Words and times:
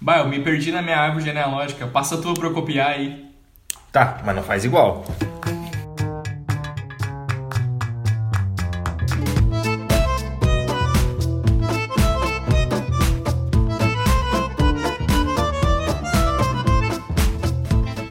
Bah, 0.00 0.18
eu 0.18 0.28
me 0.28 0.40
perdi 0.40 0.70
na 0.70 0.82
minha 0.82 0.98
árvore 0.98 1.24
genealógica. 1.24 1.86
Passa 1.86 2.18
tu 2.18 2.34
pra 2.34 2.48
eu 2.48 2.52
copiar 2.52 2.90
aí. 2.90 3.24
Tá, 3.90 4.20
mas 4.24 4.36
não 4.36 4.42
faz 4.42 4.64
igual. 4.64 5.04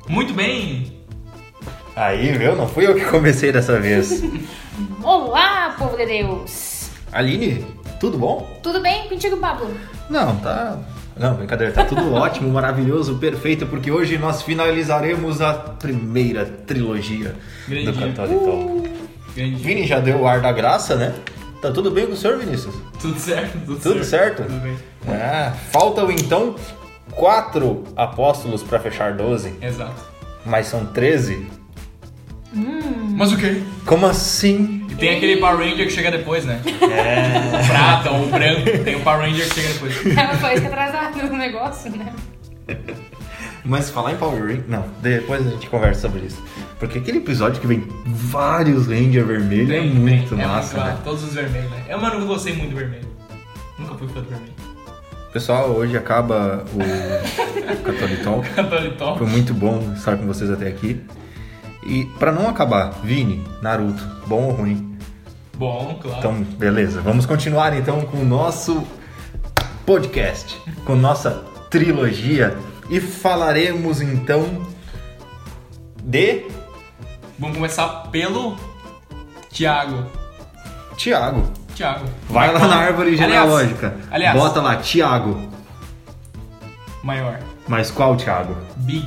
Muito 0.09 0.33
bem. 0.33 0.91
Aí, 1.95 2.31
viu? 2.31 2.55
Não 2.55 2.67
fui 2.67 2.87
eu 2.87 2.95
que 2.95 3.05
comecei 3.05 3.51
dessa 3.51 3.79
vez. 3.79 4.23
Olá, 5.03 5.75
povo 5.77 5.95
de 5.95 6.05
Deus! 6.05 6.89
Aline, 7.11 7.65
tudo 7.99 8.17
bom? 8.17 8.59
Tudo 8.63 8.81
bem 8.81 9.07
contigo, 9.07 9.37
Pablo? 9.37 9.69
Não, 10.09 10.35
tá. 10.37 10.79
Não, 11.17 11.33
brincadeira, 11.35 11.71
tá 11.73 11.85
tudo 11.85 12.11
ótimo, 12.13 12.49
maravilhoso, 12.49 13.15
perfeito, 13.15 13.65
porque 13.65 13.89
hoje 13.91 14.17
nós 14.17 14.41
finalizaremos 14.41 15.41
a 15.41 15.53
primeira 15.53 16.45
trilogia 16.45 17.35
Grande 17.67 17.85
do 17.85 17.91
dia. 17.93 18.07
Católico. 18.07 18.83
Grande. 19.35 19.55
Vini 19.55 19.85
já 19.87 19.99
deu 19.99 20.21
o 20.21 20.27
ar 20.27 20.41
da 20.41 20.51
graça, 20.51 20.95
né? 20.95 21.13
Tá 21.61 21.71
tudo 21.71 21.89
bem 21.89 22.05
com 22.05 22.13
o 22.13 22.17
senhor, 22.17 22.37
Vinícius? 22.37 22.75
Tudo 23.01 23.19
certo? 23.19 23.57
Tudo, 23.65 23.79
Tudo 23.79 24.03
certo? 24.03 24.43
Tudo 24.43 24.59
bem. 24.61 24.77
Ah, 25.07 25.53
faltam 25.71 26.11
então 26.11 26.55
quatro 27.11 27.83
apóstolos 27.95 28.61
para 28.61 28.79
fechar 28.79 29.13
12, 29.13 29.53
Exato. 29.61 30.03
mas 30.45 30.67
são 30.67 30.85
13? 30.85 31.47
Mas 33.15 33.31
o 33.31 33.37
quê? 33.37 33.61
Como 33.85 34.05
assim? 34.05 34.85
E 34.89 34.95
tem 34.95 35.15
aquele 35.17 35.37
Power 35.37 35.57
Ranger 35.57 35.87
que 35.87 35.89
chega 35.91 36.11
depois, 36.11 36.45
né? 36.45 36.61
É. 36.65 37.57
O 37.63 37.67
prata 37.67 38.11
ou 38.11 38.23
o 38.25 38.27
branco. 38.27 38.83
Tem 38.83 38.95
o 38.95 38.99
Power 39.01 39.21
Ranger 39.21 39.47
que 39.49 39.55
chega 39.61 39.73
depois. 39.73 40.05
Ela 40.17 40.33
foi 40.37 40.51
isso 40.53 40.61
que 40.61 40.67
atrasado 40.67 41.17
no 41.27 41.37
negócio, 41.37 41.91
né? 41.91 42.13
Mas 43.63 43.89
falar 43.89 44.11
em 44.13 44.17
Power 44.17 44.41
Ranger. 44.41 44.63
Não, 44.67 44.85
depois 45.01 45.45
a 45.45 45.49
gente 45.49 45.67
conversa 45.69 46.01
sobre 46.01 46.25
isso. 46.27 46.41
Porque 46.79 46.97
aquele 46.99 47.17
episódio 47.19 47.59
que 47.61 47.67
vem 47.67 47.87
vários 48.05 48.87
Ranger 48.87 49.25
vermelhos 49.25 49.69
é 49.71 49.79
Tem, 49.79 49.89
muito 49.89 50.35
tem. 50.35 50.45
massa, 50.45 50.77
é 50.77 50.81
muito, 50.81 50.93
né? 50.95 51.01
Todos 51.03 51.23
os 51.23 51.33
vermelhos, 51.33 51.71
né? 51.71 51.83
Eu, 51.89 51.99
mano, 51.99 52.19
não 52.19 52.27
gostei 52.27 52.53
muito 52.53 52.71
do 52.71 52.75
vermelho. 52.77 53.07
Nunca 53.79 53.95
fui 53.95 54.07
fã 54.09 54.19
do 54.21 54.29
vermelho. 54.29 54.53
Pessoal, 55.33 55.69
hoje 55.71 55.97
acaba 55.97 56.63
o 56.73 56.79
Catolitol. 57.83 58.43
Catolitol. 58.55 59.17
Foi 59.17 59.27
muito 59.27 59.53
bom 59.53 59.93
estar 59.95 60.15
com 60.17 60.25
vocês 60.27 60.49
até 60.51 60.67
aqui. 60.67 61.01
E 61.85 62.05
pra 62.19 62.31
não 62.31 62.49
acabar, 62.49 62.91
Vini, 63.03 63.45
Naruto, 63.61 64.03
bom 64.27 64.45
ou 64.45 64.51
ruim? 64.51 64.97
Bom, 65.55 65.97
claro. 66.01 66.17
Então, 66.17 66.33
beleza. 66.57 66.99
Vamos 67.01 67.25
continuar 67.25 67.75
então 67.77 68.01
com 68.01 68.17
o 68.17 68.25
nosso 68.25 68.83
podcast, 69.85 70.59
com 70.83 70.95
nossa 70.95 71.43
trilogia 71.69 72.57
e 72.89 72.99
falaremos 72.99 74.01
então 74.01 74.65
de 76.03 76.45
Vamos 77.37 77.55
começar 77.57 77.87
pelo 78.11 78.55
Tiago. 79.51 80.05
Tiago. 80.97 81.43
Tiago. 81.75 82.05
Vai 82.29 82.51
lá 82.53 82.59
na 82.67 82.75
árvore 82.77 83.09
Aliás- 83.09 83.19
genealógica. 83.19 83.95
aliás- 84.09 84.37
Bota 84.37 84.61
lá 84.61 84.77
Tiago. 84.77 85.49
Maior. 87.03 87.39
Mas 87.67 87.91
qual 87.91 88.15
Tiago? 88.15 88.55
Big. 88.77 89.05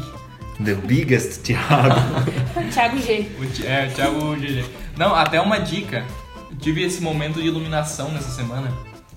The 0.64 0.74
biggest 0.74 1.42
Tiago. 1.44 1.94
Thiago 2.72 2.98
G. 2.98 3.28
O 3.40 3.46
Ti- 3.46 3.66
é, 3.66 3.86
o 3.90 3.94
Thiago 3.94 4.36
GG. 4.36 4.64
Não, 4.96 5.14
até 5.14 5.40
uma 5.40 5.58
dica. 5.58 6.04
Eu 6.50 6.56
tive 6.56 6.82
esse 6.82 7.00
momento 7.00 7.40
de 7.40 7.46
iluminação 7.46 8.10
nessa 8.10 8.30
semana. 8.30 8.72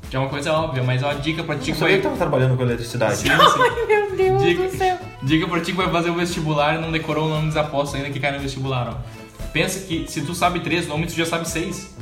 Que 0.10 0.16
é 0.18 0.20
uma 0.20 0.30
coisa 0.30 0.52
óbvia, 0.54 0.84
mas 0.84 1.02
é 1.02 1.06
uma 1.06 1.16
dica 1.16 1.42
pra 1.44 1.56
ti 1.56 1.72
que 1.72 1.80
vai. 1.80 1.96
que 1.96 2.02
tava 2.04 2.18
trabalhando 2.18 2.58
com 2.58 2.64
eletricidade? 2.64 3.16
Sim, 3.16 3.30
sim. 3.30 3.36
Meu 3.88 4.16
Deus 4.16 4.44
Diga, 4.44 4.64
do 4.68 4.78
céu. 4.78 4.98
diga 5.24 5.48
pra 5.48 5.60
ti 5.62 5.72
que 5.72 5.78
vai 5.78 5.90
fazer 5.90 6.10
o 6.10 6.16
vestibular 6.16 6.76
e 6.76 6.82
não 6.82 6.92
decorou 6.92 7.28
o 7.28 7.30
nome 7.30 7.48
dos 7.48 7.56
apóstolos 7.58 7.96
ainda 7.96 8.10
que 8.14 8.20
cai 8.20 8.32
no 8.34 8.40
vestibular, 8.40 8.90
ó. 8.90 9.46
Pensa 9.54 9.80
que 9.88 10.06
se 10.10 10.22
tu 10.22 10.36
sabe 10.36 10.60
três 10.60 10.86
nomes, 10.88 11.14
tu 11.14 11.18
já 11.18 11.26
sabe 11.26 11.48
seis. 11.50 11.96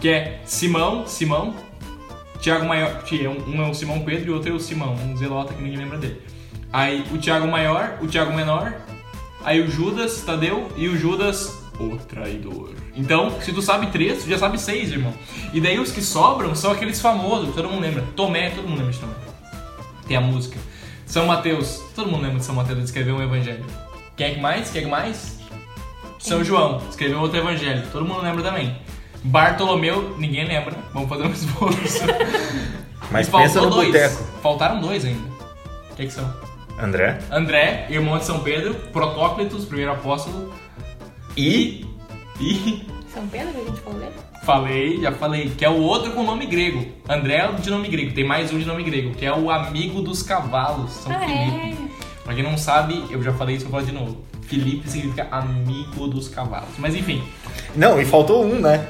Que 0.00 0.08
é 0.10 0.40
Simão, 0.44 1.06
Simão, 1.08 1.54
Tiago 2.40 2.66
Maior. 2.66 3.02
é 3.10 3.28
Um 3.28 3.56
um 3.56 3.66
é 3.66 3.68
o 3.68 3.74
Simão 3.74 4.00
Pedro 4.00 4.28
e 4.28 4.30
o 4.30 4.34
outro 4.34 4.50
é 4.50 4.54
o 4.54 4.60
Simão, 4.60 4.94
um 4.94 5.16
zelota 5.16 5.52
que 5.54 5.60
ninguém 5.62 5.78
lembra 5.78 5.98
dele. 5.98 6.22
Aí 6.74 7.06
o 7.12 7.18
Tiago 7.18 7.46
Maior, 7.46 7.98
o 8.02 8.08
Tiago 8.08 8.32
Menor, 8.34 8.74
aí 9.44 9.60
o 9.60 9.70
Judas, 9.70 10.22
Tadeu 10.22 10.72
e 10.76 10.88
o 10.88 10.98
Judas, 10.98 11.56
o 11.78 11.96
traidor. 11.98 12.70
Então, 12.96 13.40
se 13.40 13.52
tu 13.52 13.62
sabe 13.62 13.86
três, 13.92 14.24
tu 14.24 14.28
já 14.28 14.36
sabe 14.38 14.60
seis, 14.60 14.90
irmão. 14.90 15.12
E 15.52 15.60
daí 15.60 15.78
os 15.78 15.92
que 15.92 16.02
sobram 16.02 16.52
são 16.56 16.72
aqueles 16.72 17.00
famosos, 17.00 17.50
que 17.50 17.54
todo 17.54 17.68
mundo 17.68 17.80
lembra. 17.82 18.02
Tomé, 18.16 18.50
todo 18.50 18.66
mundo 18.66 18.78
lembra 18.78 18.92
de 18.92 18.98
Tomé. 18.98 19.14
Tem 20.08 20.16
a 20.16 20.20
música. 20.20 20.58
São 21.06 21.26
Mateus, 21.26 21.80
todo 21.94 22.10
mundo 22.10 22.22
lembra 22.22 22.40
de 22.40 22.44
São 22.44 22.56
Mateus, 22.56 22.76
ele 22.78 22.84
escreveu 22.86 23.14
um 23.14 23.22
evangelho. 23.22 23.64
Quem 24.16 24.26
é 24.26 24.34
que 24.34 24.40
mais? 24.40 24.70
Quem 24.70 24.80
é 24.80 24.84
que 24.84 24.90
mais? 24.90 25.38
São 26.18 26.42
João, 26.42 26.82
escreveu 26.90 27.20
outro 27.20 27.38
evangelho, 27.38 27.84
todo 27.92 28.04
mundo 28.04 28.20
lembra 28.20 28.42
também. 28.42 28.76
Bartolomeu, 29.22 30.16
ninguém 30.18 30.44
lembra, 30.44 30.74
vamos 30.92 31.08
fazer 31.08 31.22
um 31.22 31.30
esforço. 31.32 32.00
Mas 33.12 33.28
E 33.28 33.30
pensa 33.30 33.60
faltou 33.60 33.62
no 33.64 33.70
dois. 33.70 33.86
boteco. 33.88 34.24
Faltaram 34.42 34.80
dois 34.80 35.04
ainda. 35.04 35.28
O 35.92 35.94
que, 35.94 36.06
que 36.06 36.12
são? 36.12 36.34
André. 36.78 37.18
André, 37.30 37.86
irmão 37.90 38.18
de 38.18 38.24
São 38.24 38.40
Pedro, 38.40 38.74
Protóclitos, 38.92 39.64
primeiro 39.64 39.92
apóstolo, 39.92 40.52
E 41.36 41.86
e 42.40 42.84
São 43.12 43.26
Pedro, 43.28 43.52
que 43.52 43.60
a 43.60 43.64
gente 43.64 43.80
falou 43.80 43.98
dele? 44.00 44.12
falei, 44.44 45.00
já 45.00 45.12
falei, 45.12 45.48
que 45.50 45.64
é 45.64 45.70
o 45.70 45.80
outro 45.80 46.10
com 46.12 46.22
nome 46.22 46.44
grego. 46.46 46.84
André 47.08 47.36
é 47.36 47.48
o 47.48 47.54
de 47.54 47.70
nome 47.70 47.88
grego, 47.88 48.12
tem 48.12 48.24
mais 48.26 48.52
um 48.52 48.58
de 48.58 48.66
nome 48.66 48.82
grego, 48.82 49.14
que 49.14 49.24
é 49.24 49.32
o 49.34 49.50
amigo 49.50 50.02
dos 50.02 50.22
cavalos, 50.22 50.90
São 50.92 51.12
Ah, 51.12 51.20
Felipe. 51.20 51.56
é? 51.56 51.74
Pra 52.24 52.34
quem 52.34 52.42
não 52.42 52.56
sabe, 52.58 53.04
eu 53.10 53.22
já 53.22 53.32
falei 53.32 53.56
isso, 53.56 53.64
vou 53.66 53.72
falar 53.72 53.84
de 53.84 53.92
novo. 53.92 54.18
Felipe 54.42 54.88
significa 54.90 55.26
amigo 55.30 56.06
dos 56.08 56.28
cavalos. 56.28 56.68
Mas 56.78 56.94
enfim, 56.94 57.22
Não, 57.74 58.00
e 58.00 58.04
faltou 58.04 58.44
um, 58.44 58.60
né? 58.60 58.86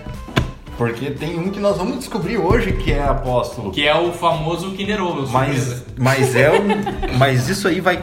Porque 0.77 1.11
tem 1.13 1.39
um 1.39 1.51
que 1.51 1.61
nós 1.61 1.77
vamos 1.77 1.99
descobrir 1.99 2.37
hoje 2.37 2.73
que 2.73 2.93
é 2.93 3.03
apóstolo. 3.03 3.71
que 3.71 3.87
é 3.87 3.95
o 3.95 4.13
famoso 4.13 4.73
Kinder 4.73 5.01
Ovo, 5.03 5.31
Mas, 5.31 5.85
mas 5.97 6.35
é 6.35 6.51
um, 6.51 6.67
mas 7.19 7.49
isso 7.49 7.69
aí 7.69 7.81
vai. 7.81 8.03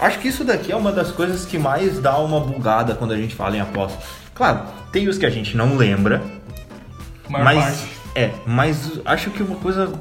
Acho 0.00 0.18
que 0.18 0.26
isso 0.28 0.42
daqui 0.44 0.72
é 0.72 0.76
uma 0.76 0.90
das 0.90 1.12
coisas 1.12 1.44
que 1.44 1.58
mais 1.58 2.00
dá 2.00 2.18
uma 2.18 2.40
bugada 2.40 2.94
quando 2.96 3.12
a 3.12 3.16
gente 3.16 3.34
fala 3.36 3.56
em 3.56 3.60
apóstolo. 3.60 4.02
Claro, 4.34 4.62
tem 4.90 5.06
os 5.08 5.16
que 5.16 5.24
a 5.26 5.30
gente 5.30 5.56
não 5.56 5.76
lembra, 5.76 6.20
Maior 7.28 7.44
mas 7.44 7.64
parte. 7.64 7.88
é, 8.16 8.30
mas 8.44 8.90
acho 9.04 9.30
que 9.30 9.42
uma 9.42 9.56
coisa 9.56 9.92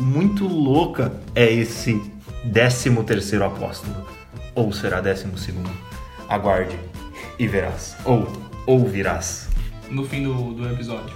muito 0.00 0.46
louca 0.46 1.12
é 1.34 1.52
esse 1.52 2.00
décimo 2.42 3.04
terceiro 3.04 3.44
apóstolo, 3.44 3.94
ou 4.54 4.72
será 4.72 5.02
décimo 5.02 5.36
segundo. 5.36 5.70
Aguarde 6.26 6.78
e 7.38 7.46
verás, 7.46 7.96
ou 8.04 8.26
ouvirás. 8.66 9.48
no 9.90 10.06
fim 10.06 10.22
do, 10.22 10.54
do 10.54 10.66
episódio. 10.70 11.12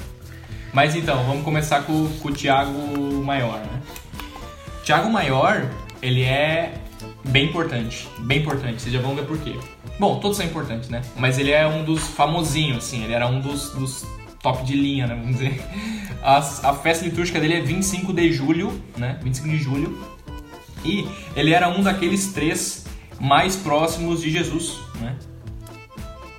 Mas 0.74 0.96
então, 0.96 1.24
vamos 1.24 1.44
começar 1.44 1.82
com, 1.84 2.08
com 2.18 2.28
o 2.28 2.32
Tiago 2.32 2.76
Maior, 3.24 3.60
né? 3.60 3.80
Tiago 4.82 5.08
Maior, 5.08 5.70
ele 6.02 6.22
é 6.24 6.74
bem 7.26 7.46
importante, 7.46 8.08
bem 8.18 8.40
importante, 8.40 8.82
vocês 8.82 8.92
já 8.92 9.00
vão 9.00 9.14
ver 9.14 9.24
por 9.24 9.38
quê. 9.38 9.54
Bom, 10.00 10.18
todos 10.18 10.36
são 10.36 10.44
importantes, 10.44 10.88
né? 10.88 11.00
Mas 11.16 11.38
ele 11.38 11.52
é 11.52 11.64
um 11.64 11.84
dos 11.84 12.02
famosinhos, 12.08 12.78
assim, 12.78 13.04
ele 13.04 13.12
era 13.12 13.28
um 13.28 13.40
dos, 13.40 13.70
dos 13.70 14.04
top 14.42 14.64
de 14.64 14.74
linha, 14.74 15.06
né? 15.06 15.14
Vamos 15.14 15.38
dizer. 15.38 15.62
A, 16.20 16.38
a 16.38 16.74
festa 16.74 17.04
litúrgica 17.04 17.38
dele 17.38 17.54
é 17.54 17.60
25 17.60 18.12
de 18.12 18.32
julho, 18.32 18.72
né? 18.96 19.20
25 19.22 19.48
de 19.48 19.58
julho. 19.58 19.96
E 20.84 21.06
ele 21.36 21.52
era 21.52 21.68
um 21.68 21.82
daqueles 21.82 22.32
três 22.32 22.84
mais 23.20 23.54
próximos 23.54 24.20
de 24.20 24.30
Jesus, 24.30 24.80
né? 25.00 25.16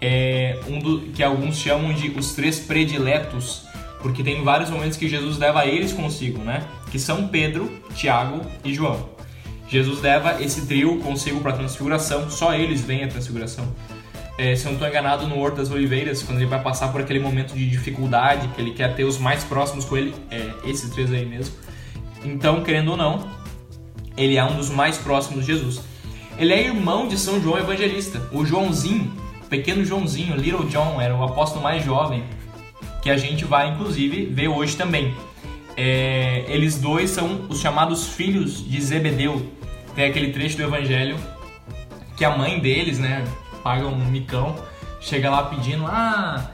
é 0.01 0.59
um 0.67 0.79
do, 0.79 1.01
que 1.11 1.23
alguns 1.23 1.57
chamam 1.57 1.93
de 1.93 2.09
os 2.11 2.33
três 2.33 2.59
prediletos, 2.59 3.64
porque 4.01 4.23
tem 4.23 4.43
vários 4.43 4.69
momentos 4.69 4.97
que 4.97 5.07
Jesus 5.07 5.37
leva 5.37 5.65
eles 5.65 5.93
consigo, 5.93 6.41
né? 6.43 6.63
Que 6.91 6.99
são 6.99 7.27
Pedro, 7.27 7.71
Tiago 7.95 8.41
e 8.63 8.73
João. 8.73 9.09
Jesus 9.67 10.01
leva 10.01 10.41
esse 10.43 10.65
trio 10.67 10.99
consigo 10.99 11.41
para 11.41 11.51
a 11.51 11.57
transfiguração, 11.57 12.29
só 12.29 12.53
eles 12.53 12.81
veem 12.81 13.03
a 13.03 13.07
transfiguração. 13.07 13.67
É, 14.37 14.55
se 14.55 14.65
eu 14.65 14.71
não 14.71 14.73
estou 14.73 14.87
enganado, 14.87 15.27
no 15.27 15.39
Horto 15.39 15.57
das 15.57 15.71
Oliveiras, 15.71 16.21
quando 16.21 16.39
ele 16.39 16.45
vai 16.45 16.61
passar 16.61 16.91
por 16.91 17.01
aquele 17.01 17.19
momento 17.19 17.53
de 17.53 17.69
dificuldade, 17.69 18.47
que 18.49 18.61
ele 18.61 18.71
quer 18.71 18.93
ter 18.93 19.05
os 19.05 19.17
mais 19.17 19.43
próximos 19.43 19.85
com 19.85 19.95
ele, 19.95 20.13
é 20.29 20.51
esses 20.65 20.89
três 20.89 21.11
aí 21.11 21.25
mesmo. 21.25 21.55
Então, 22.23 22.61
querendo 22.61 22.91
ou 22.91 22.97
não, 22.97 23.27
ele 24.17 24.35
é 24.35 24.43
um 24.43 24.55
dos 24.57 24.69
mais 24.69 24.97
próximos 24.97 25.45
de 25.45 25.53
Jesus. 25.53 25.81
Ele 26.37 26.53
é 26.53 26.65
irmão 26.65 27.07
de 27.07 27.17
São 27.17 27.41
João 27.41 27.57
Evangelista. 27.57 28.21
O 28.31 28.45
Joãozinho, 28.45 29.11
pequeno 29.49 29.85
Joãozinho, 29.85 30.35
Little 30.35 30.65
John, 30.65 30.99
era 30.99 31.15
o 31.15 31.23
apóstolo 31.23 31.63
mais 31.63 31.83
jovem, 31.83 32.25
que 33.05 33.11
a 33.11 33.17
gente 33.17 33.45
vai 33.45 33.69
inclusive 33.69 34.25
ver 34.25 34.47
hoje 34.47 34.75
também. 34.75 35.13
É, 35.77 36.43
eles 36.47 36.79
dois 36.79 37.11
são 37.11 37.45
os 37.47 37.59
chamados 37.59 38.07
filhos 38.07 38.67
de 38.67 38.81
Zebedeu. 38.81 39.47
Tem 39.93 40.05
aquele 40.05 40.31
trecho 40.33 40.57
do 40.57 40.63
Evangelho 40.63 41.15
que 42.17 42.25
a 42.25 42.35
mãe 42.35 42.59
deles, 42.59 42.97
né, 42.97 43.23
paga 43.63 43.85
um 43.85 44.09
micão, 44.09 44.55
chega 44.99 45.29
lá 45.29 45.43
pedindo: 45.43 45.85
Ah, 45.85 46.49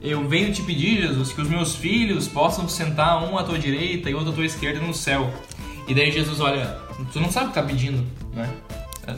eu 0.00 0.26
venho 0.26 0.52
te 0.52 0.60
pedir, 0.62 1.02
Jesus, 1.02 1.32
que 1.32 1.40
os 1.40 1.48
meus 1.48 1.76
filhos 1.76 2.26
possam 2.26 2.68
sentar 2.68 3.22
um 3.22 3.38
à 3.38 3.44
tua 3.44 3.56
direita 3.56 4.10
e 4.10 4.14
outro 4.14 4.32
à 4.32 4.34
tua 4.34 4.44
esquerda 4.44 4.80
no 4.80 4.92
céu. 4.92 5.32
E 5.86 5.94
daí 5.94 6.10
Jesus 6.10 6.40
olha 6.40 6.80
Tu 7.12 7.20
não 7.20 7.30
sabe 7.30 7.46
o 7.46 7.48
que 7.50 7.54
tá 7.54 7.62
pedindo, 7.62 8.04
né? 8.34 8.50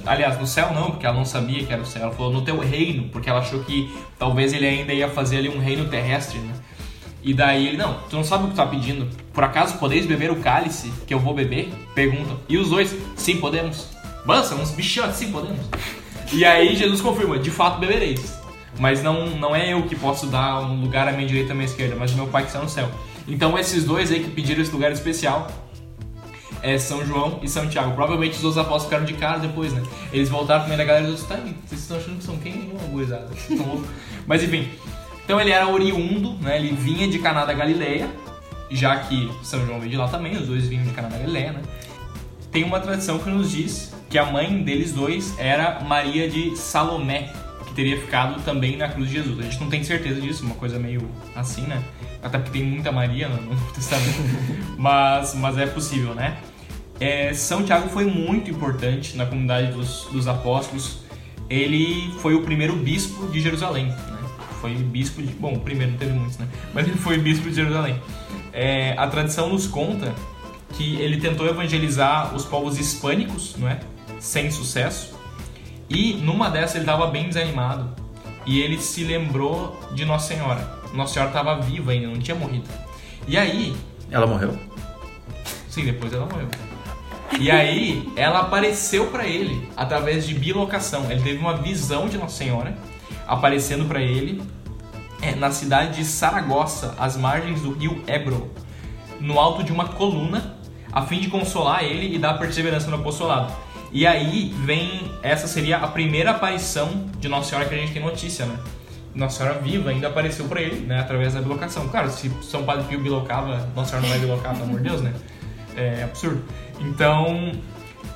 Aliás, 0.05 0.39
no 0.39 0.47
céu 0.47 0.75
não, 0.75 0.91
porque 0.91 1.07
ela 1.07 1.17
não 1.17 1.25
sabia 1.25 1.65
que 1.65 1.73
era 1.73 1.81
o 1.81 1.87
céu. 1.87 2.03
Ela 2.03 2.13
falou 2.13 2.31
no 2.31 2.43
teu 2.43 2.59
reino, 2.59 3.09
porque 3.09 3.31
ela 3.31 3.41
achou 3.41 3.65
que 3.65 3.91
talvez 4.19 4.53
ele 4.53 4.67
ainda 4.67 4.93
ia 4.93 5.09
fazer 5.09 5.39
ali 5.39 5.49
um 5.49 5.59
reino 5.59 5.89
terrestre, 5.89 6.39
né? 6.39 6.55
E 7.25 7.32
daí 7.32 7.69
ele, 7.69 7.79
não, 7.79 7.94
tu 8.11 8.17
não 8.17 8.23
sabe 8.23 8.44
o 8.44 8.49
que 8.49 8.55
tá 8.55 8.67
pedindo. 8.67 9.09
Por 9.32 9.43
acaso 9.43 9.79
podeis 9.79 10.05
beber 10.05 10.31
o 10.31 10.37
cálice 10.37 10.93
que 11.06 11.15
eu 11.15 11.19
vou 11.19 11.32
beber? 11.32 11.73
Perguntam. 11.94 12.38
E 12.47 12.59
os 12.59 12.69
dois, 12.69 12.94
sim, 13.17 13.38
podemos. 13.38 13.88
Bança, 14.26 14.55
uns 14.55 14.71
bichões, 14.71 15.17
sim, 15.17 15.32
podemos. 15.32 15.67
E 16.31 16.44
aí 16.44 16.76
Jesus 16.76 17.00
confirma, 17.00 17.38
de 17.38 17.50
fato 17.50 17.81
bebereis. 17.81 18.38
Mas 18.79 19.03
não, 19.03 19.31
não 19.31 19.56
é 19.56 19.73
eu 19.73 19.85
que 19.85 19.97
posso 19.97 20.26
dar 20.26 20.61
um 20.61 20.82
lugar 20.82 21.09
à 21.09 21.12
minha 21.12 21.26
direita 21.26 21.50
e 21.50 21.53
à 21.53 21.55
minha 21.55 21.67
esquerda, 21.67 21.97
mas 21.97 22.12
meu 22.12 22.26
pai 22.26 22.43
que 22.43 22.49
está 22.49 22.61
no 22.61 22.69
céu. 22.69 22.91
Então 23.27 23.59
esses 23.59 23.85
dois 23.85 24.12
aí 24.12 24.23
que 24.23 24.31
pediram 24.31 24.61
esse 24.61 24.73
lugar 24.73 24.93
especial 24.93 25.49
é 26.61 26.79
São 26.79 27.06
João 27.06 27.41
e 27.43 27.49
São 27.49 27.69
Tiago. 27.69 27.93
Provavelmente 27.93 28.37
os 28.37 28.44
outros 28.44 28.59
apóstolos 28.59 28.85
ficaram 28.85 29.05
de 29.05 29.15
cara 29.15 29.38
depois, 29.38 29.73
né? 29.73 29.82
Eles 30.12 30.29
voltaram 30.29 30.62
pro 30.62 30.69
meio 30.69 30.79
da 30.79 30.85
galera 30.85 31.09
e 31.09 31.11
os 31.11 31.23
tá, 31.23 31.37
vocês 31.37 31.81
estão 31.81 31.97
achando 31.97 32.19
que 32.19 32.25
são 32.25 32.37
quem? 32.38 32.53
Nenhuma 32.53 32.82
gurizada. 32.88 33.29
Mas 34.27 34.43
enfim. 34.43 34.69
Então 35.25 35.41
ele 35.41 35.50
era 35.50 35.67
oriundo, 35.67 36.35
né? 36.41 36.59
Ele 36.59 36.75
vinha 36.75 37.09
de 37.09 37.19
Caná 37.19 37.44
da 37.44 37.53
Galileia, 37.53 38.09
já 38.71 38.97
que 38.97 39.31
São 39.43 39.65
João 39.67 39.79
veio 39.79 39.91
de 39.91 39.97
lá 39.97 40.09
também, 40.09 40.37
os 40.37 40.47
dois 40.47 40.69
vinham 40.69 40.85
de 40.85 40.91
Caná 40.91 41.09
da 41.09 41.19
Galileia, 41.19 41.53
né? 41.53 41.62
Tem 42.50 42.62
uma 42.62 42.79
tradição 42.79 43.19
que 43.19 43.29
nos 43.31 43.50
diz 43.50 43.94
que 44.09 44.19
a 44.19 44.26
mãe 44.26 44.62
deles 44.62 44.93
dois 44.93 45.35
era 45.38 45.81
Maria 45.81 46.29
de 46.29 46.56
Salomé, 46.56 47.32
que 47.67 47.75
teria 47.75 47.99
ficado 47.99 48.41
também 48.43 48.76
na 48.76 48.88
cruz 48.88 49.09
de 49.09 49.17
Jesus. 49.17 49.38
A 49.38 49.43
gente 49.43 49.61
não 49.61 49.69
tem 49.69 49.82
certeza 49.82 50.21
disso, 50.21 50.44
uma 50.44 50.55
coisa 50.55 50.79
meio 50.79 51.09
assim, 51.35 51.62
né? 51.62 51.82
Até 52.23 52.38
porque 52.38 52.59
tem 52.59 52.69
muita 52.69 52.93
Maria 52.93 53.29
no 53.29 53.43
Novo 53.43 53.61
Testamento. 53.75 54.23
mas, 54.79 55.35
mas 55.35 55.59
é 55.59 55.67
possível, 55.67 56.15
né? 56.15 56.37
É, 57.00 57.35
São 57.35 57.65
Tiago 57.65 57.88
foi 57.88 58.05
muito 58.05 58.50
importante 58.50 59.17
na 59.17 59.27
comunidade 59.27 59.73
dos, 59.73 60.06
dos 60.12 60.29
apóstolos. 60.29 60.99
Ele 61.50 62.12
foi 62.20 62.35
o 62.35 62.43
primeiro 62.43 62.77
bispo 62.77 63.27
de 63.29 63.41
Jerusalém. 63.41 63.93
Foi 64.65 64.73
bispo 64.73 65.21
de. 65.21 65.31
Bom, 65.35 65.59
primeiro 65.59 65.93
não 65.93 65.99
teve 65.99 66.15
muitos, 66.15 66.39
né? 66.39 66.49
Mas 66.73 66.89
ele 66.89 66.97
foi 66.97 67.19
bispo 67.19 67.51
de 67.51 67.57
Jerusalém. 67.57 68.01
É, 68.51 68.95
a 68.97 69.07
tradição 69.07 69.51
nos 69.51 69.67
conta 69.67 70.15
que 70.71 70.97
ele 71.03 71.19
tentou 71.19 71.47
evangelizar 71.47 72.35
os 72.35 72.47
povos 72.47 72.79
hispânicos, 72.79 73.57
não 73.59 73.69
é? 73.69 73.79
Sem 74.19 74.51
sucesso. 74.51 75.15
E 75.87 76.15
numa 76.15 76.49
dessas 76.49 76.77
ele 76.77 76.85
estava 76.85 77.09
bem 77.09 77.29
desanimado. 77.29 77.95
E 78.47 78.63
ele 78.63 78.79
se 78.79 79.05
lembrou 79.05 79.79
de 79.93 80.07
Nossa 80.07 80.29
Senhora. 80.29 80.81
Nossa 80.95 81.13
Senhora 81.13 81.31
estava 81.31 81.61
viva 81.61 81.93
ainda, 81.93 82.07
não 82.07 82.19
tinha 82.19 82.35
morrido. 82.35 82.65
E 83.29 83.37
aí. 83.37 83.77
Ela 84.11 84.27
morreu? 84.27 84.59
Sim, 85.69 85.85
depois 85.85 86.11
ela 86.11 86.25
morreu. 86.25 86.49
E 87.39 87.51
aí, 87.51 88.11
ela 88.17 88.41
apareceu 88.41 89.09
para 89.09 89.27
ele 89.27 89.69
através 89.77 90.27
de 90.27 90.33
bilocação. 90.33 91.11
Ele 91.11 91.21
teve 91.21 91.37
uma 91.37 91.55
visão 91.55 92.09
de 92.09 92.17
Nossa 92.17 92.39
Senhora 92.39 92.75
aparecendo 93.26 93.87
para 93.87 94.00
ele 94.00 94.43
é, 95.23 95.35
na 95.35 95.50
cidade 95.50 95.97
de 95.97 96.05
Saragossa, 96.05 96.94
às 96.99 97.17
margens 97.17 97.62
do 97.62 97.73
rio 97.73 98.03
Ebro, 98.06 98.50
no 99.21 99.38
alto 99.38 99.62
de 99.62 99.73
uma 99.73 99.88
coluna, 99.88 100.56
a 100.93 101.03
fim 101.03 101.21
de 101.21 101.29
consolar 101.29 101.82
ele 101.82 102.15
e 102.15 102.19
dar 102.19 102.35
perseverança 102.35 102.88
no 102.91 102.97
apostolado. 102.97 103.53
E 103.91 104.06
aí 104.06 104.55
vem, 104.65 105.11
essa 105.23 105.47
seria 105.47 105.79
a 105.79 105.87
primeira 105.87 106.32
aparição 106.32 107.06
de 107.19 107.29
Nossa 107.29 107.50
Senhora 107.50 107.69
que 107.69 107.75
a 107.75 107.79
gente 107.79 107.93
tem 107.93 108.03
notícia, 108.03 108.44
né? 108.44 108.59
Nossa 109.15 109.38
Senhora 109.38 109.61
viva 109.61 109.91
ainda 109.91 110.09
apareceu 110.09 110.47
para 110.47 110.61
ele, 110.61 110.85
né? 110.85 110.99
Através 110.99 111.35
da 111.35 111.41
bilocação. 111.41 111.88
Claro, 111.88 112.11
se 112.11 112.31
São 112.43 112.65
Padre 112.65 112.85
Pio 112.85 113.00
bilocava, 113.00 113.69
Nossa 113.75 113.91
Senhora 113.91 114.03
não 114.03 114.09
vai 114.09 114.19
bilocar, 114.19 114.53
pelo 114.53 114.65
amor 114.65 114.81
de 114.81 114.88
Deus, 114.88 115.00
né? 115.00 115.15
É 115.77 116.03
absurdo. 116.03 116.43
Então, 116.81 117.53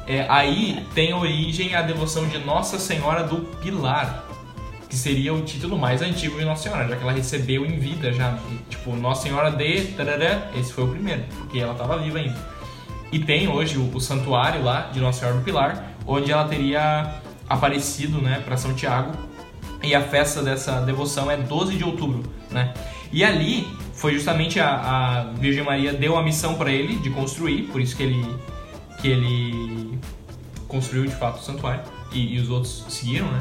é, 0.06 0.26
aí 0.28 0.84
tem 0.94 1.14
origem 1.14 1.74
a 1.74 1.82
devoção 1.82 2.26
de 2.26 2.38
Nossa 2.38 2.78
Senhora 2.78 3.22
do 3.22 3.38
Pilar, 3.60 4.24
que 4.88 4.96
seria 4.96 5.34
o 5.34 5.42
título 5.42 5.78
mais 5.78 6.00
antigo 6.00 6.38
de 6.38 6.44
Nossa 6.44 6.64
Senhora, 6.64 6.88
já 6.88 6.96
que 6.96 7.02
ela 7.02 7.12
recebeu 7.12 7.66
em 7.66 7.78
vida 7.78 8.12
já. 8.12 8.38
Tipo, 8.70 8.96
Nossa 8.96 9.22
Senhora 9.22 9.50
de 9.50 9.82
tarará, 9.88 10.50
esse 10.56 10.72
foi 10.72 10.84
o 10.84 10.88
primeiro, 10.88 11.24
porque 11.38 11.58
ela 11.58 11.72
estava 11.72 11.98
viva 11.98 12.18
ainda. 12.18 12.38
E 13.12 13.18
tem 13.18 13.48
hoje 13.48 13.76
o, 13.78 13.94
o, 13.94 14.00
santuário 14.00 14.62
lá 14.62 14.90
de 14.92 15.00
Nossa 15.00 15.20
Senhora 15.20 15.38
do 15.38 15.44
Pilar, 15.44 15.92
onde 16.06 16.32
ela 16.32 16.46
teria 16.46 17.14
aparecido, 17.48 18.20
né, 18.20 18.42
para 18.44 18.56
São 18.56 18.74
Tiago. 18.74 19.12
E 19.82 19.94
a 19.94 20.02
festa 20.02 20.42
dessa 20.42 20.80
devoção 20.80 21.30
é 21.30 21.36
12 21.36 21.76
de 21.76 21.84
outubro, 21.84 22.24
né? 22.50 22.74
E 23.12 23.24
ali 23.24 23.66
foi 23.94 24.12
justamente 24.12 24.58
a, 24.58 24.68
a 24.68 25.24
Virgem 25.34 25.62
Maria 25.62 25.92
deu 25.92 26.16
a 26.16 26.22
missão 26.22 26.54
para 26.54 26.70
ele 26.72 26.96
de 26.96 27.10
construir, 27.10 27.62
por 27.64 27.80
isso 27.80 27.96
que 27.96 28.02
ele 28.02 28.36
que 29.00 29.06
ele 29.06 29.98
construiu 30.66 31.06
de 31.06 31.14
fato 31.14 31.38
o 31.38 31.42
santuário 31.42 31.82
e, 32.12 32.34
e 32.34 32.40
os 32.40 32.50
outros 32.50 32.84
seguiram, 32.88 33.30
né? 33.30 33.40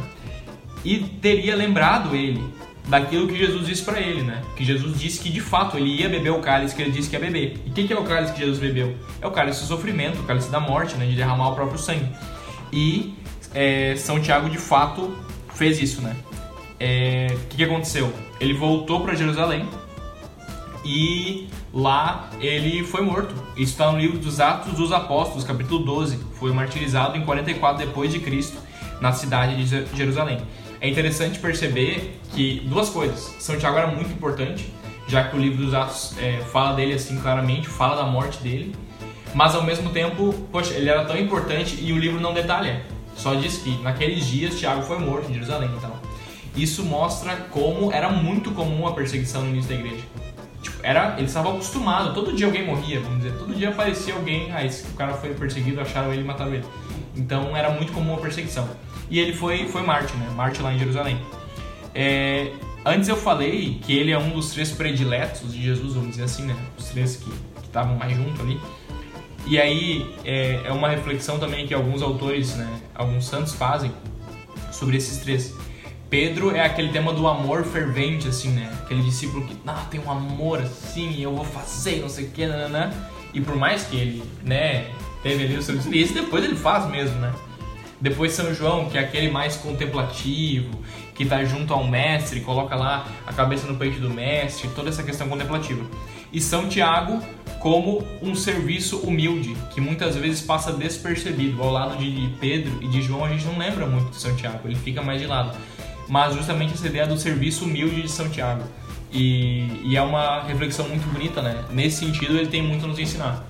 E 0.87 0.99
teria 0.99 1.53
lembrado 1.53 2.15
ele 2.15 2.41
daquilo 2.87 3.27
que 3.27 3.37
Jesus 3.37 3.67
disse 3.67 3.83
para 3.83 3.99
ele, 3.99 4.21
né? 4.21 4.41
Que 4.55 4.63
Jesus 4.63 4.97
disse 4.97 5.19
que 5.19 5.29
de 5.29 5.41
fato 5.41 5.75
ele 5.75 5.89
ia 5.89 6.07
beber 6.07 6.29
o 6.29 6.39
cálice 6.39 6.73
que 6.73 6.81
ele 6.81 6.91
disse 6.91 7.09
que 7.09 7.17
ia 7.17 7.19
beber. 7.19 7.59
E 7.65 7.69
o 7.69 7.73
que, 7.73 7.85
que 7.85 7.91
é 7.91 7.99
o 7.99 8.05
cálice 8.05 8.31
que 8.31 8.39
Jesus 8.39 8.57
bebeu? 8.57 8.95
É 9.21 9.27
o 9.27 9.31
cálice 9.31 9.59
do 9.59 9.67
sofrimento, 9.67 10.21
o 10.21 10.23
cálice 10.23 10.49
da 10.49 10.61
morte, 10.61 10.95
né? 10.95 11.05
De 11.05 11.13
derramar 11.13 11.49
o 11.49 11.55
próprio 11.55 11.77
sangue. 11.77 12.07
E 12.71 13.13
é, 13.53 13.97
São 13.97 14.17
Tiago 14.21 14.49
de 14.49 14.57
fato 14.57 15.13
fez 15.55 15.81
isso, 15.81 16.01
né? 16.01 16.15
É, 16.79 17.27
o 17.33 17.47
que, 17.47 17.57
que 17.57 17.63
aconteceu? 17.65 18.13
Ele 18.39 18.53
voltou 18.53 19.01
para 19.01 19.13
Jerusalém 19.13 19.67
e 20.85 21.49
lá 21.73 22.29
ele 22.39 22.85
foi 22.85 23.01
morto. 23.01 23.35
Isso 23.57 23.73
está 23.73 23.91
no 23.91 23.99
livro 23.99 24.17
dos 24.17 24.39
Atos 24.39 24.73
dos 24.75 24.93
Apóstolos, 24.93 25.43
capítulo 25.43 25.83
12. 25.83 26.17
Foi 26.39 26.53
martirizado 26.53 27.17
em 27.17 27.25
44 27.25 27.85
depois 27.85 28.09
de 28.13 28.21
Cristo 28.21 28.57
na 29.01 29.11
cidade 29.11 29.61
de 29.61 29.97
Jerusalém. 29.97 30.39
É 30.79 30.87
interessante 30.87 31.39
perceber 31.39 32.19
que 32.33 32.61
duas 32.65 32.89
coisas. 32.89 33.35
São 33.39 33.57
Tiago 33.57 33.77
era 33.77 33.87
muito 33.87 34.11
importante, 34.11 34.71
já 35.07 35.23
que 35.23 35.35
o 35.35 35.39
livro 35.39 35.65
dos 35.65 35.73
Atos 35.73 36.13
é, 36.19 36.39
fala 36.51 36.73
dele 36.73 36.93
assim 36.93 37.19
claramente, 37.19 37.67
fala 37.67 37.95
da 37.95 38.03
morte 38.03 38.39
dele. 38.43 38.75
Mas 39.33 39.55
ao 39.55 39.63
mesmo 39.63 39.89
tempo, 39.89 40.33
poxa, 40.51 40.73
ele 40.73 40.89
era 40.89 41.03
tão 41.05 41.17
importante 41.17 41.77
e 41.81 41.91
o 41.91 41.97
livro 41.97 42.19
não 42.19 42.33
detalha. 42.33 42.83
Só 43.15 43.33
diz 43.33 43.57
que 43.57 43.75
naqueles 43.81 44.25
dias 44.27 44.59
Tiago 44.59 44.83
foi 44.83 44.99
morto 44.99 45.29
em 45.29 45.33
Jerusalém 45.33 45.69
e 45.75 45.81
tal. 45.81 45.99
Isso 46.55 46.83
mostra 46.83 47.35
como 47.51 47.91
era 47.91 48.09
muito 48.09 48.51
comum 48.51 48.87
a 48.87 48.93
perseguição 48.93 49.41
no 49.41 49.49
início 49.49 49.69
da 49.69 49.75
igreja. 49.75 50.03
Tipo, 50.61 50.77
era, 50.83 51.15
eles 51.17 51.29
estavam 51.29 51.53
acostumados, 51.53 52.13
todo 52.13 52.33
dia 52.33 52.45
alguém 52.45 52.65
morria, 52.65 52.99
vamos 52.99 53.19
dizer, 53.19 53.37
todo 53.37 53.53
dia 53.53 53.69
aparecia 53.69 54.13
alguém, 54.13 54.51
ah, 54.51 54.59
o 54.65 54.93
cara 54.93 55.13
foi 55.13 55.33
perseguido, 55.33 55.79
acharam 55.79 56.11
ele 56.11 56.21
e 56.21 56.25
mataram 56.25 56.53
ele. 56.53 56.65
Então 57.15 57.55
era 57.55 57.69
muito 57.69 57.93
comum 57.93 58.15
a 58.15 58.17
perseguição. 58.17 58.67
E 59.09 59.19
ele 59.19 59.33
foi, 59.33 59.67
foi 59.67 59.83
Marte, 59.83 60.15
né? 60.17 60.29
Marte 60.35 60.61
lá 60.61 60.73
em 60.73 60.79
Jerusalém. 60.79 61.19
É, 61.93 62.51
antes 62.85 63.07
eu 63.07 63.17
falei 63.17 63.79
que 63.83 63.97
ele 63.97 64.11
é 64.11 64.17
um 64.17 64.31
dos 64.31 64.51
três 64.51 64.71
prediletos 64.71 65.53
de 65.53 65.61
Jesus, 65.61 65.93
vamos 65.93 66.11
dizer 66.11 66.23
assim, 66.23 66.43
né? 66.43 66.55
Os 66.77 66.85
três 66.85 67.15
que 67.15 67.31
estavam 67.63 67.95
mais 67.95 68.15
junto 68.15 68.41
ali. 68.41 68.59
E 69.45 69.59
aí 69.59 70.13
é, 70.25 70.61
é 70.65 70.71
uma 70.73 70.89
reflexão 70.89 71.39
também 71.39 71.65
que 71.65 71.73
alguns 71.73 72.01
autores, 72.01 72.55
né, 72.55 72.67
alguns 72.93 73.25
santos 73.25 73.53
fazem 73.53 73.91
sobre 74.71 74.97
esses 74.97 75.19
três. 75.19 75.53
Pedro 76.09 76.53
é 76.53 76.65
aquele 76.65 76.89
tema 76.89 77.13
do 77.13 77.27
amor 77.27 77.63
fervente, 77.63 78.27
assim, 78.27 78.49
né? 78.49 78.71
Aquele 78.81 79.01
discípulo 79.03 79.45
que, 79.45 79.57
ah, 79.65 79.85
tem 79.91 79.99
um 79.99 80.09
amor 80.09 80.61
assim, 80.61 81.21
eu 81.21 81.35
vou 81.35 81.43
fazer, 81.43 82.01
não 82.01 82.09
sei 82.09 82.25
o 82.25 82.31
que, 82.31 82.45
né? 82.45 82.91
E 83.33 83.41
por 83.41 83.55
mais 83.55 83.83
que 83.83 83.97
ele, 83.97 84.23
né, 84.43 84.87
teve 85.21 85.43
ali 85.45 85.57
o 85.57 85.61
seu 85.61 85.75
discípulo, 85.75 86.01
esse 86.01 86.13
depois 86.13 86.43
ele 86.43 86.55
faz 86.55 86.89
mesmo, 86.89 87.17
né? 87.19 87.33
Depois 87.99 88.33
São 88.33 88.53
João, 88.53 88.89
que 88.89 88.97
é 88.97 89.01
aquele 89.01 89.29
mais 89.29 89.55
contemplativo, 89.55 90.69
que 91.15 91.23
está 91.23 91.43
junto 91.43 91.73
ao 91.73 91.83
mestre, 91.83 92.41
coloca 92.41 92.75
lá 92.75 93.07
a 93.25 93.33
cabeça 93.33 93.65
no 93.67 93.75
peito 93.75 93.99
do 93.99 94.09
mestre, 94.09 94.69
toda 94.75 94.89
essa 94.89 95.01
questão 95.01 95.27
contemplativa. 95.27 95.83
E 96.31 96.39
São 96.39 96.67
Tiago 96.67 97.21
como 97.59 98.03
um 98.21 98.35
serviço 98.35 98.99
humilde, 98.99 99.57
que 99.73 99.81
muitas 99.81 100.15
vezes 100.15 100.41
passa 100.41 100.71
despercebido. 100.71 101.61
Ao 101.61 101.71
lado 101.71 101.97
de 101.97 102.29
Pedro 102.39 102.77
e 102.81 102.87
de 102.87 103.01
João, 103.01 103.25
a 103.25 103.29
gente 103.29 103.45
não 103.45 103.57
lembra 103.57 103.87
muito 103.87 104.11
de 104.11 104.17
São 104.17 104.35
Tiago, 104.35 104.59
ele 104.65 104.75
fica 104.75 105.01
mais 105.01 105.19
de 105.19 105.27
lado 105.27 105.57
mas 106.07 106.33
justamente 106.33 106.73
essa 106.73 106.87
ideia 106.87 107.05
do 107.05 107.17
serviço 107.17 107.65
humilde 107.65 108.01
de 108.01 108.09
São 108.09 108.29
Tiago. 108.29 108.63
E, 109.11 109.81
e, 109.83 109.95
é 109.95 110.01
uma 110.01 110.43
reflexão 110.43 110.87
muito 110.87 111.07
bonita, 111.11 111.41
né? 111.41 111.63
Nesse 111.71 112.05
sentido, 112.05 112.37
ele 112.37 112.47
tem 112.47 112.61
muito 112.61 112.85
a 112.85 112.87
nos 112.87 112.99
ensinar. 112.99 113.45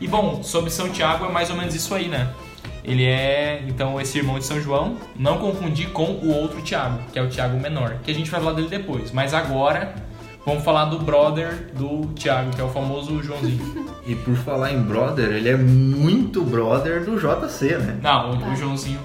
E 0.00 0.06
bom, 0.06 0.42
sobre 0.42 0.70
São 0.70 0.90
Tiago 0.90 1.24
é 1.24 1.32
mais 1.32 1.50
ou 1.50 1.56
menos 1.56 1.74
isso 1.74 1.94
aí, 1.94 2.08
né? 2.08 2.32
Ele 2.88 3.04
é, 3.04 3.62
então, 3.68 4.00
esse 4.00 4.16
irmão 4.16 4.38
de 4.38 4.46
São 4.46 4.58
João, 4.58 4.96
não 5.14 5.36
confundir 5.36 5.90
com 5.90 6.04
o 6.04 6.34
outro 6.34 6.62
Tiago, 6.62 6.98
que 7.12 7.18
é 7.18 7.22
o 7.22 7.28
Tiago 7.28 7.60
menor, 7.60 7.98
que 8.02 8.10
a 8.10 8.14
gente 8.14 8.30
vai 8.30 8.40
falar 8.40 8.54
dele 8.54 8.68
depois. 8.68 9.12
Mas 9.12 9.34
agora, 9.34 9.94
vamos 10.46 10.64
falar 10.64 10.86
do 10.86 10.98
brother 10.98 11.70
do 11.74 12.06
Tiago, 12.14 12.50
que 12.50 12.60
é 12.62 12.64
o 12.64 12.70
famoso 12.70 13.22
Joãozinho. 13.22 13.86
E 14.06 14.14
por 14.14 14.34
falar 14.36 14.72
em 14.72 14.80
brother, 14.80 15.32
ele 15.32 15.50
é 15.50 15.56
muito 15.56 16.42
brother 16.42 17.04
do 17.04 17.18
JC, 17.18 17.76
né? 17.76 17.98
Não, 18.02 18.30
o, 18.30 18.52
o 18.52 18.56
Joãozinho. 18.56 19.00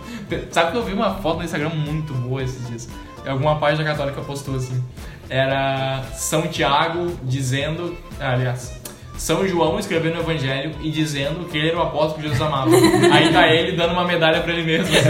Sabe 0.50 0.72
que 0.72 0.78
eu 0.78 0.84
vi 0.84 0.94
uma 0.94 1.16
foto 1.16 1.40
no 1.40 1.44
Instagram 1.44 1.72
muito 1.72 2.14
boa 2.14 2.42
esses 2.42 2.66
dias? 2.70 2.88
Alguma 3.28 3.60
página 3.60 3.84
católica 3.84 4.22
postou 4.22 4.56
assim. 4.56 4.82
Era 5.30 6.04
São 6.14 6.44
Tiago 6.44 7.18
dizendo. 7.24 7.98
Ah, 8.18 8.32
aliás, 8.32 8.82
São 9.18 9.48
João 9.48 9.80
escrevendo 9.80 10.18
o 10.18 10.22
evangelho 10.22 10.76
e 10.82 10.90
dizendo 10.90 11.46
que 11.48 11.58
ele 11.58 11.70
era 11.70 11.78
o 11.78 11.84
apóstolo 11.84 12.16
que 12.16 12.24
Jesus 12.24 12.42
amava. 12.42 12.72
Aí 13.12 13.32
tá 13.32 13.48
ele 13.48 13.78
dando 13.78 13.94
uma 13.94 14.06
medalha 14.06 14.42
pra 14.42 14.54
ele 14.54 14.64
mesmo. 14.64 14.94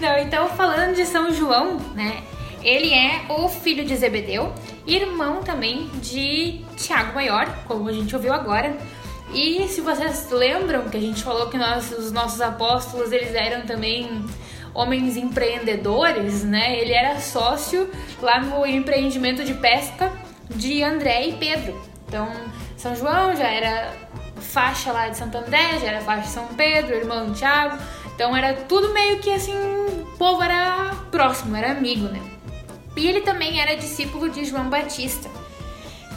Não, 0.00 0.18
então 0.18 0.48
falando 0.50 0.94
de 0.94 1.04
São 1.04 1.32
João, 1.32 1.78
né? 1.94 2.22
Ele 2.62 2.92
é 2.92 3.22
o 3.28 3.48
filho 3.48 3.84
de 3.84 3.96
Zebedeu, 3.96 4.52
irmão 4.86 5.42
também 5.42 5.88
de 5.94 6.60
Tiago 6.76 7.14
Maior, 7.14 7.46
como 7.66 7.88
a 7.88 7.92
gente 7.92 8.14
ouviu 8.14 8.32
agora. 8.32 8.76
E 9.32 9.66
se 9.68 9.80
vocês 9.80 10.28
lembram 10.30 10.88
que 10.88 10.96
a 10.96 11.00
gente 11.00 11.22
falou 11.22 11.48
que 11.48 11.56
nós, 11.56 11.90
os 11.92 12.12
nossos 12.12 12.40
apóstolos 12.40 13.12
eles 13.12 13.34
eram 13.34 13.62
também 13.62 14.24
homens 14.74 15.16
empreendedores, 15.16 16.44
né? 16.44 16.78
Ele 16.78 16.92
era 16.92 17.18
sócio 17.18 17.88
lá 18.20 18.40
no 18.40 18.66
empreendimento 18.66 19.42
de 19.42 19.54
pesca 19.54 20.12
de 20.54 20.82
André 20.82 21.28
e 21.28 21.32
Pedro. 21.34 21.80
Então, 22.06 22.28
São 22.76 22.94
João 22.94 23.36
já 23.36 23.46
era 23.46 23.92
faixa 24.40 24.92
lá 24.92 25.08
de 25.08 25.16
Santo 25.16 25.38
André, 25.38 25.78
já 25.80 25.86
era 25.86 26.00
faixa 26.00 26.22
de 26.22 26.28
São 26.28 26.46
Pedro, 26.48 26.94
irmão 26.94 27.32
Tiago. 27.32 27.78
Então 28.14 28.36
era 28.36 28.54
tudo 28.54 28.92
meio 28.92 29.18
que 29.20 29.30
assim, 29.30 29.54
o 29.54 30.16
povo 30.18 30.42
era 30.42 30.94
próximo, 31.10 31.56
era 31.56 31.70
amigo, 31.70 32.06
né? 32.06 32.20
E 32.96 33.06
ele 33.08 33.20
também 33.20 33.60
era 33.60 33.76
discípulo 33.76 34.28
de 34.28 34.44
João 34.44 34.68
Batista. 34.68 35.30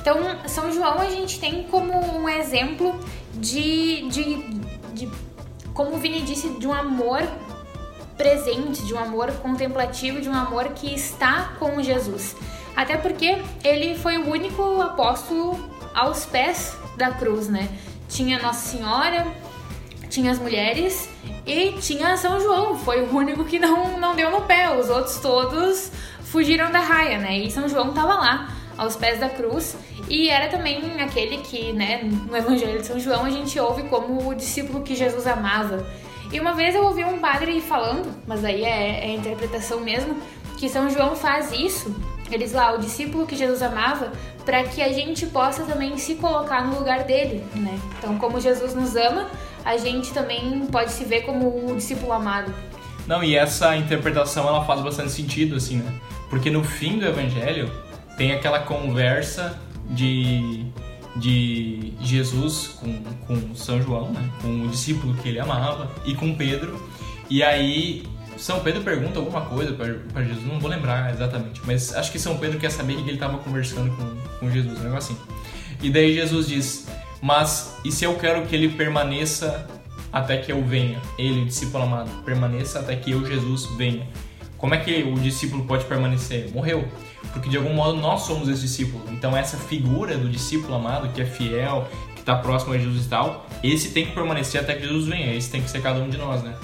Então, 0.02 0.18
São 0.48 0.72
João 0.72 1.00
a 1.00 1.10
gente 1.10 1.40
tem 1.40 1.64
como 1.64 1.94
um 1.94 2.28
exemplo 2.28 3.00
de, 3.36 4.10
de, 4.10 4.36
de 4.94 5.10
como 5.74 5.96
o 5.96 5.98
Vini 5.98 6.22
disse, 6.22 6.50
de 6.50 6.68
um 6.68 6.74
amor 6.74 7.22
presente, 8.18 8.86
de 8.86 8.94
um 8.94 9.00
amor 9.00 9.32
contemplativo, 9.36 10.20
de 10.20 10.28
um 10.28 10.34
amor 10.34 10.70
que 10.70 10.94
está 10.94 11.54
com 11.58 11.82
Jesus. 11.82 12.36
Até 12.76 12.98
porque 12.98 13.38
ele 13.64 13.96
foi 13.98 14.18
o 14.18 14.30
único 14.30 14.82
apóstolo 14.82 15.70
aos 15.94 16.26
pés 16.26 16.76
da 16.98 17.12
cruz, 17.12 17.48
né? 17.48 17.70
Tinha 18.10 18.42
Nossa 18.42 18.68
Senhora, 18.70 19.28
tinha 20.10 20.32
as 20.32 20.40
mulheres 20.40 21.10
e 21.46 21.74
tinha 21.74 22.18
São 22.18 22.40
João. 22.40 22.78
Foi 22.78 23.02
o 23.02 23.16
único 23.16 23.44
que 23.46 23.60
não, 23.60 24.00
não 24.00 24.16
deu 24.16 24.32
no 24.32 24.42
pé. 24.42 24.76
Os 24.78 24.90
outros 24.90 25.18
todos 25.18 25.92
fugiram 26.24 26.72
da 26.72 26.80
raia, 26.80 27.20
né? 27.20 27.38
E 27.38 27.52
São 27.52 27.68
João 27.70 27.90
estava 27.90 28.16
lá, 28.16 28.50
aos 28.78 28.96
pés 28.96 29.20
da 29.20 29.30
cruz, 29.30 29.76
e 30.10 30.30
era 30.30 30.50
também 30.50 31.00
aquele 31.02 31.38
que, 31.38 31.72
né, 31.74 32.02
no 32.04 32.36
Evangelho 32.36 32.80
de 32.80 32.88
São 32.88 33.00
João 33.00 33.26
a 33.26 33.30
gente 33.30 33.60
ouve 33.60 33.84
como 33.84 34.30
o 34.30 34.34
discípulo 34.34 34.82
que 34.82 34.96
Jesus 34.96 35.28
amava. 35.28 35.86
E 36.32 36.40
uma 36.40 36.54
vez 36.54 36.74
eu 36.74 36.84
ouvi 36.84 37.04
um 37.04 37.20
padre 37.20 37.62
falando, 37.62 38.12
mas 38.26 38.44
aí 38.44 38.64
é, 38.64 39.06
é 39.06 39.16
interpretação 39.16 39.80
mesmo, 39.80 40.18
que 40.58 40.68
São 40.68 40.90
João 40.90 41.16
faz 41.16 41.52
isso, 41.52 41.96
ele 42.32 42.44
diz 42.44 42.54
lá, 42.54 42.74
o 42.74 42.78
discípulo 42.80 43.26
que 43.26 43.36
Jesus 43.36 43.62
amava, 43.62 44.12
para 44.46 44.64
que 44.64 44.82
a 44.82 44.92
gente 44.92 45.26
possa 45.28 45.64
também 45.64 45.98
se 45.98 46.16
colocar 46.16 46.66
no 46.66 46.78
lugar 46.78 47.04
dele, 47.04 47.44
né? 47.56 47.80
Então, 47.98 48.18
como 48.18 48.40
Jesus 48.40 48.74
nos 48.74 48.96
ama, 48.96 49.30
a 49.64 49.78
gente 49.78 50.12
também 50.14 50.66
pode 50.68 50.92
se 50.92 51.06
ver 51.06 51.22
como 51.22 51.70
um 51.70 51.76
discípulo 51.76 52.12
amado. 52.12 52.54
Não, 53.08 53.24
e 53.24 53.36
essa 53.36 53.76
interpretação 53.76 54.48
ela 54.48 54.64
faz 54.66 54.82
bastante 54.82 55.12
sentido, 55.12 55.56
assim, 55.56 55.78
né? 55.78 55.94
Porque 56.30 56.50
no 56.50 56.64
fim 56.64 56.98
do 56.98 57.06
evangelho 57.06 57.72
tem 58.18 58.32
aquela 58.32 58.60
conversa 58.60 59.60
de, 59.90 60.66
de 61.16 61.94
Jesus 62.02 62.80
com, 62.80 63.04
com 63.28 63.56
São 63.56 63.82
João, 63.82 64.12
né? 64.12 64.30
com 64.42 64.66
o 64.66 64.68
discípulo 64.68 65.14
que 65.16 65.30
ele 65.30 65.40
amava, 65.40 65.90
e 66.06 66.16
com 66.16 66.34
Pedro. 66.36 66.82
E 67.30 67.44
aí 67.44 68.04
São 68.38 68.60
Pedro 68.60 68.82
pergunta 68.82 69.20
alguma 69.20 69.42
coisa 69.42 69.74
para 69.74 70.24
Jesus, 70.24 70.46
não 70.46 70.60
vou 70.60 70.70
lembrar 70.70 71.14
exatamente, 71.14 71.62
mas 71.66 71.94
acho 71.96 72.12
que 72.12 72.20
São 72.20 72.38
Pedro 72.38 72.60
quer 72.60 72.72
saber 72.72 72.96
que 72.96 73.02
ele 73.02 73.14
estava 73.14 73.38
conversando 73.38 73.96
com, 73.96 74.40
com 74.40 74.52
Jesus, 74.52 74.80
um 74.80 74.84
negócio 74.84 75.14
assim. 75.14 75.44
E 75.82 75.90
daí 75.90 76.14
Jesus 76.14 76.48
diz: 76.48 76.88
Mas 77.22 77.78
e 77.84 77.92
se 77.92 78.06
eu 78.06 78.16
quero 78.16 78.46
que 78.46 78.56
ele 78.56 78.70
permaneça 78.70 79.68
até 80.12 80.38
que 80.38 80.52
eu 80.52 80.64
venha? 80.64 81.02
Ele, 81.18 81.42
o 81.42 81.46
discípulo 81.46 81.84
amado, 81.84 82.10
permaneça 82.24 82.80
até 82.80 82.96
que 82.96 83.12
eu, 83.12 83.26
Jesus, 83.26 83.66
venha. 83.78 84.08
Como 84.58 84.74
é 84.74 84.78
que 84.78 85.04
o 85.04 85.16
discípulo 85.16 85.66
pode 85.66 85.84
permanecer? 85.86 86.50
Morreu. 86.54 86.88
Porque 87.34 87.50
de 87.50 87.58
algum 87.58 87.74
modo 87.74 87.98
nós 87.98 88.22
somos 88.22 88.48
esse 88.48 88.62
discípulo. 88.62 89.04
Então 89.12 89.36
essa 89.36 89.58
figura 89.58 90.18
do 90.18 90.30
discípulo 90.30 90.74
amado, 90.76 91.10
que 91.10 91.22
é 91.22 91.26
fiel, 91.26 91.88
que 92.16 92.22
está 92.22 92.36
próximo 92.36 92.74
a 92.74 92.78
Jesus 92.78 93.06
e 93.06 93.10
tal, 93.10 93.46
esse 93.62 93.90
tem 93.90 94.06
que 94.06 94.14
permanecer 94.14 94.62
até 94.62 94.76
que 94.76 94.88
Jesus 94.88 95.08
venha. 95.08 95.36
Esse 95.36 95.52
tem 95.52 95.62
que 95.62 95.70
ser 95.70 95.82
cada 95.82 96.00
um 96.00 96.10
de 96.10 96.18
nós, 96.18 96.42
né? 96.44 96.56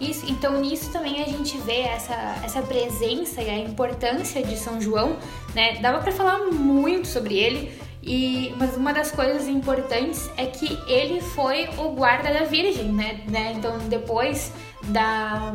Isso, 0.00 0.26
então 0.28 0.60
nisso 0.60 0.90
também 0.90 1.22
a 1.22 1.26
gente 1.26 1.56
vê 1.58 1.80
essa, 1.82 2.14
essa 2.44 2.62
presença 2.62 3.40
e 3.40 3.48
a 3.48 3.58
importância 3.58 4.42
de 4.42 4.56
São 4.56 4.80
João, 4.80 5.16
né? 5.54 5.78
Dava 5.80 6.00
para 6.00 6.12
falar 6.12 6.46
muito 6.50 7.06
sobre 7.06 7.38
ele, 7.38 7.72
e 8.02 8.52
mas 8.58 8.76
uma 8.76 8.92
das 8.92 9.10
coisas 9.10 9.48
importantes 9.48 10.28
é 10.36 10.46
que 10.46 10.78
ele 10.86 11.20
foi 11.20 11.68
o 11.78 11.90
guarda 11.90 12.32
da 12.32 12.44
Virgem, 12.44 12.92
né? 12.92 13.22
né? 13.28 13.52
Então 13.56 13.78
depois 13.88 14.52
da 14.84 15.54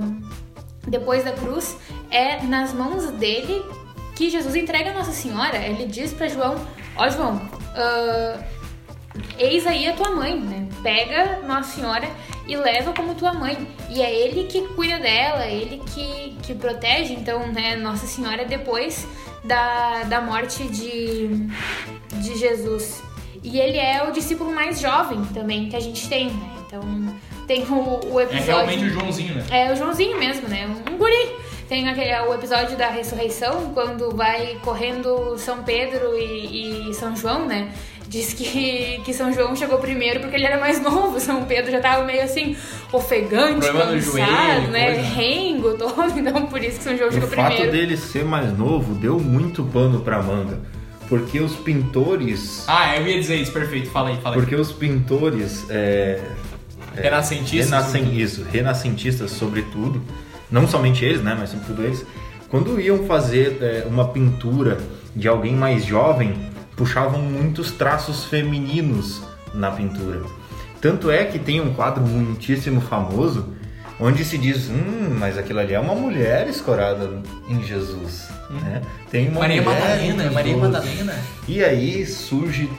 depois 0.88 1.24
da 1.24 1.32
cruz, 1.32 1.78
é 2.10 2.42
nas 2.44 2.74
mãos 2.74 3.12
dele 3.12 3.64
que 4.16 4.30
Jesus 4.30 4.56
entrega 4.56 4.92
a 4.92 4.94
Nossa 4.94 5.12
Senhora. 5.12 5.58
Ele 5.58 5.86
diz 5.86 6.12
para 6.12 6.28
João: 6.28 6.56
Ó 6.96 7.06
oh, 7.06 7.10
João, 7.10 7.36
uh, 7.36 8.44
eis 9.38 9.66
aí 9.66 9.88
a 9.88 9.94
tua 9.94 10.12
mãe, 10.12 10.40
né? 10.40 10.68
Pega 10.82 11.42
Nossa 11.46 11.76
Senhora 11.76 12.10
e 12.48 12.56
leva 12.56 12.94
como 12.94 13.16
tua 13.16 13.34
mãe. 13.34 13.68
E 13.90 14.02
é 14.02 14.14
ele 14.14 14.46
que 14.46 14.62
cuida 14.70 15.00
dela, 15.00 15.46
é 15.46 15.54
ele 15.54 15.82
que, 15.94 16.38
que 16.44 16.54
protege, 16.54 17.14
então, 17.14 17.48
né, 17.48 17.76
Nossa 17.76 18.08
Senhora 18.08 18.46
depois 18.46 19.08
da, 19.44 20.04
da 20.04 20.22
morte 20.22 20.64
de, 20.68 21.28
de 22.22 22.38
Jesus. 22.38 23.04
E 23.44 23.60
ele 23.60 23.78
é 23.78 24.04
o 24.04 24.12
discípulo 24.12 24.54
mais 24.54 24.80
jovem 24.80 25.24
também 25.34 25.70
que 25.70 25.76
a 25.76 25.80
gente 25.80 26.08
tem, 26.10 26.30
né? 26.30 26.52
Então 26.66 26.82
tem 27.48 27.64
o, 27.64 28.14
o 28.14 28.22
episódio. 28.22 28.38
É 28.38 28.42
realmente 28.42 28.84
o 28.86 28.90
Joãozinho, 28.90 29.36
né? 29.36 29.46
É 29.50 29.72
o 29.72 29.76
Joãozinho 29.76 30.20
mesmo, 30.20 30.48
né? 30.48 30.68
Um 30.90 30.98
guri. 30.98 31.50
Tem 31.68 31.88
aquele, 31.88 32.12
o 32.28 32.34
episódio 32.34 32.76
da 32.76 32.90
ressurreição, 32.90 33.72
quando 33.74 34.16
vai 34.16 34.58
correndo 34.64 35.38
São 35.38 35.64
Pedro 35.64 36.18
e, 36.18 36.90
e 36.90 36.94
São 36.96 37.16
João, 37.16 37.46
né? 37.46 37.72
Diz 38.10 38.34
que, 38.34 39.00
que 39.06 39.14
São 39.14 39.32
João 39.32 39.56
chegou 39.56 39.78
primeiro 39.78 40.20
porque 40.20 40.36
ele 40.36 40.46
era 40.46 40.60
mais 40.60 40.82
novo. 40.84 41.20
São 41.20 41.46
Pedro 41.46 41.72
já 41.72 41.80
tava 41.80 42.04
meio 42.04 42.24
assim, 42.24 42.58
ofegante, 42.92 43.60
Problema 43.68 43.92
cansado, 43.92 44.02
joelho, 44.02 44.72
né? 44.72 44.94
coisa. 44.96 45.10
Rengo 45.10 45.74
todo. 45.78 46.14
Então 46.20 46.48
por 46.48 46.62
isso 46.64 46.78
que 46.80 46.84
São 46.84 46.98
João 46.98 47.10
O 47.10 47.14
chegou 47.14 47.30
fato 47.30 47.46
primeiro. 47.54 47.72
dele 47.72 47.96
ser 47.98 48.26
mais 48.26 48.58
novo 48.58 48.96
deu 48.96 49.20
muito 49.20 49.64
pano 49.66 50.02
pra 50.02 50.22
manga. 50.24 50.60
Porque 51.08 51.40
os 51.40 51.56
pintores. 51.56 52.64
Ah, 52.68 52.98
eu 52.98 53.08
ia 53.08 53.20
dizer 53.20 53.36
isso, 53.36 53.52
perfeito. 53.52 53.90
Fala 53.90 54.10
aí, 54.10 54.18
fala 54.22 54.36
aí. 54.36 54.42
Porque 54.42 54.56
os 54.56 54.72
pintores. 54.72 55.66
É, 55.70 56.20
Renascentistas. 56.96 57.70
renascen, 57.70 58.18
isso, 58.20 58.44
renascentistas, 58.52 59.32
sobretudo. 59.32 60.02
Não 60.52 60.68
somente 60.68 61.06
eles, 61.06 61.22
né? 61.22 61.36
Mas 61.40 61.50
sobretudo 61.52 61.84
eles. 61.84 62.06
Quando 62.50 62.80
iam 62.80 63.06
fazer 63.06 63.58
é, 63.62 63.86
uma 63.88 64.08
pintura 64.10 64.78
de 65.16 65.28
alguém 65.28 65.54
mais 65.56 65.86
jovem, 65.86 66.34
puxavam 66.80 67.22
muitos 67.22 67.72
traços 67.72 68.24
femininos 68.24 69.22
na 69.54 69.70
pintura. 69.70 70.22
Tanto 70.80 71.12
é 71.12 71.26
que 71.26 71.38
tem 71.38 71.60
um 71.60 71.74
quadro 71.74 72.02
muitíssimo 72.02 72.80
famoso 72.80 73.54
onde 74.00 74.24
se 74.24 74.38
diz, 74.38 74.70
hum, 74.70 75.18
mas 75.20 75.38
aquilo 75.38 75.60
ali 75.60 75.74
é 75.74 75.80
uma 75.80 75.94
mulher 75.94 76.48
escorada 76.48 77.22
em 77.50 77.62
Jesus. 77.62 78.30
Né? 78.50 78.82
Tem 79.12 79.28
uma 79.28 79.42
Maria 79.42 79.62
mulher 79.62 79.82
Madalena, 79.82 80.32
Maria. 80.32 80.58
Madalena. 80.58 81.16
E 81.50 81.62
aí 81.62 82.06
surge 82.06 82.70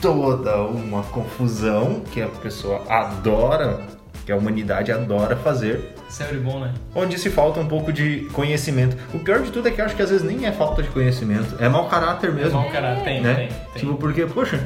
toda 0.00 0.62
uma 0.62 1.02
confusão 1.02 2.02
que 2.10 2.22
a 2.22 2.28
pessoa 2.28 2.82
adora, 2.88 3.80
que 4.28 4.32
a 4.32 4.36
humanidade 4.36 4.92
adora 4.92 5.36
fazer, 5.36 5.94
Sempre 6.06 6.36
bom, 6.36 6.60
né? 6.60 6.74
onde 6.94 7.18
se 7.18 7.30
falta 7.30 7.60
um 7.60 7.66
pouco 7.66 7.90
de 7.90 8.28
conhecimento. 8.34 8.94
O 9.14 9.18
pior 9.18 9.40
de 9.40 9.50
tudo 9.50 9.68
é 9.68 9.70
que 9.70 9.80
eu 9.80 9.86
acho 9.86 9.96
que 9.96 10.02
às 10.02 10.10
vezes 10.10 10.22
nem 10.22 10.44
é 10.44 10.52
falta 10.52 10.82
de 10.82 10.90
conhecimento, 10.90 11.56
é 11.58 11.66
mau 11.66 11.88
caráter 11.88 12.30
mesmo. 12.30 12.60
Bom, 12.60 12.70
cara, 12.70 12.96
tem, 12.96 13.22
né? 13.22 13.34
tem, 13.34 13.48
tem. 13.48 13.58
Tipo, 13.76 13.94
porque, 13.94 14.26
poxa, 14.26 14.60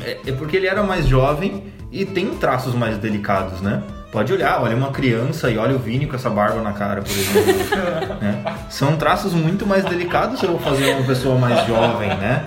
é, 0.00 0.18
é 0.24 0.32
porque 0.32 0.56
ele 0.56 0.68
era 0.68 0.84
mais 0.84 1.08
jovem 1.08 1.64
e 1.90 2.04
tem 2.04 2.36
traços 2.36 2.72
mais 2.72 2.96
delicados, 2.96 3.60
né? 3.60 3.82
Pode 4.12 4.32
olhar, 4.32 4.62
olha 4.62 4.76
uma 4.76 4.92
criança 4.92 5.50
e 5.50 5.58
olha 5.58 5.74
o 5.74 5.78
Vini 5.80 6.06
com 6.06 6.14
essa 6.14 6.30
barba 6.30 6.62
na 6.62 6.72
cara, 6.72 7.02
por 7.02 7.10
exemplo. 7.10 8.14
né? 8.22 8.44
São 8.70 8.96
traços 8.96 9.32
muito 9.32 9.66
mais 9.66 9.84
delicados 9.84 10.38
se 10.38 10.46
eu 10.46 10.52
vou 10.52 10.60
fazer 10.60 10.94
uma 10.94 11.04
pessoa 11.04 11.36
mais 11.36 11.66
jovem, 11.66 12.10
né? 12.10 12.44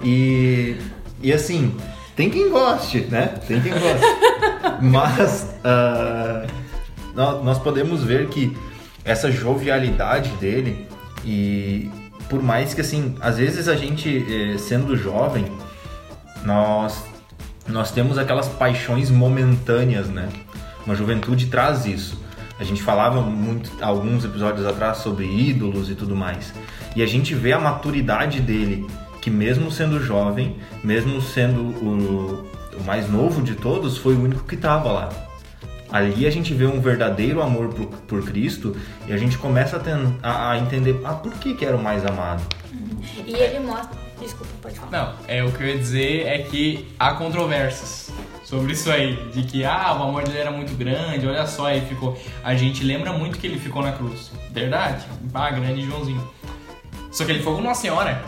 E, 0.00 0.76
e 1.20 1.32
assim, 1.32 1.74
tem 2.18 2.28
quem 2.28 2.50
goste, 2.50 3.02
né? 3.02 3.28
Tem 3.46 3.60
quem 3.60 3.70
goste. 3.72 4.04
Mas 4.82 5.46
nó- 7.14 7.42
nós 7.44 7.58
podemos 7.60 8.02
ver 8.02 8.26
que 8.28 8.56
essa 9.04 9.30
jovialidade 9.30 10.30
dele 10.30 10.84
e 11.24 11.88
por 12.28 12.42
mais 12.42 12.74
que 12.74 12.80
assim, 12.80 13.14
às 13.20 13.38
vezes 13.38 13.68
a 13.68 13.76
gente 13.76 14.26
eh, 14.28 14.58
sendo 14.58 14.96
jovem, 14.96 15.46
nós 16.44 17.04
nós 17.68 17.92
temos 17.92 18.18
aquelas 18.18 18.48
paixões 18.48 19.10
momentâneas, 19.10 20.08
né? 20.08 20.28
Uma 20.84 20.96
juventude 20.96 21.46
traz 21.46 21.86
isso. 21.86 22.20
A 22.58 22.64
gente 22.64 22.82
falava 22.82 23.20
muito 23.20 23.70
alguns 23.80 24.24
episódios 24.24 24.66
atrás 24.66 24.98
sobre 24.98 25.24
ídolos 25.26 25.88
e 25.88 25.94
tudo 25.94 26.16
mais. 26.16 26.52
E 26.96 27.02
a 27.02 27.06
gente 27.06 27.32
vê 27.34 27.52
a 27.52 27.60
maturidade 27.60 28.40
dele, 28.40 28.86
que 29.28 29.34
mesmo 29.34 29.70
sendo 29.70 30.02
jovem, 30.02 30.56
mesmo 30.82 31.20
sendo 31.20 31.60
o, 31.60 32.44
o 32.78 32.84
mais 32.84 33.08
novo 33.10 33.42
de 33.42 33.54
todos, 33.54 33.98
foi 33.98 34.14
o 34.14 34.22
único 34.24 34.44
que 34.44 34.54
estava 34.54 34.90
lá. 34.90 35.08
Ali 35.90 36.26
a 36.26 36.30
gente 36.30 36.52
vê 36.54 36.66
um 36.66 36.80
verdadeiro 36.80 37.42
amor 37.42 37.68
por, 37.68 37.86
por 37.86 38.22
Cristo 38.24 38.76
e 39.06 39.12
a 39.12 39.16
gente 39.16 39.38
começa 39.38 39.76
a, 39.76 39.80
ten- 39.80 40.14
a- 40.22 40.52
a 40.52 40.58
entender 40.58 41.00
ah, 41.04 41.12
por 41.14 41.32
que, 41.34 41.54
que 41.54 41.64
era 41.64 41.76
o 41.76 41.82
mais 41.82 42.04
amado. 42.04 42.42
E 43.26 43.34
ele 43.34 43.60
mostra. 43.60 43.96
Desculpa, 44.20 44.52
pode 44.60 44.78
falar. 44.78 44.90
Não, 44.90 45.12
é 45.28 45.44
o 45.44 45.52
que 45.52 45.62
eu 45.62 45.68
ia 45.68 45.78
dizer 45.78 46.26
é 46.26 46.38
que 46.38 46.88
há 46.98 47.12
controvérsias 47.14 48.10
sobre 48.44 48.72
isso 48.72 48.90
aí, 48.90 49.14
de 49.32 49.42
que 49.44 49.64
ah, 49.64 49.94
o 49.98 50.02
amor 50.04 50.24
dele 50.24 50.38
era 50.38 50.50
muito 50.50 50.74
grande, 50.76 51.26
olha 51.26 51.46
só, 51.46 51.66
aí 51.66 51.80
ficou. 51.82 52.18
A 52.42 52.54
gente 52.54 52.82
lembra 52.84 53.12
muito 53.12 53.38
que 53.38 53.46
ele 53.46 53.58
ficou 53.58 53.80
na 53.82 53.92
cruz. 53.92 54.30
Verdade. 54.50 55.04
Ah, 55.32 55.50
grande 55.50 55.82
Joãozinho. 55.86 56.26
Só 57.10 57.24
que 57.24 57.30
ele 57.32 57.42
foi 57.42 57.54
com 57.54 57.62
Nossa 57.62 57.80
Senhora. 57.82 58.20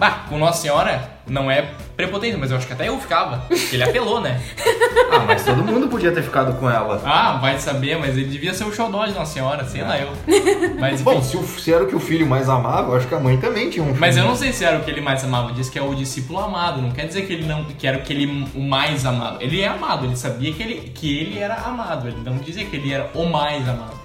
Bah, 0.00 0.24
com 0.30 0.38
Nossa 0.38 0.62
Senhora 0.62 1.10
não 1.26 1.50
é 1.50 1.72
prepotência, 1.94 2.38
mas 2.38 2.50
eu 2.50 2.56
acho 2.56 2.66
que 2.66 2.72
até 2.72 2.88
eu 2.88 2.98
ficava. 2.98 3.44
Ele 3.70 3.82
apelou, 3.82 4.20
né? 4.20 4.40
Ah, 5.12 5.24
mas 5.26 5.44
todo 5.44 5.56
mundo 5.64 5.88
podia 5.88 6.12
ter 6.12 6.22
ficado 6.22 6.54
com 6.54 6.70
ela. 6.70 7.02
Ah, 7.04 7.32
vai 7.38 7.58
saber, 7.58 7.98
mas 7.98 8.16
ele 8.16 8.28
devia 8.28 8.54
ser 8.54 8.62
o 8.62 8.72
xodó 8.72 9.04
de 9.06 9.12
Nossa 9.12 9.32
Senhora, 9.32 9.64
sei 9.64 9.82
lá 9.82 9.98
eu. 9.98 10.08
Mas 10.78 10.94
enfim. 11.00 11.02
Bom, 11.02 11.20
se, 11.20 11.36
o- 11.36 11.42
se 11.42 11.72
era 11.74 11.82
o 11.82 11.88
que 11.88 11.96
o 11.96 12.00
filho 12.00 12.24
mais 12.28 12.48
amava, 12.48 12.92
eu 12.92 12.96
acho 12.96 13.08
que 13.08 13.14
a 13.16 13.18
mãe 13.18 13.36
também 13.36 13.68
tinha 13.68 13.82
um 13.82 13.88
filho. 13.88 13.98
Mas 14.00 14.16
eu 14.16 14.22
não 14.24 14.36
sei 14.36 14.52
se 14.52 14.64
era 14.64 14.78
o 14.78 14.82
que 14.84 14.90
ele 14.90 15.00
mais 15.00 15.24
amava, 15.24 15.52
diz 15.52 15.68
que 15.68 15.76
é 15.76 15.82
o 15.82 15.92
discípulo 15.96 16.38
amado, 16.38 16.80
não 16.80 16.92
quer 16.92 17.06
dizer 17.08 17.22
que 17.26 17.32
ele 17.32 17.44
não 17.44 17.64
que 17.64 17.86
era 17.88 17.98
o 17.98 18.02
que 18.02 18.12
ele 18.12 18.48
o 18.54 18.60
mais 18.62 19.04
amado. 19.04 19.38
Ele 19.42 19.60
é 19.60 19.66
amado, 19.66 20.06
ele 20.06 20.16
sabia 20.16 20.52
que 20.52 20.62
ele, 20.62 20.92
que 20.94 21.18
ele 21.18 21.38
era 21.40 21.54
amado, 21.56 22.06
ele 22.06 22.18
não 22.24 22.36
dizia 22.38 22.64
que 22.64 22.76
ele 22.76 22.92
era 22.92 23.10
o 23.12 23.26
mais 23.26 23.68
amado. 23.68 23.99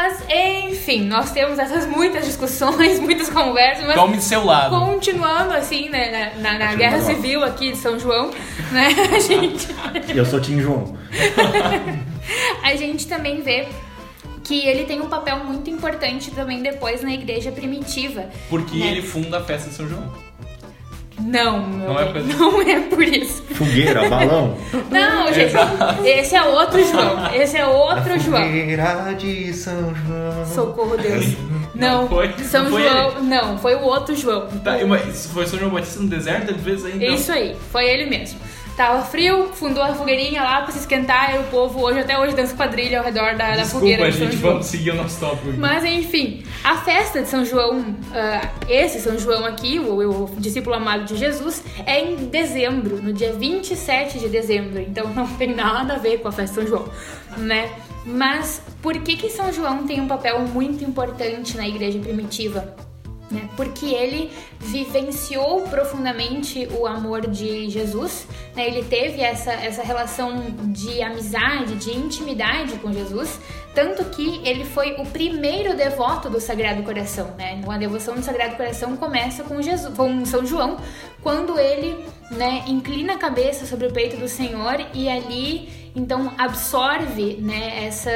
Mas, 0.00 0.24
enfim, 0.30 1.04
nós 1.04 1.30
temos 1.30 1.58
essas 1.58 1.84
muitas 1.84 2.24
discussões, 2.24 2.98
muitas 3.04 3.28
conversas, 3.28 3.84
mas 3.84 3.96
Tome 3.96 4.16
do 4.16 4.22
seu 4.22 4.42
lado. 4.42 4.74
continuando 4.74 5.52
assim, 5.52 5.90
né, 5.90 6.32
na, 6.38 6.58
na- 6.58 6.74
guerra 6.74 7.02
civil 7.02 7.44
aqui 7.44 7.72
de 7.72 7.76
São 7.76 7.98
João, 7.98 8.30
né, 8.72 8.88
a 9.14 9.18
gente, 9.18 9.68
Eu 10.16 10.24
sou 10.24 10.40
Tim 10.40 10.58
João. 10.58 10.96
a 12.64 12.74
gente 12.76 13.06
também 13.06 13.42
vê 13.42 13.68
que 14.42 14.66
ele 14.66 14.84
tem 14.84 15.02
um 15.02 15.08
papel 15.08 15.44
muito 15.44 15.68
importante 15.68 16.30
também 16.30 16.62
depois 16.62 17.02
na 17.02 17.12
igreja 17.12 17.52
primitiva. 17.52 18.24
Porque 18.48 18.78
né? 18.78 18.92
ele 18.92 19.02
funda 19.02 19.36
a 19.36 19.44
festa 19.44 19.68
de 19.68 19.76
São 19.76 19.86
João. 19.86 20.10
Não, 21.22 21.66
Não 21.66 21.98
é 21.98 22.04
por- 22.06 22.22
não 22.24 22.62
é 22.62 22.80
por 22.80 23.02
isso. 23.02 23.42
Fogueira, 23.54 24.08
balão. 24.08 24.56
Não, 24.90 25.26
gente, 25.32 25.48
Exato. 25.54 26.04
esse 26.06 26.34
é 26.34 26.42
outro 26.42 26.84
João. 26.84 27.34
Esse 27.34 27.56
é 27.56 27.66
outro 27.66 28.18
João. 28.18 28.42
Fogueira 28.42 29.14
de 29.18 29.52
São 29.52 29.94
João. 29.94 30.46
Socorro, 30.46 30.96
Deus. 30.96 31.26
Não, 31.74 32.02
Não 32.02 32.08
foi- 32.08 32.34
São 32.44 32.64
não 32.64 32.70
foi 32.70 32.82
João. 32.82 33.22
Não, 33.22 33.58
foi 33.58 33.74
o 33.74 33.82
outro 33.82 34.14
João. 34.16 34.46
Tá, 34.64 34.76
mas 34.86 35.26
foi 35.32 35.46
São 35.46 35.58
João 35.58 35.70
Batista 35.70 36.00
no 36.00 36.08
deserto, 36.08 36.50
ele 36.50 36.58
fez 36.58 36.84
aí 36.84 36.92
então. 36.96 37.14
Isso 37.14 37.32
aí, 37.32 37.56
foi 37.70 37.84
ele 37.88 38.06
mesmo. 38.06 38.38
Tava 38.80 39.04
frio, 39.04 39.48
fundou 39.52 39.82
a 39.82 39.94
fogueirinha 39.94 40.42
lá 40.42 40.62
pra 40.62 40.72
se 40.72 40.78
esquentar 40.78 41.34
e 41.34 41.38
o 41.38 41.42
povo 41.50 41.82
hoje, 41.82 41.98
até 41.98 42.18
hoje, 42.18 42.34
dança 42.34 42.56
quadrilha 42.56 43.00
ao 43.00 43.04
redor 43.04 43.36
da, 43.36 43.50
da 43.50 43.56
Desculpa, 43.56 43.80
fogueira 43.80 44.10
de 44.10 44.16
São 44.16 44.26
gente, 44.26 44.36
João. 44.38 44.52
vamos 44.54 44.66
seguir 44.68 44.90
o 44.92 44.94
nosso 44.94 45.20
tópico. 45.20 45.52
Mas 45.58 45.84
enfim, 45.84 46.42
a 46.64 46.78
festa 46.78 47.20
de 47.20 47.28
São 47.28 47.44
João, 47.44 47.94
ah, 48.14 48.48
esse 48.66 48.98
São 48.98 49.18
João 49.18 49.44
aqui, 49.44 49.78
o, 49.78 50.24
o 50.24 50.34
discípulo 50.38 50.74
amado 50.76 51.04
de 51.04 51.14
Jesus, 51.14 51.62
é 51.84 52.02
em 52.02 52.16
dezembro, 52.30 53.02
no 53.02 53.12
dia 53.12 53.34
27 53.34 54.18
de 54.18 54.30
dezembro. 54.30 54.80
Então 54.80 55.12
não 55.12 55.26
tem 55.26 55.54
nada 55.54 55.96
a 55.96 55.98
ver 55.98 56.16
com 56.20 56.28
a 56.28 56.32
festa 56.32 56.62
de 56.62 56.66
São 56.70 56.78
João, 56.78 56.88
né? 57.36 57.70
Mas 58.06 58.62
por 58.80 58.94
que 59.00 59.14
que 59.14 59.28
São 59.28 59.52
João 59.52 59.86
tem 59.86 60.00
um 60.00 60.08
papel 60.08 60.40
muito 60.40 60.82
importante 60.84 61.54
na 61.54 61.68
igreja 61.68 61.98
primitiva? 61.98 62.74
Né? 63.30 63.48
Porque 63.56 63.86
ele 63.86 64.30
vivenciou 64.58 65.62
profundamente 65.62 66.66
o 66.78 66.86
amor 66.86 67.26
de 67.28 67.70
Jesus, 67.70 68.26
né? 68.56 68.66
ele 68.66 68.82
teve 68.82 69.20
essa, 69.20 69.52
essa 69.52 69.82
relação 69.82 70.46
de 70.72 71.00
amizade, 71.02 71.76
de 71.76 71.96
intimidade 71.96 72.74
com 72.78 72.92
Jesus, 72.92 73.38
tanto 73.74 74.04
que 74.06 74.40
ele 74.44 74.64
foi 74.64 74.94
o 74.98 75.06
primeiro 75.06 75.76
devoto 75.76 76.28
do 76.28 76.40
Sagrado 76.40 76.82
Coração. 76.82 77.34
Né? 77.38 77.60
A 77.68 77.78
devoção 77.78 78.14
do 78.14 78.22
Sagrado 78.22 78.56
Coração 78.56 78.96
começa 78.96 79.44
com, 79.44 79.62
Jesus, 79.62 79.94
com 79.96 80.24
São 80.24 80.44
João, 80.44 80.78
quando 81.22 81.58
ele 81.58 82.04
né, 82.32 82.64
inclina 82.66 83.14
a 83.14 83.18
cabeça 83.18 83.64
sobre 83.64 83.86
o 83.86 83.92
peito 83.92 84.16
do 84.16 84.26
Senhor 84.28 84.84
e 84.92 85.08
ali 85.08 85.92
então 85.94 86.32
absorve 86.38 87.36
né, 87.40 87.84
essa 87.86 88.10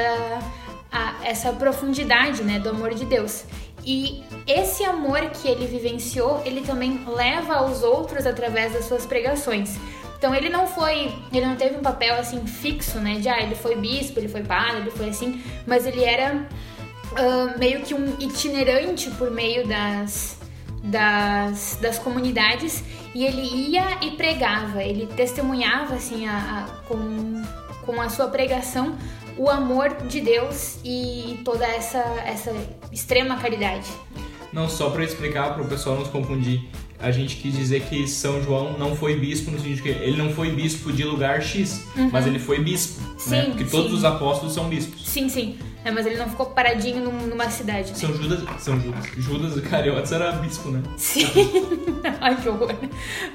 a- 0.91 1.15
essa 1.25 1.53
profundidade 1.53 2.45
né, 2.45 2.61
do 2.61 2.69
amor 2.71 2.95
de 2.95 3.05
Deus. 3.05 3.45
E 3.87 4.23
esse 4.47 4.83
amor 4.85 5.21
que 5.31 5.47
ele 5.49 5.67
vivenciou, 5.67 6.43
ele 6.45 6.63
também 6.63 7.05
leva 7.07 7.55
aos 7.57 7.83
outros 7.83 8.27
através 8.27 8.73
das 8.73 8.87
suas 8.87 9.05
pregações. 9.05 9.77
Então 10.17 10.35
ele 10.35 10.49
não 10.49 10.67
foi, 10.67 11.13
ele 11.33 11.45
não 11.45 11.55
teve 11.57 11.77
um 11.77 11.83
papel 11.83 12.15
assim 12.15 12.47
fixo, 12.47 12.99
né? 12.99 13.17
De 13.17 13.29
ah, 13.29 13.43
ele 13.43 13.55
foi 13.55 13.77
bispo, 13.77 14.19
ele 14.19 14.29
foi 14.29 14.43
padre, 14.43 14.79
ele 14.83 14.91
foi 14.91 15.11
assim, 15.11 15.43
mas 15.67 15.87
ele 15.87 16.03
era 16.03 16.47
ah, 17.17 17.59
meio 17.59 17.83
que 17.83 17.95
um 17.95 18.17
itinerante 18.19 19.11
por 19.11 19.31
meio 19.31 19.67
das, 19.69 20.39
das, 20.83 21.79
das 21.81 21.99
comunidades 21.99 22.83
e 23.15 23.25
ele 23.25 23.43
ia 23.71 23.99
e 24.03 24.13
pregava, 24.13 24.83
ele 24.83 25.07
testemunhava 25.07 25.95
assim 25.95 26.27
a, 26.27 26.37
a- 26.37 26.89
com, 26.89 27.43
com 27.85 28.01
a 28.01 28.09
sua 28.09 28.29
pregação 28.29 28.97
o 29.37 29.49
amor 29.51 29.97
de 30.07 30.21
Deus 30.21 30.79
e 30.85 31.41
toda 31.45 31.67
essa, 31.67 31.99
essa 32.25 32.55
extrema 32.93 33.37
caridade. 33.37 33.87
Não, 34.53 34.69
só 34.69 34.91
pra 34.91 35.03
explicar 35.05 35.55
pro 35.55 35.65
pessoal 35.65 35.97
não 35.97 36.05
se 36.05 36.11
confundir. 36.11 36.63
A 37.01 37.11
gente 37.11 37.37
quis 37.37 37.55
dizer 37.55 37.83
que 37.83 38.07
São 38.07 38.41
João 38.43 38.79
não 38.79 38.95
foi 38.97 39.17
bispo 39.17 39.51
no 39.51 39.59
sentido 39.59 39.83
que 39.83 39.89
ele 39.89 40.17
não 40.17 40.31
foi 40.33 40.53
bispo 40.53 40.91
de 40.93 41.05
lugar 41.05 41.43
X, 41.43 41.85
mas 42.13 42.27
ele 42.27 42.39
foi 42.39 42.61
bispo, 42.61 43.01
né? 43.03 43.09
Uhum. 43.09 43.19
Sim, 43.19 43.45
Porque 43.51 43.65
todos 43.65 43.91
sim. 43.91 43.97
os 43.99 44.05
apóstolos 44.05 44.55
são 44.55 44.69
bispos. 44.69 45.07
Sim, 45.07 45.29
sim. 45.29 45.59
É, 45.85 45.91
mas 45.91 46.07
ele 46.07 46.17
não 46.17 46.31
ficou 46.31 46.47
paradinho 46.47 47.03
num- 47.05 47.27
numa 47.27 47.51
cidade. 47.51 47.91
né? 47.91 47.95
São 47.97 48.15
Judas, 48.15 48.43
São 48.63 48.81
Judas, 48.81 49.05
Judas 49.19 49.57
Iscariotes 49.57 50.13
era 50.13 50.33
bispo, 50.33 50.71
né? 50.71 50.83
Sim. 50.97 51.27
Ai, 52.23 52.41
que 52.41 52.49
horror. 52.49 52.73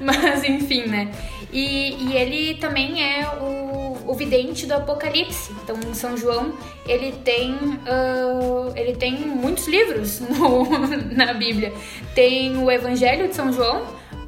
Mas 0.01 0.43
enfim, 0.43 0.88
né? 0.88 1.12
E, 1.53 1.95
e 2.07 2.13
ele 2.15 2.55
também 2.55 3.03
é 3.03 3.27
o, 3.39 3.68
o 4.05 4.13
vidente 4.13 4.65
do 4.65 4.73
Apocalipse. 4.73 5.51
Então, 5.63 5.75
São 5.93 6.15
João, 6.17 6.53
ele 6.88 7.12
tem, 7.23 7.55
ah, 7.88 8.71
ele 8.75 8.95
tem 8.95 9.17
muitos 9.19 9.67
livros 9.67 10.19
no- 10.27 10.67
na 11.15 11.33
Bíblia. 11.33 11.73
Tem 12.15 12.57
o 12.57 12.69
Evangelho 12.71 13.27
de 13.27 13.35
São 13.35 13.51
João, 13.51 13.85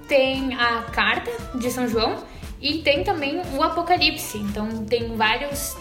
tem 0.08 0.54
a 0.56 0.84
Carta 0.92 1.32
de 1.58 1.70
São 1.72 1.88
João 1.88 2.18
e 2.62 2.80
tem 2.80 3.04
também 3.04 3.42
o 3.56 3.64
Apocalipse. 3.64 4.38
Então, 4.38 4.68
tem 4.86 5.16
vários, 5.16 5.76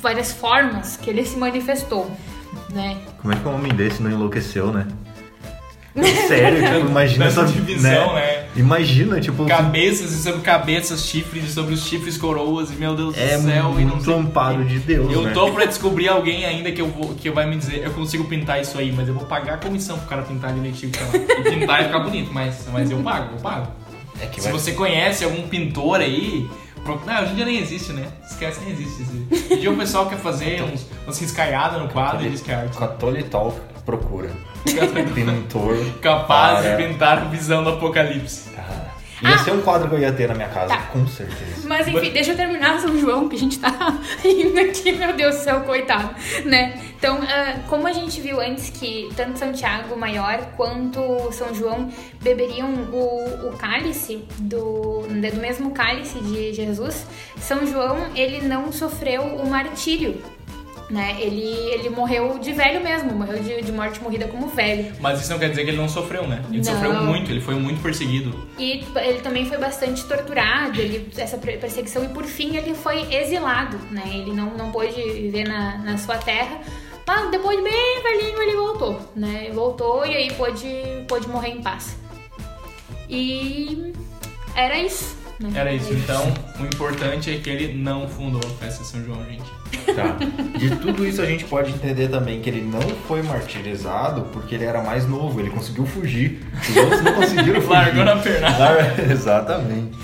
várias 0.00 0.32
formas 0.32 0.96
que 0.96 1.10
ele 1.10 1.24
se 1.24 1.36
manifestou, 1.36 2.10
né? 2.70 2.96
Como 3.20 3.32
é 3.32 3.36
que 3.36 3.46
um 3.46 3.54
homem 3.54 3.72
desse 3.74 4.02
não 4.02 4.10
enlouqueceu, 4.10 4.72
né? 4.72 4.86
Sério, 6.28 6.62
tipo, 6.64 6.88
imagina 6.90 7.24
essa 7.26 7.44
divisão, 7.44 8.14
né? 8.14 8.46
Imagina, 8.56 9.20
tipo, 9.20 9.44
Cabeças 9.46 10.12
e 10.12 10.22
sobre 10.22 10.40
cabeças, 10.40 11.04
chifres 11.06 11.44
e 11.44 11.52
sobre 11.52 11.74
os 11.74 11.84
chifres 11.84 12.16
coroas, 12.16 12.70
e 12.70 12.74
meu 12.74 12.94
Deus 12.94 13.16
é 13.16 13.36
do 13.36 13.42
céu, 13.44 13.74
e 13.78 13.84
não 13.84 13.92
muito 13.96 14.04
sei. 14.04 14.14
amparo 14.14 14.64
de 14.64 14.78
Deus, 14.78 15.12
Eu 15.12 15.22
né? 15.22 15.32
tô 15.32 15.50
pra 15.52 15.64
descobrir 15.66 16.08
alguém 16.08 16.44
ainda 16.44 16.70
que 16.72 16.80
eu 16.80 16.88
vou, 16.88 17.14
que 17.14 17.30
vai 17.30 17.46
me 17.48 17.56
dizer, 17.56 17.82
eu 17.84 17.90
consigo 17.92 18.24
pintar 18.24 18.60
isso 18.60 18.78
aí, 18.78 18.92
mas 18.92 19.08
eu 19.08 19.14
vou 19.14 19.24
pagar 19.24 19.54
a 19.54 19.58
comissão 19.58 19.98
pro 19.98 20.08
cara 20.08 20.22
pintar 20.22 20.52
direitinho, 20.54 20.92
lá. 21.00 21.18
E 21.18 21.50
pintar 21.58 21.80
e 21.82 21.84
ficar 21.84 21.98
bonito, 22.00 22.30
mas, 22.32 22.66
mas 22.72 22.90
eu 22.90 22.98
pago, 22.98 23.34
eu 23.36 23.40
pago. 23.42 23.68
É 24.20 24.26
que 24.26 24.40
Se 24.40 24.48
vai- 24.48 24.58
você 24.58 24.72
conhece 24.72 25.24
algum 25.24 25.46
pintor 25.48 26.00
aí, 26.00 26.48
não, 27.06 27.22
hoje 27.22 27.32
em 27.32 27.34
dia 27.34 27.44
nem 27.44 27.58
existe, 27.58 27.92
né? 27.92 28.06
Esquece, 28.30 28.60
nem 28.60 28.70
existe. 28.72 29.02
isso. 29.02 29.12
Hoje 29.30 29.54
em 29.54 29.58
dia 29.58 29.70
o 29.70 29.76
pessoal 29.76 30.06
quer 30.08 30.18
fazer 30.18 30.62
uns, 30.62 30.86
umas 31.04 31.18
riscaiadas 31.20 31.82
no 31.82 31.88
quadro 31.88 32.24
e 32.24 32.30
diz 32.30 32.40
que 32.40 32.50
é 32.50 32.54
arte. 32.54 32.78
Catholic 32.78 33.28
Talk 33.28 33.58
procura 33.86 34.30
pintor 35.14 35.76
Capaz 36.02 36.60
para- 36.64 36.76
de 36.76 36.82
pintar 36.88 37.18
a 37.18 37.24
visão 37.24 37.62
do 37.64 37.70
apocalipse. 37.70 38.50
Ah, 38.58 39.30
Ia 39.30 39.38
ser 39.38 39.52
um 39.52 39.62
quadro 39.62 39.88
que 39.88 39.94
eu 39.94 39.98
ia 40.00 40.12
ter 40.12 40.28
na 40.28 40.34
minha 40.34 40.48
casa, 40.48 40.68
Tá. 40.76 40.82
com 40.92 41.06
certeza. 41.06 41.66
Mas 41.66 41.88
enfim, 41.88 42.10
deixa 42.10 42.32
eu 42.32 42.36
terminar 42.36 42.78
São 42.80 42.98
João, 42.98 43.28
que 43.30 43.36
a 43.36 43.38
gente 43.38 43.58
tá 43.58 43.72
indo 44.22 44.60
aqui, 44.60 44.92
meu 44.92 45.14
Deus 45.14 45.36
do 45.36 45.40
céu, 45.42 45.60
coitado, 45.60 46.10
né? 46.44 46.78
Então, 46.98 47.18
ah, 47.22 47.60
como 47.66 47.86
a 47.86 47.92
gente 47.94 48.20
viu 48.20 48.38
antes 48.40 48.68
que 48.68 49.08
tanto 49.16 49.38
São 49.38 49.52
Tiago 49.54 49.96
Maior 49.98 50.38
quanto 50.56 51.32
São 51.32 51.54
João 51.54 51.88
beberiam 52.22 52.68
o, 52.92 53.48
o 53.48 53.56
cálice 53.56 54.22
do, 54.38 55.06
do 55.08 55.40
mesmo 55.40 55.70
cálice 55.70 56.18
de 56.20 56.52
Jesus, 56.52 57.06
São 57.38 57.66
João, 57.66 57.96
ele 58.14 58.46
não 58.46 58.70
sofreu 58.70 59.22
o 59.22 59.48
martírio, 59.48 60.20
né? 60.90 61.16
Ele, 61.20 61.42
ele 61.72 61.90
morreu 61.90 62.38
de 62.38 62.52
velho 62.52 62.82
mesmo, 62.82 63.10
morreu 63.12 63.42
de, 63.42 63.62
de 63.62 63.72
morte 63.72 64.00
morrida 64.00 64.28
como 64.28 64.46
velho. 64.48 64.92
Mas 65.00 65.20
isso 65.20 65.30
não 65.30 65.38
quer 65.38 65.50
dizer 65.50 65.64
que 65.64 65.70
ele 65.70 65.76
não 65.76 65.88
sofreu, 65.88 66.26
né? 66.26 66.42
Ele 66.48 66.58
Não. 66.58 66.64
sofreu 66.64 66.94
muito, 67.02 67.30
ele 67.30 67.40
foi 67.40 67.54
muito 67.56 67.82
perseguido. 67.82 68.46
E 68.58 68.84
ele 68.96 69.20
também 69.20 69.46
foi 69.46 69.58
bastante 69.58 70.04
torturado, 70.04 70.80
ele, 70.80 71.10
essa 71.16 71.36
per- 71.38 71.58
perseguição, 71.58 72.04
e 72.04 72.08
por 72.08 72.24
fim 72.24 72.56
ele 72.56 72.74
foi 72.74 73.12
exilado, 73.14 73.76
né? 73.90 74.02
Ele 74.06 74.32
não, 74.32 74.50
não 74.56 74.70
pôde 74.70 74.92
viver 74.94 75.46
na, 75.48 75.78
na 75.78 75.98
sua 75.98 76.18
terra. 76.18 76.60
Mas 77.06 77.30
depois, 77.30 77.62
bem 77.62 78.02
velhinho, 78.02 78.42
ele 78.42 78.56
voltou, 78.56 79.12
né? 79.14 79.50
Voltou 79.52 80.04
e 80.04 80.14
aí 80.16 80.32
pôde, 80.34 80.68
pôde 81.08 81.28
morrer 81.28 81.50
em 81.50 81.62
paz. 81.62 81.96
E 83.08 83.92
era 84.54 84.78
isso. 84.78 85.16
né? 85.38 85.50
Era 85.54 85.72
isso. 85.72 85.92
Então, 85.92 86.22
o 86.58 86.64
importante 86.64 87.30
é 87.32 87.38
que 87.38 87.48
ele 87.48 87.74
não 87.74 88.08
fundou 88.08 88.40
a 88.44 88.50
festa 88.64 88.82
São 88.84 89.04
João, 89.04 89.24
gente. 89.26 89.44
Tá. 89.94 90.16
De 90.58 90.70
tudo 90.76 91.06
isso 91.06 91.20
a 91.22 91.26
gente 91.26 91.44
pode 91.44 91.70
entender 91.72 92.08
também 92.08 92.40
que 92.40 92.50
ele 92.50 92.62
não 92.62 92.80
foi 93.08 93.22
martirizado 93.22 94.22
porque 94.32 94.54
ele 94.54 94.64
era 94.64 94.82
mais 94.82 95.06
novo, 95.08 95.40
ele 95.40 95.50
conseguiu 95.50 95.86
fugir. 95.86 96.40
Os 96.68 96.76
outros 96.76 97.02
não 97.02 97.12
conseguiram 97.14 97.60
fugir. 97.62 97.72
Largou 97.72 98.04
na 98.04 98.16
pernada. 98.16 98.58
Lar- 98.58 99.00
Exatamente. 99.10 99.96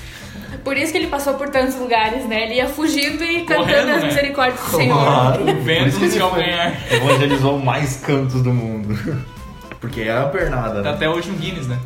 Por 0.65 0.77
isso 0.77 0.93
que 0.93 0.99
ele 0.99 1.09
passou 1.09 1.35
por 1.35 1.49
tantos 1.49 1.75
lugares, 1.77 2.25
né? 2.27 2.45
Ele 2.45 2.55
ia 2.55 2.69
fugindo 2.69 3.25
e 3.25 3.41
cantando 3.45 3.65
Correndo, 3.69 3.91
as 3.97 4.03
né? 4.03 4.09
misericórdias 4.09 4.61
do 4.61 4.77
Senhor. 4.77 4.95
Claro. 4.97 5.43
O 5.43 5.47
Por 5.47 5.55
vento 5.57 5.89
isso 5.89 5.99
que 5.99 6.05
nos 6.07 6.15
calcanhar. 6.19 6.75
Evangelizou 6.93 7.59
mais 7.59 7.97
cantos 7.97 8.41
do 8.43 8.53
mundo. 8.53 8.97
Porque 9.81 10.03
é 10.03 10.17
a 10.17 10.25
pernada, 10.27 10.77
Tá 10.77 10.83
né? 10.83 10.91
até 10.91 11.09
hoje 11.11 11.31
um 11.31 11.35
Guinness, 11.35 11.67
né? 11.67 11.79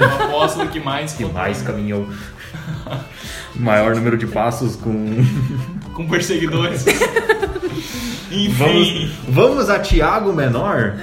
O 0.00 0.24
apóstolo 0.24 0.68
que 0.68 0.80
mais 0.80 1.12
Que 1.12 1.24
mais 1.24 1.62
caminhou. 1.62 2.08
Maior 3.54 3.94
número 3.94 4.18
de 4.18 4.26
passos 4.26 4.74
com. 4.74 4.90
Com 5.96 6.06
perseguidores. 6.06 6.84
Enfim. 8.30 8.48
Vamos, 8.52 9.10
vamos 9.28 9.70
a 9.70 9.78
Tiago 9.78 10.32
Menor? 10.32 10.94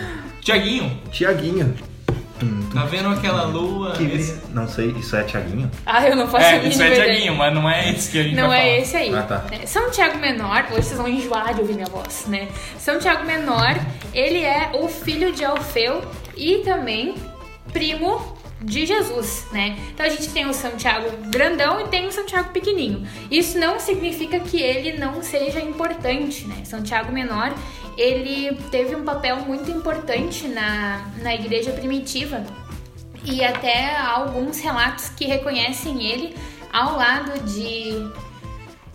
Tiaguinho, 0.42 1.00
Tiaguinho. 1.12 1.74
tá 2.74 2.84
vendo 2.86 3.10
aquela 3.10 3.44
lua? 3.46 3.94
Que 3.94 4.04
Esse- 4.04 4.42
Não 4.54 4.68
sei, 4.68 4.90
isso 4.92 5.16
é 5.16 5.24
Tiaguinho? 5.24 5.72
Ah, 5.86 6.08
eu 6.08 6.16
não 6.16 6.28
faço 6.28 6.46
É, 6.46 6.68
isso 6.68 6.82
é 6.84 6.88
ideia. 6.88 7.06
Tiaguinho, 7.06 7.36
mas 7.38 7.54
não 7.54 7.70
é 7.70 7.90
esse 7.92 8.12
que 8.12 8.20
a 8.20 8.24
gente 8.24 8.36
Não 8.36 8.50
vai 8.50 8.60
é 8.60 8.64
falar. 8.72 8.78
esse 8.82 8.98
aí. 8.98 9.16
Ah, 9.16 9.22
tá. 9.24 9.46
É, 9.52 9.66
São 9.66 9.90
Tiago 9.90 10.18
Menor, 10.20 10.66
hoje 10.72 10.84
vocês 10.84 10.98
vão 10.98 11.08
enjoar 11.08 11.54
de 11.54 11.62
ouvir 11.62 11.74
minha 11.76 11.88
voz, 11.88 12.26
né? 12.28 12.50
São 12.78 13.00
Tiago 13.00 13.26
Menor, 13.26 13.80
ele 14.14 14.44
é 14.44 14.72
o 14.74 14.88
filho 14.90 15.32
de 15.32 15.46
Alfeu 15.46 16.02
e 16.36 16.58
também 16.66 17.16
primo 17.72 18.38
de 18.64 18.86
Jesus, 18.86 19.46
né? 19.52 19.78
Então 19.94 20.06
a 20.06 20.10
gente 20.10 20.30
tem 20.30 20.48
o 20.48 20.54
São 20.54 20.72
Tiago 20.72 21.10
grandão 21.30 21.82
e 21.82 21.88
tem 21.90 22.08
o 22.08 22.12
São 22.12 22.26
Tiago 22.26 22.52
pequenininho. 22.52 23.06
Isso 23.30 23.58
não 23.58 23.80
significa 23.80 24.40
que 24.40 24.62
ele 24.62 24.98
não 24.98 25.22
seja 25.22 25.60
importante, 25.60 26.48
né? 26.48 26.64
São 26.64 26.82
Tiago 26.82 27.12
Menor, 27.12 27.54
ele 27.98 28.58
teve 28.72 28.96
um 28.96 29.04
papel 29.04 29.38
muito 29.38 29.70
importante 29.70 30.48
na, 30.48 31.12
na 31.22 31.36
igreja 31.36 31.72
primitiva 31.72 32.44
e 33.26 33.44
até 33.44 33.96
alguns 33.98 34.60
relatos 34.60 35.10
que 35.10 35.26
reconhecem 35.26 36.04
ele 36.04 36.36
ao 36.72 36.98
lado 36.98 37.40
de, 37.44 37.94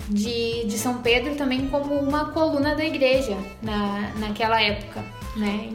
de, 0.08 0.66
de 0.66 0.78
São 0.78 0.98
Pedro 0.98 1.36
também 1.36 1.68
como 1.68 1.94
uma 1.94 2.26
coluna 2.26 2.74
da 2.74 2.84
igreja 2.84 3.36
na, 3.62 4.12
naquela 4.18 4.60
época, 4.60 5.04
né? 5.36 5.70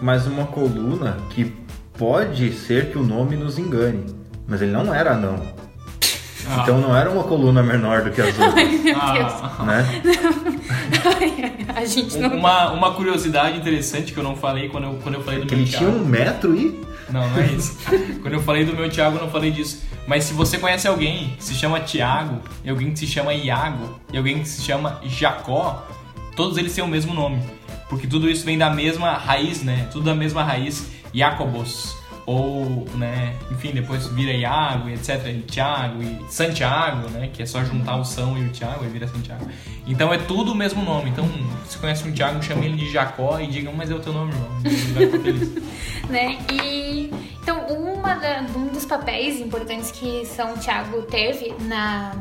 Mas 0.00 0.26
uma 0.26 0.46
coluna 0.46 1.16
que 1.30 1.63
pode 1.98 2.52
ser 2.52 2.90
que 2.90 2.98
o 2.98 3.02
nome 3.02 3.36
nos 3.36 3.58
engane. 3.58 4.04
Mas 4.46 4.60
ele 4.62 4.72
não 4.72 4.92
era 4.94 5.12
anão. 5.12 5.40
Ah. 6.46 6.58
Então 6.62 6.78
não 6.78 6.94
era 6.94 7.10
uma 7.10 7.24
coluna 7.24 7.62
menor 7.62 8.02
do 8.02 8.10
que 8.10 8.20
as 8.20 8.28
outras, 8.38 8.70
Meu 8.82 8.94
Ah, 9.00 9.64
né? 9.64 10.00
Deus, 10.02 11.66
a 11.74 11.84
gente 11.86 12.18
não... 12.18 12.36
uma, 12.36 12.70
uma 12.72 12.92
curiosidade 12.94 13.56
interessante 13.56 14.12
que 14.12 14.18
eu 14.18 14.24
não 14.24 14.36
falei 14.36 14.68
quando 14.68 14.84
eu, 14.84 14.94
quando 15.02 15.14
eu 15.14 15.22
falei 15.22 15.40
do 15.40 15.46
Que 15.46 15.54
meu 15.54 15.64
ele 15.64 15.70
tinha 15.70 15.90
Tiago. 15.90 15.96
um 16.04 16.06
metro 16.06 16.54
e... 16.54 16.84
Não, 17.10 17.28
não 17.28 17.38
é 17.38 17.46
isso. 17.46 17.78
quando 18.22 18.34
eu 18.34 18.42
falei 18.42 18.64
do 18.64 18.74
meu 18.74 18.88
Tiago, 18.90 19.16
eu 19.16 19.22
não 19.22 19.30
falei 19.30 19.50
disso. 19.50 19.82
Mas 20.06 20.24
se 20.24 20.34
você 20.34 20.58
conhece 20.58 20.86
alguém 20.88 21.34
que 21.36 21.44
se 21.44 21.54
chama 21.54 21.80
Tiago, 21.80 22.40
e 22.64 22.68
alguém 22.70 22.92
que 22.92 22.98
se 22.98 23.06
chama 23.06 23.32
Iago, 23.32 24.00
e 24.12 24.16
alguém 24.16 24.40
que 24.40 24.48
se 24.48 24.62
chama 24.62 25.00
Jacó, 25.04 25.86
todos 26.34 26.56
eles 26.58 26.74
têm 26.74 26.82
o 26.84 26.88
mesmo 26.88 27.14
nome. 27.14 27.40
Porque 27.88 28.06
tudo 28.06 28.28
isso 28.28 28.44
vem 28.44 28.56
da 28.58 28.70
mesma 28.70 29.12
raiz, 29.12 29.62
né? 29.62 29.86
Tudo 29.92 30.04
da 30.06 30.14
mesma 30.14 30.42
raiz, 30.42 30.86
Jacobos. 31.14 31.96
Ou, 32.26 32.86
né, 32.94 33.36
enfim, 33.50 33.72
depois 33.72 34.06
vira 34.06 34.32
Iago 34.32 34.88
etc. 34.88 35.26
E 35.26 35.42
Tiago 35.42 36.02
e 36.02 36.24
Santiago, 36.32 37.10
né? 37.10 37.28
Que 37.30 37.42
é 37.42 37.46
só 37.46 37.62
juntar 37.62 37.96
o 37.96 38.04
São 38.04 38.38
e 38.38 38.46
o 38.46 38.48
Tiago 38.48 38.82
e 38.82 38.88
vira 38.88 39.06
Santiago. 39.06 39.46
Então 39.86 40.10
é 40.10 40.16
tudo 40.16 40.52
o 40.52 40.54
mesmo 40.54 40.82
nome. 40.82 41.10
Então, 41.10 41.28
se 41.66 41.76
conhece 41.76 42.08
um 42.08 42.12
Tiago, 42.12 42.42
chame 42.42 42.64
ele 42.64 42.76
de 42.78 42.90
Jacó 42.90 43.38
e 43.38 43.46
diga, 43.46 43.70
mas 43.70 43.90
é 43.90 43.94
o 43.94 44.00
teu 44.00 44.14
nome, 44.14 44.32
irmão. 44.32 45.64
Né? 46.08 46.38
E 46.52 47.10
então 47.42 47.66
uma 47.68 48.14
da- 48.14 48.44
um 48.56 48.68
dos 48.68 48.84
papéis 48.84 49.40
importantes 49.40 49.90
que 49.90 50.24
São 50.26 50.54
Tiago 50.56 51.02
teve 51.02 51.54
na, 51.62 52.14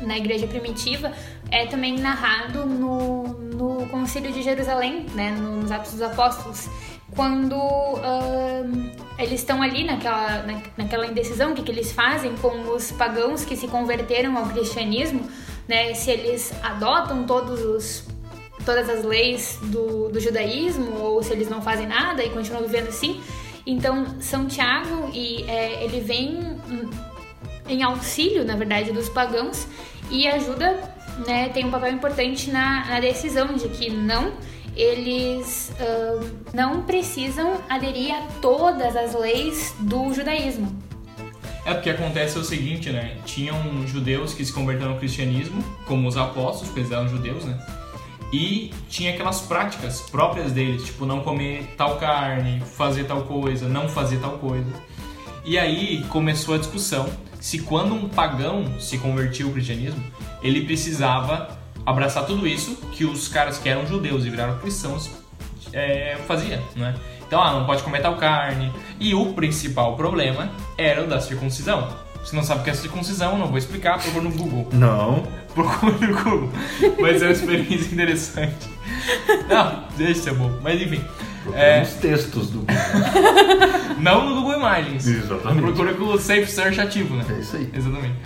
na 0.00 0.16
igreja 0.16 0.46
primitiva 0.46 1.12
é 1.50 1.66
também 1.66 1.98
narrado 1.98 2.64
no, 2.66 3.24
no 3.52 3.86
Concílio 3.86 4.32
de 4.32 4.42
Jerusalém, 4.42 5.06
né? 5.14 5.32
Nos 5.32 5.70
Atos 5.72 5.92
dos 5.92 6.02
Apóstolos, 6.02 6.68
quando 7.14 7.54
ahn, 7.56 8.90
eles 9.18 9.40
estão 9.40 9.62
ali 9.62 9.84
naquela, 9.84 10.42
na, 10.42 10.62
naquela 10.76 11.06
indecisão, 11.06 11.52
o 11.52 11.54
que, 11.54 11.62
que 11.62 11.70
eles 11.70 11.92
fazem 11.92 12.34
com 12.36 12.74
os 12.74 12.90
pagãos 12.92 13.44
que 13.44 13.56
se 13.56 13.68
converteram 13.68 14.36
ao 14.36 14.46
cristianismo, 14.46 15.28
né? 15.68 15.94
Se 15.94 16.10
eles 16.10 16.52
adotam 16.62 17.24
todos 17.24 17.62
os 17.62 18.16
todas 18.64 18.90
as 18.90 19.04
leis 19.04 19.60
do, 19.62 20.08
do 20.08 20.18
judaísmo 20.18 20.98
ou 20.98 21.22
se 21.22 21.32
eles 21.32 21.48
não 21.48 21.62
fazem 21.62 21.86
nada 21.86 22.24
e 22.24 22.30
continuam 22.30 22.64
vivendo 22.64 22.88
assim. 22.88 23.20
Então, 23.64 24.20
São 24.20 24.46
Tiago, 24.46 25.08
e, 25.12 25.44
é, 25.48 25.84
ele 25.84 26.00
vem 26.00 26.38
hum, 26.68 26.90
em 27.68 27.82
auxílio, 27.84 28.44
na 28.44 28.56
verdade, 28.56 28.92
dos 28.92 29.08
pagãos 29.08 29.66
e 30.10 30.26
ajuda, 30.26 30.92
né, 31.26 31.48
tem 31.48 31.64
um 31.64 31.70
papel 31.70 31.92
importante 31.92 32.50
na, 32.50 32.86
na 32.86 33.00
decisão 33.00 33.54
de 33.54 33.68
que 33.68 33.90
não, 33.90 34.34
eles 34.76 35.72
ahn, 35.80 36.30
não 36.52 36.82
precisam 36.82 37.60
aderir 37.68 38.14
a 38.14 38.22
todas 38.40 38.94
as 38.94 39.14
leis 39.14 39.74
do 39.80 40.12
judaísmo. 40.12 40.84
É 41.64 41.74
porque 41.74 41.90
acontece 41.90 42.38
o 42.38 42.44
seguinte, 42.44 42.90
né? 42.90 43.16
Tinham 43.24 43.56
judeus 43.86 44.32
que 44.32 44.44
se 44.44 44.52
converteram 44.52 44.92
ao 44.92 44.98
cristianismo, 44.98 45.64
como 45.86 46.06
os 46.06 46.16
apóstolos, 46.16 46.68
porque 46.68 46.80
eles 46.80 46.92
eram 46.92 47.08
judeus, 47.08 47.44
né? 47.44 47.58
E 48.32 48.72
tinha 48.88 49.12
aquelas 49.14 49.40
práticas 49.40 50.00
próprias 50.02 50.52
deles, 50.52 50.84
tipo 50.84 51.06
não 51.06 51.20
comer 51.20 51.74
tal 51.76 51.96
carne, 51.96 52.60
fazer 52.60 53.04
tal 53.04 53.22
coisa, 53.22 53.68
não 53.68 53.88
fazer 53.88 54.18
tal 54.18 54.38
coisa. 54.38 54.70
E 55.44 55.58
aí 55.58 56.04
começou 56.08 56.54
a 56.54 56.58
discussão 56.58 57.08
se 57.40 57.60
quando 57.60 57.94
um 57.94 58.08
pagão 58.08 58.80
se 58.80 58.98
convertia 58.98 59.46
ao 59.46 59.52
cristianismo, 59.52 60.02
ele 60.42 60.64
precisava 60.64 61.55
abraçar 61.86 62.26
tudo 62.26 62.46
isso 62.46 62.76
que 62.92 63.04
os 63.04 63.28
caras 63.28 63.58
que 63.58 63.68
eram 63.68 63.86
judeus 63.86 64.26
e 64.26 64.30
viraram 64.30 64.58
cristãos 64.58 65.08
é, 65.72 66.18
fazia, 66.26 66.60
né? 66.74 66.94
Então, 67.26 67.42
ah, 67.42 67.52
não 67.52 67.66
pode 67.66 67.82
comer 67.82 68.00
tal 68.00 68.16
carne. 68.16 68.72
E 69.00 69.14
o 69.14 69.32
principal 69.32 69.96
problema 69.96 70.50
era 70.76 71.04
o 71.04 71.06
da 71.06 71.20
circuncisão. 71.20 71.88
Se 72.24 72.34
não 72.34 72.42
sabe 72.42 72.60
o 72.60 72.64
que 72.64 72.70
é 72.70 72.74
circuncisão, 72.74 73.38
não 73.38 73.46
vou 73.46 73.58
explicar, 73.58 74.00
procura 74.00 74.24
no 74.24 74.30
Google. 74.30 74.68
Não. 74.72 75.26
Procura 75.54 75.92
no 75.92 76.22
Google. 76.22 76.50
Vai 77.00 77.18
ser 77.18 77.26
uma 77.26 77.32
experiência 77.32 77.94
interessante. 77.94 78.68
Não, 79.48 79.84
deixa 79.96 80.20
ser 80.20 80.34
bom. 80.34 80.52
Mas 80.62 80.82
enfim. 80.82 81.02
É, 81.54 81.80
Os 81.80 81.94
textos 81.94 82.50
do... 82.50 82.64
não 83.98 84.28
no 84.28 84.34
Google 84.34 84.58
Imagens. 84.58 85.06
Exatamente. 85.06 85.62
Procura 85.62 85.94
com 85.94 86.04
o 86.04 86.18
Safe 86.18 86.46
Search 86.46 86.80
ativo, 86.80 87.14
né? 87.14 87.24
É 87.30 87.40
isso 87.40 87.56
aí. 87.56 87.70
Exatamente. 87.72 88.16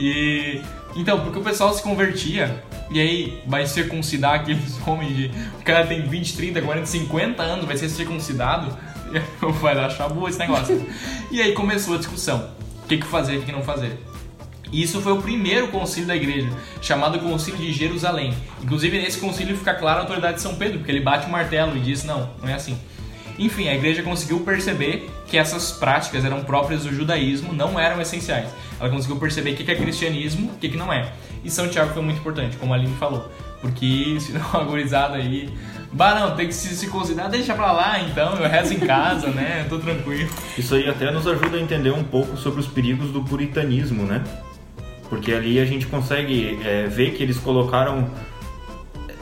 E 0.00 0.62
então, 0.94 1.20
porque 1.20 1.38
o 1.38 1.42
pessoal 1.42 1.72
se 1.72 1.82
convertia 1.82 2.62
e 2.90 3.00
aí 3.00 3.42
vai 3.46 3.66
circuncidar 3.66 4.34
aqueles 4.34 4.78
homens 4.86 5.16
de. 5.16 5.30
O 5.60 5.62
cara 5.64 5.86
tem 5.86 6.02
20, 6.02 6.36
30, 6.36 6.62
40, 6.62 6.86
50 6.86 7.42
anos, 7.42 7.64
vai 7.64 7.76
ser 7.76 7.88
circuncidado, 7.88 8.76
vai 9.60 9.78
achar 9.78 10.08
boa 10.08 10.28
esse 10.28 10.38
negócio. 10.38 10.86
e 11.30 11.40
aí 11.40 11.52
começou 11.52 11.94
a 11.94 11.98
discussão: 11.98 12.50
o 12.84 12.86
que, 12.88 12.98
que 12.98 13.06
fazer, 13.06 13.36
o 13.36 13.40
que, 13.40 13.46
que 13.46 13.52
não 13.52 13.62
fazer. 13.62 13.98
E 14.72 14.82
isso 14.82 15.00
foi 15.00 15.12
o 15.12 15.20
primeiro 15.20 15.68
concílio 15.68 16.06
da 16.06 16.14
igreja, 16.14 16.48
chamado 16.80 17.18
Concílio 17.18 17.58
de 17.58 17.72
Jerusalém. 17.72 18.32
Inclusive, 18.62 19.00
nesse 19.00 19.18
concílio 19.18 19.56
fica 19.56 19.74
clara 19.74 19.98
a 19.98 20.02
autoridade 20.02 20.36
de 20.36 20.42
São 20.42 20.54
Pedro, 20.54 20.78
porque 20.78 20.92
ele 20.92 21.00
bate 21.00 21.26
o 21.26 21.30
martelo 21.30 21.76
e 21.76 21.80
diz: 21.80 22.04
não, 22.04 22.30
não 22.40 22.48
é 22.48 22.54
assim. 22.54 22.78
Enfim, 23.40 23.68
a 23.68 23.74
igreja 23.74 24.02
conseguiu 24.02 24.40
perceber 24.40 25.10
que 25.26 25.38
essas 25.38 25.72
práticas 25.72 26.26
eram 26.26 26.44
próprias 26.44 26.84
do 26.84 26.94
judaísmo, 26.94 27.54
não 27.54 27.80
eram 27.80 27.98
essenciais. 27.98 28.50
Ela 28.78 28.90
conseguiu 28.90 29.16
perceber 29.16 29.52
o 29.52 29.56
que 29.56 29.70
é 29.70 29.74
cristianismo, 29.74 30.50
o 30.52 30.58
que 30.58 30.76
não 30.76 30.92
é. 30.92 31.10
E 31.42 31.50
São 31.50 31.66
Tiago 31.66 31.94
foi 31.94 32.02
muito 32.02 32.18
importante, 32.18 32.58
como 32.58 32.74
a 32.74 32.76
Aline 32.76 32.94
falou. 32.96 33.32
Porque 33.62 34.18
senão 34.20 34.44
a 34.52 34.62
gurizada 34.62 35.14
aí. 35.14 35.48
Bah, 35.90 36.14
não, 36.14 36.36
tem 36.36 36.48
que 36.48 36.54
se, 36.54 36.76
se 36.76 36.86
considerar, 36.88 37.28
deixa 37.28 37.54
pra 37.54 37.72
lá 37.72 37.98
então, 38.00 38.34
eu 38.36 38.48
rezo 38.48 38.74
em 38.74 38.78
casa, 38.78 39.28
né? 39.28 39.66
Tô 39.70 39.78
tranquilo. 39.78 40.28
Isso 40.56 40.74
aí 40.74 40.86
até 40.88 41.10
nos 41.10 41.26
ajuda 41.26 41.56
a 41.56 41.60
entender 41.60 41.90
um 41.92 42.04
pouco 42.04 42.36
sobre 42.36 42.60
os 42.60 42.66
perigos 42.68 43.10
do 43.10 43.24
puritanismo, 43.24 44.04
né? 44.04 44.22
Porque 45.08 45.32
ali 45.32 45.58
a 45.58 45.64
gente 45.64 45.86
consegue 45.86 46.60
é, 46.62 46.86
ver 46.86 47.12
que 47.12 47.22
eles 47.22 47.38
colocaram. 47.38 48.10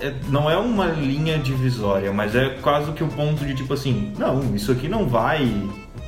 É, 0.00 0.12
não 0.28 0.50
é 0.50 0.56
uma 0.56 0.87
linha 0.87 1.38
divisória, 1.38 2.12
mas 2.12 2.34
é 2.34 2.50
quase 2.62 2.92
que 2.92 3.02
o 3.04 3.08
ponto 3.08 3.44
de 3.44 3.54
tipo 3.54 3.72
assim: 3.74 4.12
não, 4.18 4.54
isso 4.54 4.72
aqui 4.72 4.88
não 4.88 5.06
vai 5.06 5.50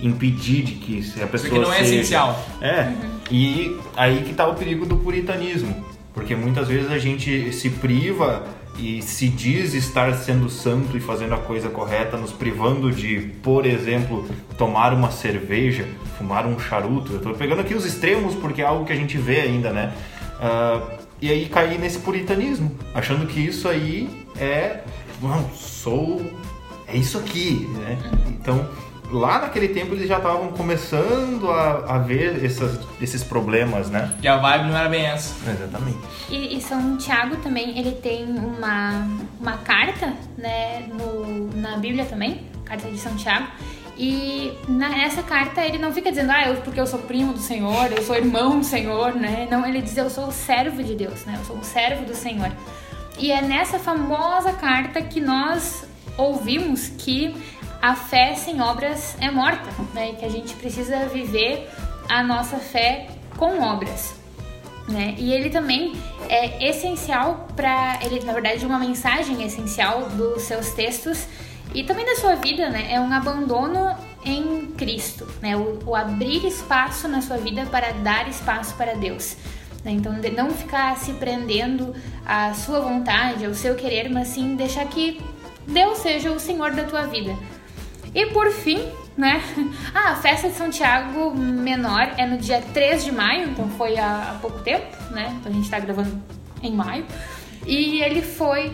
impedir 0.00 0.62
de 0.62 0.72
que 0.74 1.03
se 1.03 1.20
a 1.20 1.24
Isso 1.24 1.33
pessoa. 1.33 1.50
aqui 1.50 1.59
não 1.61 1.72
é 1.72 1.79
seja- 1.79 1.94
essencial. 1.94 2.46
É, 2.61 2.92
e 3.31 3.76
aí 3.96 4.22
que 4.22 4.33
tá 4.35 4.46
o 4.46 4.55
perigo 4.55 4.87
do 4.87 4.96
puritanismo. 4.96 5.88
Porque 6.12 6.35
muitas 6.35 6.66
vezes 6.66 6.90
a 6.90 6.98
gente 6.98 7.53
se 7.53 7.70
priva 7.70 8.44
e 8.79 9.00
se 9.00 9.29
diz 9.29 9.74
estar 9.74 10.12
sendo 10.14 10.50
santo 10.50 10.96
e 10.96 11.00
fazendo 11.00 11.35
a 11.35 11.38
coisa 11.38 11.68
correta, 11.68 12.16
nos 12.16 12.33
privando 12.33 12.90
de, 12.90 13.31
por 13.42 13.64
exemplo, 13.64 14.26
tomar 14.59 14.92
uma 14.92 15.11
cerveja, 15.12 15.87
fumar 16.18 16.46
um 16.46 16.59
charuto. 16.59 17.12
Eu 17.12 17.18
estou 17.18 17.35
pegando 17.35 17.61
aqui 17.61 17.74
os 17.74 17.85
extremos 17.85 18.35
porque 18.35 18.61
é 18.61 18.64
algo 18.66 18.85
que 18.85 18.92
a 18.92 18.96
gente 18.96 19.16
vê 19.18 19.40
ainda, 19.40 19.70
né? 19.70 19.92
Uh, 20.40 21.00
e 21.20 21.30
aí 21.30 21.48
cair 21.48 21.78
nesse 21.78 21.98
puritanismo, 21.98 22.76
achando 22.94 23.26
que 23.26 23.40
isso 23.40 23.68
aí 23.68 24.09
é, 24.38 24.80
não, 25.20 25.48
sou, 25.50 26.20
é 26.87 26.96
isso 26.96 27.18
aqui, 27.18 27.68
né? 27.78 27.98
Então 28.28 28.68
lá 29.12 29.40
naquele 29.40 29.68
tempo 29.68 29.94
eles 29.94 30.09
já 30.09 30.18
estavam 30.18 30.48
começando 30.52 31.50
a, 31.50 31.96
a 31.96 31.98
ver 31.98 32.44
essas, 32.44 32.78
esses 33.00 33.22
problemas, 33.22 33.90
né? 33.90 34.14
E 34.22 34.28
a 34.28 34.37
vibe 34.37 34.68
não 34.68 34.76
era 34.76 34.88
bem 34.88 35.04
essa. 35.04 35.35
Exatamente. 35.50 35.98
E, 36.28 36.56
e 36.56 36.61
São 36.61 36.96
Tiago 36.96 37.37
também, 37.37 37.78
ele 37.78 37.92
tem 37.92 38.24
uma, 38.24 39.06
uma 39.40 39.56
carta, 39.59 40.14
né, 40.38 40.87
no, 40.88 41.50
na 41.56 41.76
Bíblia 41.76 42.04
também, 42.04 42.42
carta 42.64 42.88
de 42.88 42.98
São 42.98 43.14
Tiago. 43.16 43.48
E 44.03 44.57
nessa 44.67 45.23
carta 45.23 45.61
ele 45.61 45.77
não 45.77 45.93
fica 45.93 46.09
dizendo, 46.09 46.33
ah, 46.33 46.49
eu, 46.49 46.57
porque 46.63 46.81
eu 46.81 46.87
sou 46.87 47.01
primo 47.01 47.35
do 47.35 47.39
Senhor, 47.39 47.93
eu 47.93 48.03
sou 48.03 48.17
irmão 48.17 48.59
do 48.59 48.65
Senhor, 48.65 49.15
né? 49.15 49.47
Não, 49.51 49.67
ele 49.67 49.83
diz, 49.83 49.95
eu 49.95 50.09
sou 50.09 50.29
o 50.29 50.33
servo 50.33 50.83
de 50.83 50.95
Deus, 50.95 51.27
né? 51.27 51.37
Eu 51.39 51.45
sou 51.45 51.57
o 51.57 51.63
servo 51.63 52.07
do 52.07 52.15
Senhor. 52.15 52.51
E 53.19 53.31
é 53.31 53.43
nessa 53.43 53.79
famosa 53.79 54.55
carta 54.55 55.03
que 55.03 55.21
nós 55.21 55.85
ouvimos 56.17 56.89
que 56.89 57.37
a 57.83 57.95
fé 57.95 58.35
sem 58.37 58.63
obras 58.63 59.19
é 59.21 59.31
morta, 59.31 59.69
né? 59.93 60.13
E 60.13 60.15
que 60.15 60.25
a 60.25 60.31
gente 60.31 60.55
precisa 60.55 61.07
viver 61.09 61.69
a 62.09 62.23
nossa 62.23 62.57
fé 62.57 63.07
com 63.37 63.61
obras. 63.61 64.15
Né? 64.89 65.15
E 65.19 65.31
ele 65.31 65.51
também 65.51 65.93
é 66.27 66.71
essencial 66.71 67.47
para 67.55 67.99
ele, 68.03 68.25
na 68.25 68.33
verdade, 68.33 68.65
uma 68.65 68.79
mensagem 68.79 69.45
essencial 69.45 70.09
dos 70.09 70.41
seus 70.41 70.71
textos 70.71 71.29
e 71.74 71.85
também 71.85 72.04
da 72.04 72.16
sua 72.16 72.35
vida, 72.37 72.68
né? 72.68 72.92
É 72.92 73.00
um 73.00 73.12
abandono 73.12 73.96
em 74.24 74.66
Cristo, 74.76 75.26
né? 75.40 75.56
O, 75.56 75.78
o 75.87 75.96
abrir 75.96 76.44
espaço 76.46 77.09
na 77.09 77.20
sua 77.20 77.37
vida 77.37 77.66
para 77.66 77.92
dar 77.92 78.28
espaço 78.28 78.74
para 78.74 78.94
Deus. 78.94 79.37
Né? 79.85 79.92
Então, 79.92 80.14
não 80.37 80.50
ficar 80.50 80.96
se 80.96 81.12
prendendo 81.14 81.94
à 82.26 82.52
sua 82.54 82.80
vontade, 82.80 83.46
ao 83.46 83.54
seu 83.54 83.74
querer, 83.74 84.11
mas 84.11 84.28
sim 84.28 84.56
deixar 84.56 84.87
que 84.87 85.20
Deus 85.66 85.98
seja 85.98 86.30
o 86.30 86.40
Senhor 86.40 86.72
da 86.72 86.85
tua 86.85 87.06
vida. 87.06 87.37
E 88.14 88.26
por 88.26 88.50
fim, 88.50 88.80
né? 89.16 89.42
Ah, 89.94 90.12
a 90.12 90.16
festa 90.16 90.48
de 90.48 90.54
São 90.54 90.70
Tiago 90.70 91.35
Menor 91.35 92.12
é 92.16 92.26
no 92.26 92.38
dia 92.38 92.61
3 92.61 93.04
de 93.04 93.12
maio, 93.12 93.50
então 93.50 93.68
foi 93.70 93.98
há, 93.98 94.33
há 94.33 94.38
pouco 94.40 94.61
tempo, 94.61 94.87
né? 95.11 95.37
Então 95.38 95.50
a 95.50 95.54
gente 95.54 95.68
tá 95.68 95.78
gravando 95.78 96.20
em 96.62 96.72
maio. 96.72 97.04
E 97.66 98.02
ele 98.02 98.22
foi. 98.22 98.72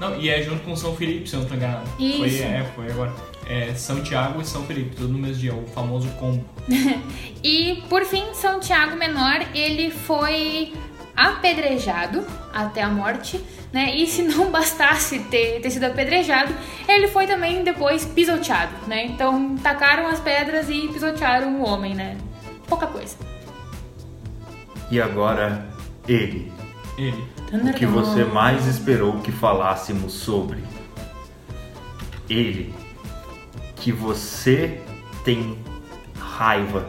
Não, 0.00 0.18
e 0.18 0.30
é 0.30 0.42
junto 0.42 0.62
com 0.64 0.74
São 0.74 0.96
Felipe, 0.96 1.28
se 1.28 1.36
eu 1.36 1.40
não 1.40 1.46
tô 1.46 1.54
enganado. 1.54 1.86
Isso. 1.98 2.18
Foi, 2.18 2.38
é, 2.38 2.72
foi 2.74 2.90
agora. 2.90 3.12
É 3.46 3.74
São 3.74 4.02
Tiago 4.02 4.40
e 4.40 4.46
São 4.46 4.64
Felipe, 4.64 4.96
tudo 4.96 5.12
no 5.12 5.18
mesmo 5.18 5.36
dia, 5.36 5.54
o 5.54 5.66
famoso 5.66 6.08
combo. 6.12 6.42
e 7.44 7.82
por 7.88 8.06
fim, 8.06 8.32
São 8.32 8.58
Tiago 8.60 8.96
Menor, 8.96 9.46
ele 9.54 9.90
foi 9.90 10.72
apedrejado 11.14 12.24
até 12.50 12.82
a 12.82 12.88
morte, 12.88 13.38
né? 13.70 13.94
E 13.94 14.06
se 14.06 14.22
não 14.22 14.48
bastasse 14.50 15.18
ter, 15.24 15.60
ter 15.60 15.70
sido 15.70 15.84
apedrejado, 15.84 16.54
ele 16.88 17.08
foi 17.08 17.26
também 17.26 17.62
depois 17.62 18.06
pisoteado, 18.06 18.72
né? 18.86 19.04
Então 19.04 19.54
tacaram 19.58 20.06
as 20.06 20.18
pedras 20.18 20.70
e 20.70 20.88
pisotearam 20.88 21.60
o 21.60 21.68
homem, 21.68 21.94
né? 21.94 22.16
Pouca 22.66 22.86
coisa. 22.86 23.16
E 24.90 24.98
agora 24.98 25.68
ele. 26.08 26.50
Ele. 26.96 27.39
O 27.52 27.72
que 27.72 27.86
você 27.86 28.24
mais 28.24 28.66
esperou 28.66 29.18
que 29.18 29.32
falássemos 29.32 30.12
sobre? 30.12 30.58
Ele. 32.28 32.74
Que 33.76 33.90
você 33.90 34.80
tem 35.24 35.58
raiva. 36.18 36.86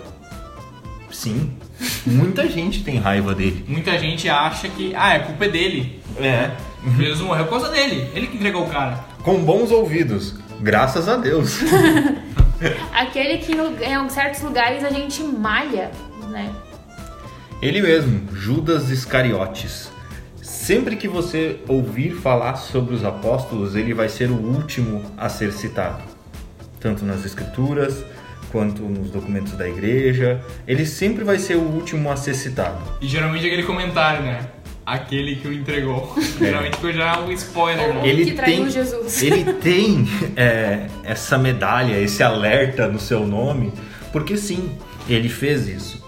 Sim, 1.12 1.58
muita 2.06 2.48
gente 2.48 2.84
tem 2.84 2.98
raiva 2.98 3.34
dele. 3.34 3.66
Muita 3.68 3.98
gente 3.98 4.30
acha 4.30 4.68
que, 4.70 4.94
ah, 4.96 5.14
é 5.14 5.20
culpa 5.20 5.48
dele. 5.48 6.00
É. 6.18 6.52
Jesus 6.98 7.22
morreu 7.22 7.46
por 7.46 7.60
causa 7.60 7.70
dele. 7.70 8.10
Ele 8.14 8.28
que 8.28 8.38
entregou 8.38 8.66
o 8.66 8.70
cara. 8.70 9.04
Com 9.24 9.44
bons 9.44 9.72
ouvidos. 9.72 10.36
Graças 10.60 11.08
a 11.08 11.18
Deus. 11.18 11.60
Aquele 12.94 13.38
que 13.40 13.54
em 13.54 14.10
certos 14.10 14.42
lugares 14.42 14.84
a 14.84 14.90
gente 14.90 15.24
malha, 15.24 15.92
né? 16.30 16.54
Ele 17.62 17.82
mesmo, 17.82 18.36
Judas 18.36 18.90
Iscariotes. 18.90 19.91
Sempre 20.62 20.96
que 20.96 21.08
você 21.08 21.58
ouvir 21.68 22.12
falar 22.12 22.56
sobre 22.56 22.94
os 22.94 23.04
apóstolos, 23.04 23.76
ele 23.76 23.96
vai 23.96 24.08
ser 24.08 24.30
o 24.30 24.36
último 24.36 25.04
a 25.18 25.28
ser 25.28 25.52
citado. 25.54 26.04
Tanto 26.80 27.04
nas 27.04 27.26
escrituras, 27.26 28.06
quanto 28.52 28.84
nos 28.84 29.10
documentos 29.10 29.54
da 29.54 29.68
igreja. 29.68 30.40
Ele 30.68 30.86
sempre 30.86 31.24
vai 31.24 31.40
ser 31.40 31.56
o 31.56 31.64
último 31.64 32.12
a 32.12 32.16
ser 32.16 32.36
citado. 32.36 32.78
E 33.02 33.08
geralmente 33.08 33.44
aquele 33.44 33.64
comentário, 33.64 34.22
né? 34.22 34.50
Aquele 34.86 35.38
que 35.38 35.48
o 35.48 35.52
entregou. 35.52 36.16
É. 36.16 36.22
Geralmente 36.46 36.78
foi 36.78 36.94
já 36.94 37.20
um 37.20 37.32
spoiler, 37.32 37.96
né? 37.96 38.08
Ele 38.08 38.26
que 38.26 38.34
traiu 38.34 38.58
tem, 38.58 38.70
Jesus. 38.70 39.24
Ele 39.24 39.54
tem 39.58 40.08
é, 40.36 40.86
essa 41.04 41.40
medalha, 41.40 42.00
esse 42.00 42.22
alerta 42.22 42.88
no 42.88 43.00
seu 43.00 43.26
nome, 43.26 43.74
porque 44.12 44.38
sim, 44.38 44.78
ele 45.10 45.28
fez 45.28 45.68
isso. 45.68 46.06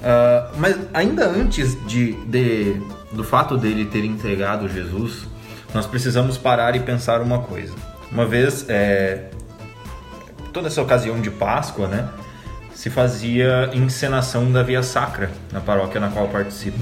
Uh, 0.00 0.58
mas 0.58 0.76
ainda 0.92 1.28
antes 1.28 1.78
de, 1.86 2.14
de, 2.26 2.82
do 3.12 3.22
fato 3.22 3.56
dele 3.56 3.84
ter 3.84 4.04
entregado 4.04 4.68
Jesus, 4.68 5.26
nós 5.74 5.86
precisamos 5.86 6.36
parar 6.36 6.76
e 6.76 6.80
pensar 6.80 7.20
uma 7.20 7.40
coisa. 7.40 7.74
Uma 8.10 8.26
vez, 8.26 8.66
é, 8.68 9.30
toda 10.52 10.68
essa 10.68 10.82
ocasião 10.82 11.20
de 11.20 11.30
Páscoa, 11.30 11.88
né, 11.88 12.08
se 12.74 12.90
fazia 12.90 13.70
encenação 13.72 14.50
da 14.50 14.62
Via 14.62 14.82
Sacra 14.82 15.30
na 15.52 15.60
paróquia 15.60 16.00
na 16.00 16.08
qual 16.08 16.28
participo. 16.28 16.78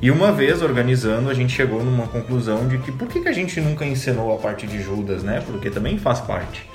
E 0.00 0.10
uma 0.10 0.32
vez 0.32 0.62
organizando, 0.62 1.30
a 1.30 1.34
gente 1.34 1.52
chegou 1.52 1.84
numa 1.84 2.08
conclusão 2.08 2.66
de 2.66 2.78
que 2.78 2.90
por 2.90 3.06
que, 3.06 3.20
que 3.20 3.28
a 3.28 3.32
gente 3.32 3.60
nunca 3.60 3.84
encenou 3.84 4.34
a 4.34 4.38
parte 4.38 4.66
de 4.66 4.82
Judas, 4.82 5.22
né? 5.22 5.40
Porque 5.46 5.70
também 5.70 5.96
faz 5.96 6.20
parte. 6.20 6.68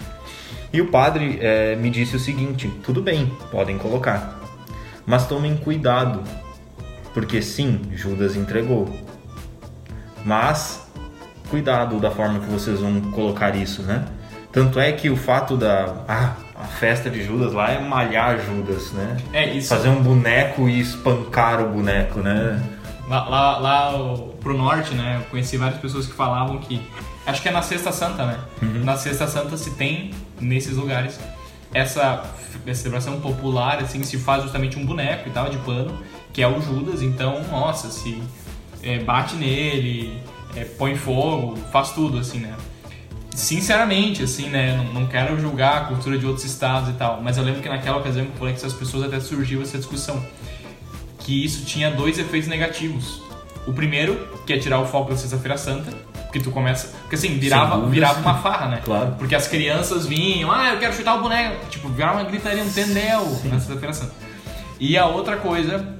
E 0.71 0.79
o 0.79 0.87
padre 0.87 1.37
é, 1.41 1.75
me 1.75 1.89
disse 1.89 2.15
o 2.15 2.19
seguinte: 2.19 2.71
tudo 2.83 3.01
bem, 3.01 3.31
podem 3.51 3.77
colocar, 3.77 4.39
mas 5.05 5.27
tomem 5.27 5.57
cuidado, 5.57 6.23
porque 7.13 7.41
sim, 7.41 7.81
Judas 7.93 8.35
entregou. 8.35 8.87
Mas 10.25 10.85
cuidado 11.49 11.99
da 11.99 12.11
forma 12.11 12.39
que 12.39 12.51
vocês 12.51 12.79
vão 12.79 12.99
colocar 13.11 13.55
isso, 13.55 13.81
né? 13.83 14.05
Tanto 14.51 14.79
é 14.79 14.91
que 14.91 15.09
o 15.09 15.15
fato 15.15 15.55
da 15.55 16.03
ah, 16.07 16.35
a 16.55 16.63
festa 16.63 17.09
de 17.09 17.23
Judas 17.23 17.53
lá 17.53 17.71
é 17.71 17.79
malhar 17.79 18.39
Judas, 18.39 18.91
né? 18.91 19.17
É 19.31 19.53
isso. 19.53 19.69
Fazer 19.69 19.89
um 19.89 20.01
boneco 20.01 20.67
e 20.67 20.79
espancar 20.79 21.61
o 21.61 21.69
boneco, 21.69 22.19
né? 22.19 22.61
Lá, 23.07 23.27
lá, 23.29 23.57
lá 23.57 23.93
pro 24.41 24.57
norte, 24.57 24.93
né? 24.95 25.17
Eu 25.21 25.29
conheci 25.29 25.55
várias 25.57 25.79
pessoas 25.79 26.07
que 26.07 26.13
falavam 26.13 26.57
que. 26.57 26.81
Acho 27.25 27.41
que 27.41 27.49
é 27.49 27.51
na 27.51 27.61
Sexta 27.61 27.91
Santa, 27.91 28.25
né? 28.25 28.39
Uhum. 28.61 28.83
Na 28.83 28.97
Sexta 28.97 29.27
Santa 29.27 29.55
se 29.57 29.71
tem, 29.71 30.11
nesses 30.39 30.75
lugares, 30.77 31.19
essa, 31.73 32.23
essa 32.65 32.81
celebração 32.81 33.19
popular, 33.19 33.79
assim, 33.79 34.01
se 34.03 34.17
faz 34.17 34.43
justamente 34.43 34.79
um 34.79 34.85
boneco 34.85 35.29
e 35.29 35.31
tal, 35.31 35.49
de 35.49 35.57
pano, 35.57 35.97
que 36.37 36.43
é 36.43 36.47
o 36.47 36.61
Judas. 36.61 37.01
Então, 37.01 37.43
nossa, 37.49 37.89
se 37.89 38.21
é, 38.83 38.99
bate 38.99 39.35
nele, 39.35 40.21
é, 40.55 40.63
põe 40.65 40.95
fogo, 40.95 41.57
faz 41.71 41.89
tudo, 41.93 42.19
assim, 42.19 42.37
né? 42.37 42.53
sinceramente, 43.33 44.23
assim, 44.23 44.47
né? 44.49 44.77
Não, 44.77 45.01
não, 45.01 45.07
quero 45.07 45.39
julgar 45.39 45.77
a 45.77 45.85
cultura 45.85 46.17
de 46.17 46.25
outros 46.27 46.45
estados 46.45 46.89
e 46.89 46.93
tal, 46.93 47.21
mas 47.21 47.37
eu 47.37 47.43
lembro 47.43 47.61
que 47.61 47.69
naquela 47.69 47.97
ocasião 47.97 48.25
que 48.25 48.31
eu 48.31 48.37
falei 48.37 48.53
que 48.53 48.59
essas 48.59 48.73
pessoas 48.73 49.05
até 49.05 49.19
surgiu 49.19 49.63
essa 49.63 49.77
discussão. 49.79 50.23
Que 51.19 51.43
isso 51.43 51.65
tinha 51.65 51.89
dois 51.89 52.19
efeitos 52.19 52.47
negativos. 52.47 53.21
O 53.65 53.73
primeiro, 53.73 54.27
que 54.45 54.53
é 54.53 54.59
tirar 54.59 54.79
o 54.79 54.85
foco 54.85 55.09
da 55.09 55.17
Sexta-feira 55.17 55.57
Santa, 55.57 55.91
porque 56.23 56.39
tu 56.39 56.51
começa. 56.51 56.95
Porque 57.01 57.15
assim, 57.15 57.37
virava, 57.39 57.83
virava 57.87 58.19
uma 58.19 58.35
farra, 58.35 58.67
né? 58.67 58.81
Claro. 58.85 59.15
Porque 59.17 59.33
as 59.33 59.47
crianças 59.47 60.05
vinham, 60.05 60.51
ah, 60.51 60.73
eu 60.73 60.79
quero 60.79 60.93
chutar 60.93 61.15
o 61.15 61.21
boneco. 61.21 61.65
Tipo, 61.67 61.89
virava 61.89 62.19
uma 62.19 62.29
gritaria, 62.29 62.63
um 62.63 62.71
tendel 62.71 63.23
na 63.45 63.59
Sexta-feira 63.59 63.93
Santa. 63.93 64.13
E 64.79 64.95
a 64.97 65.07
outra 65.07 65.37
coisa 65.37 65.96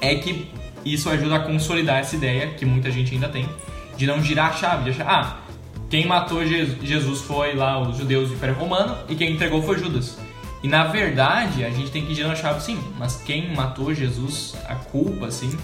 é 0.00 0.14
que 0.14 0.50
isso 0.84 1.10
ajuda 1.10 1.36
a 1.36 1.40
consolidar 1.40 1.98
essa 1.98 2.16
ideia, 2.16 2.48
que 2.48 2.64
muita 2.64 2.90
gente 2.90 3.14
ainda 3.14 3.28
tem, 3.28 3.48
de 3.96 4.06
não 4.06 4.22
girar 4.22 4.50
a 4.50 4.52
chave, 4.52 4.84
de 4.84 4.90
achar, 4.90 5.06
ah, 5.08 5.46
quem 5.88 6.06
matou 6.06 6.44
Jesus 6.44 7.20
foi 7.20 7.54
lá 7.54 7.80
os 7.80 7.96
judeus 7.96 8.28
do 8.28 8.34
Império 8.34 8.56
Romano 8.56 8.96
e 9.08 9.14
quem 9.14 9.32
entregou 9.32 9.62
foi 9.62 9.78
Judas. 9.78 10.18
E 10.62 10.68
na 10.68 10.84
verdade, 10.84 11.64
a 11.64 11.70
gente 11.70 11.90
tem 11.90 12.04
que 12.04 12.14
girar 12.14 12.32
a 12.32 12.34
chave 12.34 12.60
sim, 12.60 12.78
mas 12.98 13.16
quem 13.16 13.54
matou 13.54 13.94
Jesus, 13.94 14.56
a 14.68 14.74
culpa, 14.74 15.26
assim. 15.26 15.56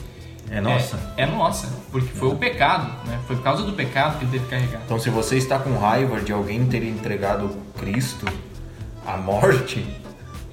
É 0.51 0.61
nossa. 0.61 0.97
É, 1.16 1.23
é 1.23 1.27
nossa, 1.27 1.68
porque 1.90 2.09
foi 2.09 2.29
o 2.29 2.37
pecado, 2.37 2.87
né? 3.07 3.18
Foi 3.27 3.37
por 3.37 3.42
causa 3.42 3.64
do 3.64 3.73
pecado 3.73 4.18
que 4.18 4.25
ele 4.25 4.33
teve 4.33 4.45
que 4.45 4.51
carregar. 4.51 4.83
Então, 4.85 4.99
se 4.99 5.09
você 5.09 5.37
está 5.38 5.59
com 5.59 5.77
raiva 5.79 6.21
de 6.21 6.31
alguém 6.31 6.66
ter 6.66 6.85
entregado 6.85 7.57
Cristo 7.79 8.27
à 9.07 9.16
morte, 9.16 9.85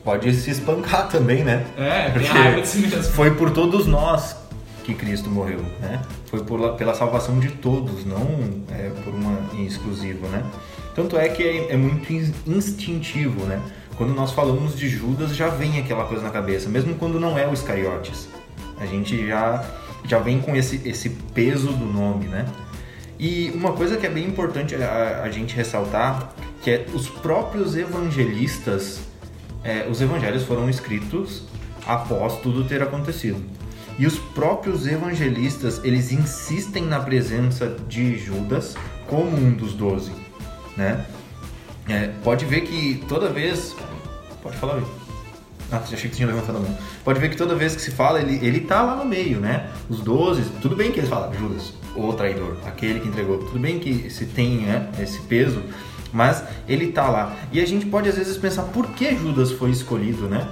pode 0.09 0.33
se 0.33 0.49
espancar 0.49 1.07
também, 1.07 1.43
né? 1.43 1.63
É, 1.77 2.09
Porque 2.09 2.27
tem 2.27 2.41
raiva 2.41 2.61
de 2.61 2.67
si 2.67 2.79
mesmo. 2.79 3.03
Foi 3.03 3.29
por 3.29 3.51
todos 3.51 3.85
nós 3.85 4.35
que 4.83 4.95
Cristo 4.95 5.29
morreu, 5.29 5.59
né? 5.79 6.01
Foi 6.25 6.43
por, 6.43 6.73
pela 6.73 6.95
salvação 6.95 7.39
de 7.39 7.49
todos, 7.49 8.05
não 8.05 8.63
é, 8.71 8.89
por 9.03 9.13
uma 9.13 9.37
em 9.53 9.67
exclusivo, 9.67 10.27
né? 10.29 10.43
Tanto 10.95 11.15
é 11.15 11.29
que 11.29 11.43
é, 11.43 11.73
é 11.73 11.77
muito 11.77 12.11
instintivo, 12.47 13.45
né? 13.45 13.61
Quando 13.97 14.15
nós 14.15 14.31
falamos 14.31 14.75
de 14.75 14.89
Judas, 14.89 15.35
já 15.35 15.47
vem 15.47 15.77
aquela 15.77 16.05
coisa 16.05 16.23
na 16.23 16.31
cabeça, 16.31 16.67
mesmo 16.69 16.95
quando 16.95 17.19
não 17.19 17.37
é 17.37 17.47
o 17.47 17.53
Iscariotes. 17.53 18.27
A 18.79 18.87
gente 18.87 19.27
já, 19.27 19.63
já 20.05 20.17
vem 20.17 20.41
com 20.41 20.55
esse, 20.55 20.81
esse 20.89 21.09
peso 21.35 21.71
do 21.71 21.85
nome, 21.85 22.25
né? 22.25 22.47
E 23.19 23.51
uma 23.53 23.73
coisa 23.73 23.95
que 23.95 24.07
é 24.07 24.09
bem 24.09 24.25
importante 24.25 24.73
a, 24.73 25.21
a 25.23 25.29
gente 25.29 25.55
ressaltar, 25.55 26.33
que 26.63 26.71
é 26.71 26.85
os 26.95 27.07
próprios 27.07 27.75
evangelistas, 27.77 29.08
é, 29.63 29.87
os 29.89 30.01
evangelhos 30.01 30.43
foram 30.43 30.69
escritos 30.69 31.43
após 31.85 32.37
tudo 32.37 32.63
ter 32.65 32.81
acontecido. 32.81 33.43
E 33.97 34.05
os 34.05 34.17
próprios 34.17 34.87
evangelistas, 34.87 35.81
eles 35.83 36.11
insistem 36.11 36.85
na 36.85 36.99
presença 36.99 37.75
de 37.87 38.17
Judas 38.17 38.75
como 39.07 39.35
um 39.35 39.51
dos 39.51 39.73
doze, 39.73 40.11
né? 40.77 41.05
É, 41.87 42.07
pode 42.23 42.45
ver 42.45 42.61
que 42.61 43.03
toda 43.09 43.29
vez... 43.29 43.75
Pode 44.41 44.55
falar 44.57 44.75
aí. 44.75 44.83
Ah, 45.71 45.77
achei 45.77 46.09
que 46.09 46.15
tinha 46.15 46.27
levantado 46.27 46.57
a 46.57 46.61
mão. 46.61 46.77
Pode 47.03 47.19
ver 47.19 47.29
que 47.29 47.35
toda 47.35 47.55
vez 47.55 47.75
que 47.75 47.81
se 47.81 47.91
fala, 47.91 48.21
ele, 48.21 48.43
ele 48.43 48.61
tá 48.61 48.81
lá 48.81 48.95
no 48.95 49.05
meio, 49.05 49.39
né? 49.39 49.69
Os 49.89 49.99
doze, 49.99 50.43
tudo 50.61 50.75
bem 50.75 50.91
que 50.91 50.99
eles 50.99 51.09
falam, 51.09 51.33
Judas, 51.33 51.73
o 51.95 52.13
traidor, 52.13 52.57
aquele 52.65 52.99
que 52.99 53.07
entregou. 53.07 53.37
Tudo 53.39 53.59
bem 53.59 53.79
que 53.79 54.09
se 54.09 54.25
tem 54.25 54.59
né, 54.59 54.89
esse 54.99 55.19
peso, 55.21 55.61
mas 56.11 56.43
ele 56.67 56.91
tá 56.91 57.09
lá. 57.09 57.35
E 57.51 57.61
a 57.61 57.65
gente 57.65 57.85
pode 57.85 58.09
às 58.09 58.17
vezes 58.17 58.37
pensar 58.37 58.63
por 58.63 58.87
que 58.87 59.15
Judas 59.15 59.51
foi 59.51 59.71
escolhido, 59.71 60.27
né? 60.27 60.47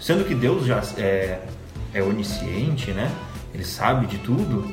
Sendo 0.00 0.24
que 0.24 0.34
Deus 0.34 0.64
já 0.66 0.82
é, 0.96 1.40
é 1.92 2.02
onisciente, 2.02 2.90
né? 2.92 3.10
Ele 3.52 3.64
sabe 3.64 4.06
de 4.06 4.18
tudo. 4.18 4.72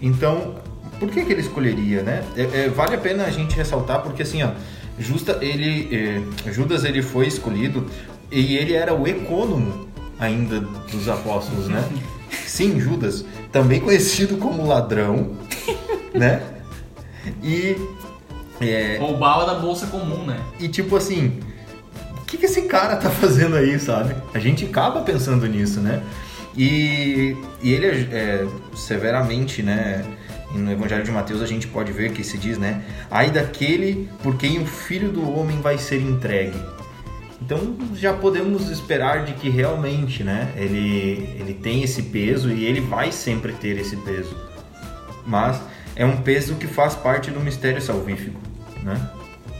Então, 0.00 0.56
por 0.98 1.10
que, 1.10 1.24
que 1.24 1.32
ele 1.32 1.40
escolheria, 1.40 2.02
né? 2.02 2.24
É, 2.36 2.64
é, 2.64 2.68
vale 2.68 2.94
a 2.94 2.98
pena 2.98 3.24
a 3.24 3.30
gente 3.30 3.56
ressaltar 3.56 4.02
porque 4.02 4.22
assim, 4.22 4.42
ó, 4.42 4.50
Justa, 4.98 5.38
ele, 5.40 5.88
é, 6.46 6.52
Judas 6.52 6.84
ele 6.84 7.02
foi 7.02 7.26
escolhido 7.26 7.86
e 8.30 8.56
ele 8.56 8.74
era 8.74 8.94
o 8.94 9.06
econômico 9.06 9.88
ainda 10.18 10.60
dos 10.60 11.08
apóstolos, 11.08 11.68
né? 11.68 11.86
Sim, 12.46 12.78
Judas, 12.80 13.24
também 13.50 13.80
conhecido 13.80 14.36
como 14.36 14.66
ladrão, 14.66 15.32
né? 16.14 16.42
E. 17.42 17.76
É... 18.60 18.96
Roubava 18.98 19.46
da 19.46 19.54
bolsa 19.54 19.86
comum, 19.86 20.24
né? 20.24 20.40
E 20.58 20.68
tipo 20.68 20.96
assim, 20.96 21.40
o 22.16 22.24
que, 22.24 22.38
que 22.38 22.46
esse 22.46 22.62
cara 22.62 22.96
tá 22.96 23.08
fazendo 23.10 23.56
aí, 23.56 23.78
sabe? 23.78 24.14
A 24.34 24.38
gente 24.38 24.64
acaba 24.64 25.02
pensando 25.02 25.46
nisso, 25.46 25.80
né? 25.80 26.02
E, 26.56 27.36
e 27.62 27.72
ele 27.72 27.86
é, 27.86 27.90
é, 28.12 28.46
severamente, 28.74 29.62
né? 29.62 30.04
No 30.54 30.70
Evangelho 30.70 31.02
de 31.02 31.10
Mateus 31.10 31.40
a 31.40 31.46
gente 31.46 31.66
pode 31.66 31.92
ver 31.92 32.12
que 32.12 32.22
se 32.22 32.36
diz, 32.36 32.58
né? 32.58 32.82
Ai 33.10 33.30
daquele 33.30 34.08
por 34.22 34.36
quem 34.36 34.60
o 34.60 34.66
Filho 34.66 35.10
do 35.10 35.30
Homem 35.34 35.60
vai 35.60 35.78
ser 35.78 36.00
entregue. 36.00 36.60
Então 37.40 37.74
já 37.94 38.12
podemos 38.12 38.68
esperar 38.68 39.24
de 39.24 39.32
que 39.32 39.48
realmente, 39.48 40.22
né? 40.22 40.52
Ele, 40.54 41.36
ele 41.40 41.54
tem 41.54 41.82
esse 41.82 42.02
peso 42.02 42.50
e 42.50 42.64
ele 42.64 42.80
vai 42.80 43.10
sempre 43.10 43.52
ter 43.54 43.78
esse 43.78 43.96
peso. 43.96 44.36
Mas 45.26 45.60
é 45.94 46.04
um 46.04 46.18
peso 46.22 46.56
que 46.56 46.66
faz 46.66 46.94
parte 46.94 47.30
do 47.30 47.40
mistério 47.40 47.80
salvífico, 47.80 48.40
né? 48.82 49.10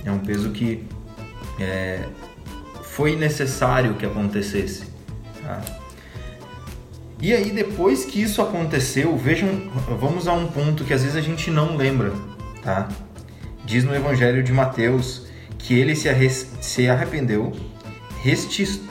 É 0.04 0.10
um 0.10 0.18
peso 0.18 0.50
que 0.50 0.84
é, 1.60 2.04
foi 2.82 3.16
necessário 3.16 3.94
que 3.94 4.04
acontecesse. 4.04 4.84
Tá? 5.42 5.60
E 7.20 7.32
aí 7.32 7.50
depois 7.50 8.04
que 8.04 8.20
isso 8.20 8.42
aconteceu, 8.42 9.16
vejam, 9.16 9.70
vamos 10.00 10.26
a 10.26 10.32
um 10.32 10.48
ponto 10.48 10.84
que 10.84 10.92
às 10.92 11.02
vezes 11.02 11.16
a 11.16 11.20
gente 11.20 11.50
não 11.50 11.76
lembra, 11.76 12.12
tá? 12.62 12.88
Diz 13.64 13.84
no 13.84 13.94
Evangelho 13.94 14.42
de 14.42 14.52
Mateus 14.52 15.26
que 15.56 15.78
ele 15.78 15.94
se, 15.94 16.08
se 16.60 16.88
arrependeu, 16.88 17.52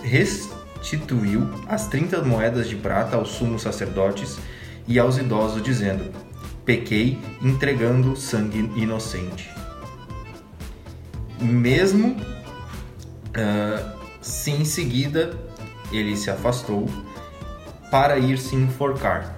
restituiu 0.03 1.49
as 1.67 1.87
30 1.87 2.21
moedas 2.21 2.69
de 2.69 2.77
prata 2.77 3.17
aos 3.17 3.31
sumos 3.31 3.63
sacerdotes 3.63 4.39
e 4.87 4.97
aos 4.97 5.17
idosos, 5.17 5.61
dizendo: 5.61 6.11
pequei 6.71 7.19
entregando 7.41 8.15
sangue 8.15 8.59
inocente. 8.77 9.51
Mesmo 11.37 12.15
uh, 12.15 13.91
se 14.21 14.51
em 14.51 14.63
seguida 14.63 15.37
ele 15.91 16.15
se 16.15 16.31
afastou 16.31 16.87
para 17.91 18.17
ir 18.17 18.37
se 18.37 18.55
enforcar. 18.55 19.37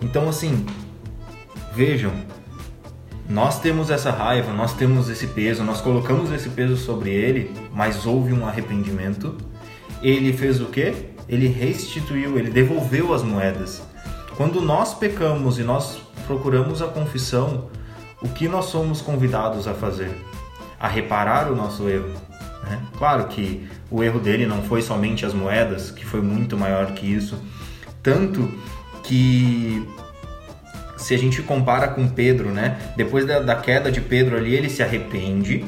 Então, 0.00 0.28
assim, 0.28 0.66
vejam, 1.72 2.12
nós 3.28 3.60
temos 3.60 3.88
essa 3.88 4.10
raiva, 4.10 4.52
nós 4.52 4.72
temos 4.72 5.08
esse 5.08 5.28
peso, 5.28 5.62
nós 5.62 5.80
colocamos 5.80 6.32
esse 6.32 6.48
peso 6.48 6.76
sobre 6.76 7.10
ele, 7.10 7.52
mas 7.72 8.04
houve 8.04 8.32
um 8.32 8.48
arrependimento. 8.48 9.36
Ele 10.02 10.32
fez 10.32 10.60
o 10.60 10.66
quê? 10.66 10.92
Ele 11.28 11.46
restituiu, 11.46 12.36
ele 12.36 12.50
devolveu 12.50 13.14
as 13.14 13.22
moedas. 13.22 13.80
Quando 14.36 14.60
nós 14.60 14.92
pecamos 14.92 15.58
e 15.58 15.62
nós 15.62 16.05
procuramos 16.26 16.82
a 16.82 16.86
confissão, 16.86 17.68
o 18.20 18.28
que 18.28 18.48
nós 18.48 18.66
somos 18.66 19.00
convidados 19.00 19.68
a 19.68 19.74
fazer? 19.74 20.10
A 20.78 20.88
reparar 20.88 21.50
o 21.50 21.56
nosso 21.56 21.88
erro. 21.88 22.10
Né? 22.64 22.80
Claro 22.98 23.28
que 23.28 23.68
o 23.90 24.02
erro 24.02 24.18
dele 24.18 24.46
não 24.46 24.62
foi 24.62 24.82
somente 24.82 25.24
as 25.24 25.32
moedas, 25.32 25.90
que 25.90 26.04
foi 26.04 26.20
muito 26.20 26.56
maior 26.56 26.92
que 26.92 27.06
isso. 27.06 27.38
Tanto 28.02 28.50
que 29.02 29.86
se 30.96 31.14
a 31.14 31.18
gente 31.18 31.42
compara 31.42 31.88
com 31.88 32.08
Pedro, 32.08 32.50
né? 32.50 32.78
Depois 32.96 33.24
da, 33.24 33.38
da 33.38 33.54
queda 33.54 33.92
de 33.92 34.00
Pedro 34.00 34.36
ali, 34.36 34.54
ele 34.54 34.68
se 34.68 34.82
arrepende, 34.82 35.64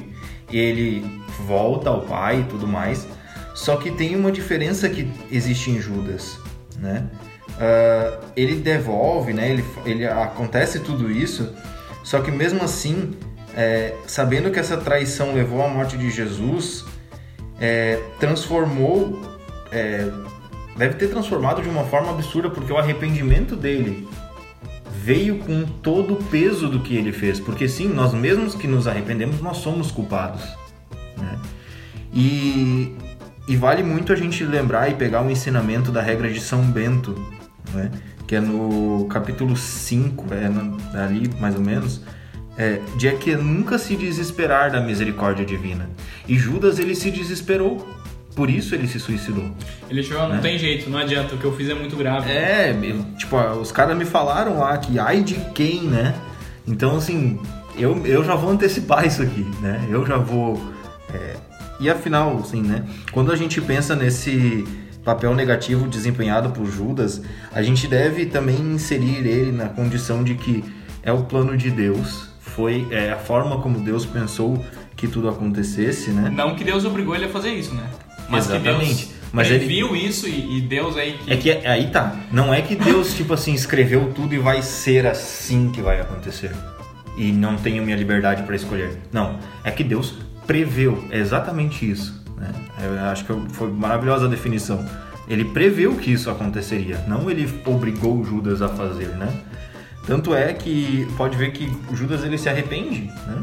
ele 0.51 1.23
volta 1.47 1.91
ao 1.91 2.03
pai 2.03 2.41
e 2.41 2.45
tudo 2.45 2.67
mais. 2.67 3.07
Só 3.55 3.77
que 3.77 3.91
tem 3.91 4.17
uma 4.17 4.33
diferença 4.33 4.89
que 4.89 5.11
existe 5.31 5.71
em 5.71 5.81
Judas, 5.81 6.39
né? 6.79 7.09
Uh, 7.59 8.25
ele 8.37 8.57
devolve, 8.57 9.33
né? 9.33 9.51
Ele, 9.51 9.65
ele 9.85 10.07
acontece 10.07 10.81
tudo 10.81 11.11
isso, 11.11 11.53
só 12.03 12.21
que 12.21 12.31
mesmo 12.31 12.63
assim, 12.63 13.15
é, 13.55 13.95
sabendo 14.07 14.51
que 14.51 14.59
essa 14.59 14.77
traição 14.77 15.35
levou 15.35 15.63
à 15.63 15.69
morte 15.69 15.97
de 15.99 16.11
Jesus, 16.11 16.85
é, 17.61 18.01
transformou, 18.19 19.21
é, 19.71 20.09
deve 20.77 20.95
ter 20.95 21.09
transformado 21.09 21.61
de 21.61 21.69
uma 21.69 21.85
forma 21.85 22.11
absurda, 22.11 22.49
porque 22.49 22.73
o 22.73 22.79
arrependimento 22.79 23.57
dele 23.57 24.09
veio 24.91 25.39
com 25.39 25.65
todo 25.65 26.15
o 26.15 26.25
peso 26.25 26.69
do 26.69 26.81
que 26.81 26.97
ele 26.97 27.13
fez, 27.13 27.41
porque 27.41 27.69
sim, 27.69 27.89
nós 27.89 28.15
mesmos 28.15 28.55
que 28.55 28.67
nos 28.67 28.87
arrependemos, 28.87 29.41
nós 29.41 29.59
somos 29.59 29.91
culpados, 29.91 30.43
né? 31.17 31.39
E, 32.13 32.97
e 33.47 33.57
vale 33.57 33.83
muito 33.83 34.13
a 34.13 34.17
gente 34.17 34.45
lembrar 34.45 34.91
e 34.91 34.95
pegar 34.95 35.23
o 35.23 35.31
ensinamento 35.31 35.91
da 35.91 36.01
regra 36.01 36.31
de 36.31 36.41
São 36.41 36.63
Bento, 36.63 37.15
né? 37.75 37.91
que 38.29 38.37
é 38.37 38.41
no 38.41 39.07
capítulo 39.07 39.57
5, 39.57 40.35
é 40.35 40.49
no, 40.51 40.77
ali 40.95 41.31
mais 41.41 41.55
ou 41.55 41.63
menos, 41.63 42.03
é, 42.59 42.79
de 42.97 43.09
é 43.09 43.13
que 43.13 43.35
nunca 43.35 43.79
se 43.79 43.97
desesperar 43.97 44.71
da 44.71 44.81
misericórdia 44.81 45.47
divina. 45.47 45.89
E 46.29 46.37
Judas 46.37 46.79
ele 46.79 46.95
se 46.95 47.11
desesperou, 47.11 47.89
por 48.37 48.51
isso 48.51 48.75
ele 48.75 48.87
se 48.87 49.01
suicidou. 49.01 49.51
Ele 49.89 50.03
chegou, 50.03 50.29
né? 50.29 50.35
não 50.35 50.43
tem 50.43 50.59
jeito, 50.59 50.91
não 50.91 50.99
adianta, 50.99 51.35
o 51.35 51.39
que 51.39 51.45
eu 51.45 51.57
fiz 51.57 51.71
é 51.71 51.75
muito 51.75 51.97
grave. 51.97 52.31
É, 52.31 52.77
tipo, 53.17 53.37
os 53.53 53.73
caras 53.73 53.97
me 53.97 54.05
falaram 54.05 54.59
lá 54.59 54.77
que 54.77 54.99
ai 54.99 55.23
de 55.23 55.35
quem, 55.55 55.85
né? 55.85 56.15
Então, 56.67 56.97
assim, 56.97 57.41
eu, 57.79 58.05
eu 58.05 58.23
já 58.23 58.35
vou 58.35 58.51
antecipar 58.51 59.07
isso 59.07 59.23
aqui, 59.23 59.47
né? 59.63 59.87
Eu 59.89 60.05
já 60.05 60.19
vou. 60.19 60.61
É... 61.15 61.37
E 61.81 61.89
afinal, 61.89 62.37
assim, 62.39 62.61
né? 62.61 62.85
Quando 63.11 63.33
a 63.33 63.37
gente 63.37 63.61
pensa 63.61 63.97
nesse 63.97 64.67
papel 65.09 65.35
negativo 65.35 65.89
desempenhado 65.89 66.51
por 66.51 66.67
Judas, 66.67 67.23
a 67.51 67.63
gente 67.63 67.87
deve 67.87 68.27
também 68.27 68.61
inserir 68.61 69.27
ele 69.27 69.51
na 69.51 69.67
condição 69.67 70.23
de 70.23 70.35
que 70.35 70.63
é 71.03 71.11
o 71.11 71.23
plano 71.23 71.57
de 71.57 71.71
Deus, 71.71 72.29
foi 72.41 72.87
é, 72.91 73.11
a 73.11 73.17
forma 73.17 73.59
como 73.63 73.81
Deus 73.81 74.05
pensou 74.05 74.63
que 74.95 75.09
tudo 75.09 75.31
acontecesse, 75.31 76.11
né? 76.11 76.31
Não 76.31 76.55
que 76.55 76.63
Deus 76.63 76.85
obrigou 76.85 77.15
ele 77.15 77.25
a 77.25 77.29
fazer 77.31 77.55
isso, 77.55 77.75
né? 77.75 77.85
Mas 78.29 78.51
Exatamente. 78.51 79.07
que 79.07 79.07
Deus 79.07 79.19
mas 79.33 79.51
ele 79.51 79.67
viu 79.67 79.97
isso 79.97 80.29
e, 80.29 80.59
e, 80.59 80.61
Deus 80.61 80.97
aí 80.97 81.19
que... 81.25 81.33
É 81.33 81.37
que 81.37 81.51
aí 81.67 81.91
tá. 81.91 82.15
Não 82.31 82.53
é 82.53 82.61
que 82.61 82.75
Deus, 82.75 83.15
tipo 83.15 83.33
assim, 83.33 83.55
escreveu 83.55 84.13
tudo 84.15 84.35
e 84.35 84.39
vai 84.39 84.61
ser 84.61 85.07
assim 85.07 85.71
que 85.71 85.81
vai 85.81 86.01
acontecer. 86.01 86.51
E 87.17 87.33
não 87.33 87.57
tenho 87.57 87.83
minha 87.83 87.97
liberdade 87.97 88.43
para 88.43 88.57
escolher. 88.57 88.99
Não. 89.11 89.39
É 89.65 89.71
que 89.71 89.85
Deus 89.85 90.15
preveu. 90.47 91.03
É 91.11 91.19
exatamente 91.19 91.91
isso. 91.91 92.19
Eu 92.81 92.99
acho 93.11 93.25
que 93.25 93.33
foi 93.55 93.71
maravilhosa 93.71 94.27
a 94.27 94.29
definição. 94.29 94.85
Ele 95.29 95.45
previu 95.45 95.95
que 95.97 96.13
isso 96.13 96.31
aconteceria, 96.31 97.05
não 97.07 97.31
ele 97.31 97.53
obrigou 97.67 98.25
Judas 98.25 98.63
a 98.63 98.69
fazer, 98.69 99.09
né? 99.09 99.29
Tanto 100.07 100.35
é 100.35 100.55
que 100.55 101.07
pode 101.19 101.37
ver 101.37 101.53
que 101.53 101.71
Judas 101.93 102.25
ele 102.25 102.39
se 102.39 102.49
arrepende, 102.49 103.03
né? 103.27 103.43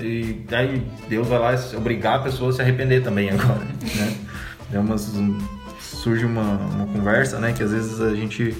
E 0.00 0.44
aí 0.52 0.82
Deus 1.08 1.28
vai 1.28 1.38
lá 1.38 1.50
obrigar 1.76 2.16
a 2.16 2.22
pessoa 2.22 2.50
a 2.50 2.52
se 2.52 2.60
arrepender 2.62 3.02
também 3.02 3.30
agora, 3.30 3.60
né? 3.94 4.16
É 4.72 4.78
uma, 4.78 4.96
surge 4.98 6.24
uma, 6.24 6.42
uma 6.42 6.86
conversa, 6.86 7.38
né? 7.38 7.52
Que 7.52 7.62
às 7.62 7.70
vezes 7.70 8.00
a 8.00 8.14
gente 8.14 8.56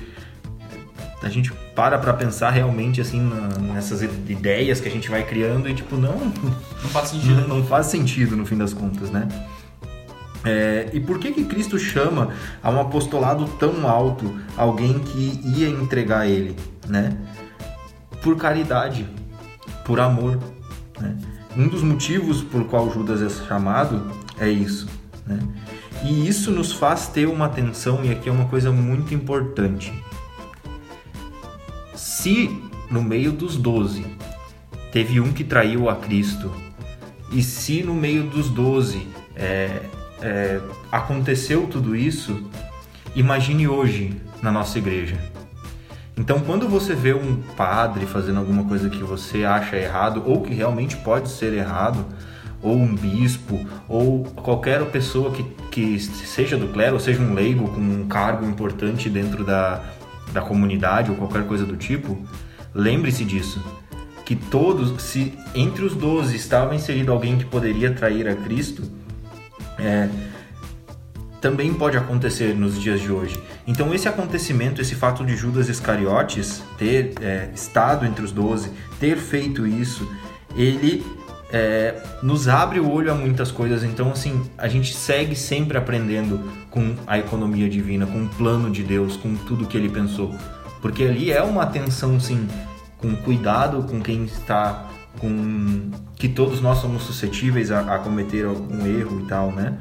a 1.23 1.29
gente 1.29 1.53
para 1.75 1.99
pra 1.99 2.13
pensar 2.15 2.51
realmente 2.51 3.01
assim 3.01 3.21
na- 3.21 3.59
nessas 3.75 4.01
ideias 4.03 4.81
que 4.81 4.89
a 4.89 4.91
gente 4.91 5.11
vai 5.11 5.23
criando 5.23 5.69
e 5.69 5.75
tipo, 5.75 5.97
não, 5.97 6.17
Não 6.19 6.89
faz 6.91 7.09
sentido. 7.09 7.35
não, 7.49 7.59
não 7.59 7.65
faz 7.67 7.87
sentido 7.87 8.37
no 8.37 8.47
fim 8.47 8.57
das 8.57 8.73
contas, 8.73 9.11
né? 9.11 9.27
É, 10.45 10.89
e 10.93 11.01
por 11.01 11.19
que 11.19 11.33
que 11.33 11.45
Cristo 11.45 11.79
chama 11.79 12.31
a 12.63 12.71
um 12.71 12.81
apostolado 12.81 13.47
tão 13.59 13.87
alto 13.87 14.35
alguém 14.57 14.99
que 14.99 15.41
ia 15.45 15.69
entregar 15.69 16.27
ele, 16.27 16.57
né? 16.89 17.17
Por 18.23 18.37
caridade, 18.37 19.07
por 19.85 20.01
amor, 20.01 20.39
né? 20.99 21.17
Um 21.57 21.69
dos 21.69 21.83
motivos 21.83 22.43
por 22.43 22.65
qual 22.65 22.91
Judas 22.93 23.21
é 23.21 23.47
chamado 23.47 24.11
é 24.39 24.49
isso, 24.49 24.89
né? 25.27 25.39
E 26.03 26.27
isso 26.27 26.51
nos 26.51 26.73
faz 26.73 27.09
ter 27.09 27.29
uma 27.29 27.47
atenção 27.47 28.03
e 28.03 28.11
aqui 28.11 28.29
é 28.29 28.33
uma 28.33 28.47
coisa 28.47 28.73
muito 28.73 29.13
importante. 29.13 29.93
Se 31.95 32.49
no 32.91 33.03
meio 33.03 33.31
dos 33.31 33.57
doze 33.57 34.07
teve 34.91 35.21
um 35.21 35.33
que 35.33 35.45
traiu 35.45 35.91
a 35.91 35.97
Cristo 35.97 36.51
e 37.31 37.43
se 37.43 37.83
no 37.83 37.95
meio 37.95 38.25
dos 38.25 38.49
doze 38.49 39.07
é, 39.37 39.83
é, 40.23 40.61
aconteceu 40.91 41.67
tudo 41.67 41.95
isso, 41.97 42.49
imagine 43.15 43.67
hoje 43.67 44.21
na 44.43 44.51
nossa 44.51 44.79
igreja. 44.79 45.17
Então, 46.17 46.41
quando 46.41 46.69
você 46.69 46.95
vê 46.95 47.15
um 47.15 47.37
padre 47.57 48.05
fazendo 48.05 48.39
alguma 48.39 48.65
coisa 48.65 48.91
que 48.91 49.03
você 49.03 49.45
acha 49.45 49.77
errado 49.77 50.23
ou 50.27 50.43
que 50.43 50.53
realmente 50.53 50.97
pode 50.97 51.31
ser 51.31 51.53
errado, 51.55 52.05
ou 52.63 52.77
um 52.77 52.95
bispo, 52.95 53.59
ou 53.89 54.25
qualquer 54.25 54.85
pessoa 54.87 55.31
que, 55.31 55.43
que 55.71 55.99
seja 55.99 56.57
do 56.57 56.69
clero, 56.69 56.95
ou 56.95 57.01
seja 57.01 57.23
um 57.23 57.33
leigo 57.33 57.69
com 57.69 57.81
um 57.81 58.07
cargo 58.07 58.45
importante 58.45 59.09
dentro 59.09 59.45
da, 59.45 59.83
da 60.33 60.43
comunidade 60.43 61.11
ou 61.11 61.17
qualquer 61.17 61.47
coisa 61.47 61.65
do 61.65 61.77
tipo, 61.77 62.19
lembre-se 62.75 63.25
disso. 63.25 63.63
Que 64.25 64.37
todos, 64.37 65.03
se 65.03 65.33
entre 65.55 65.85
os 65.85 65.95
doze 65.95 66.37
estava 66.37 66.75
inserido 66.75 67.11
alguém 67.11 67.39
que 67.39 67.47
poderia 67.47 67.93
trair 67.93 68.29
a 68.29 68.37
Cristo, 68.37 68.83
é, 69.81 70.09
também 71.41 71.73
pode 71.73 71.97
acontecer 71.97 72.55
nos 72.55 72.81
dias 72.81 73.01
de 73.01 73.11
hoje. 73.11 73.41
Então 73.67 73.93
esse 73.95 74.09
acontecimento, 74.09 74.81
esse 74.81 74.95
fato 74.95 75.25
de 75.25 75.37
Judas 75.37 75.69
Iscariotes 75.69 76.63
ter 76.77 77.15
é, 77.21 77.51
estado 77.55 78.05
entre 78.05 78.25
os 78.25 78.31
doze, 78.31 78.71
ter 78.99 79.17
feito 79.17 79.67
isso, 79.67 80.09
ele 80.55 81.05
é, 81.53 82.03
nos 82.23 82.47
abre 82.47 82.79
o 82.79 82.91
olho 82.91 83.11
a 83.11 83.15
muitas 83.15 83.51
coisas. 83.51 83.83
Então 83.83 84.11
assim, 84.11 84.43
a 84.59 84.69
gente 84.69 84.95
segue 84.95 85.35
sempre 85.35 85.79
aprendendo 85.79 86.41
com 86.71 86.95
a 87.07 87.19
economia 87.19 87.69
divina, 87.69 88.07
com 88.07 88.25
o 88.25 88.29
plano 88.29 88.71
de 88.71 88.83
Deus, 88.83 89.17
com 89.17 89.35
tudo 89.35 89.67
que 89.67 89.77
ele 89.77 89.89
pensou. 89.89 90.35
Porque 90.83 91.05
ali 91.05 91.31
é 91.31 91.43
uma 91.43 91.63
atenção, 91.63 92.19
sim, 92.21 92.47
com 92.99 93.15
cuidado 93.17 93.83
com 93.85 94.01
quem 94.01 94.25
está 94.25 94.90
com 95.19 95.91
que 96.17 96.29
todos 96.29 96.61
nós 96.61 96.79
somos 96.79 97.03
suscetíveis 97.03 97.71
a, 97.71 97.97
a 97.97 97.99
cometer 97.99 98.45
algum 98.45 98.87
erro 98.87 99.21
e 99.21 99.27
tal, 99.27 99.53
né? 99.53 99.79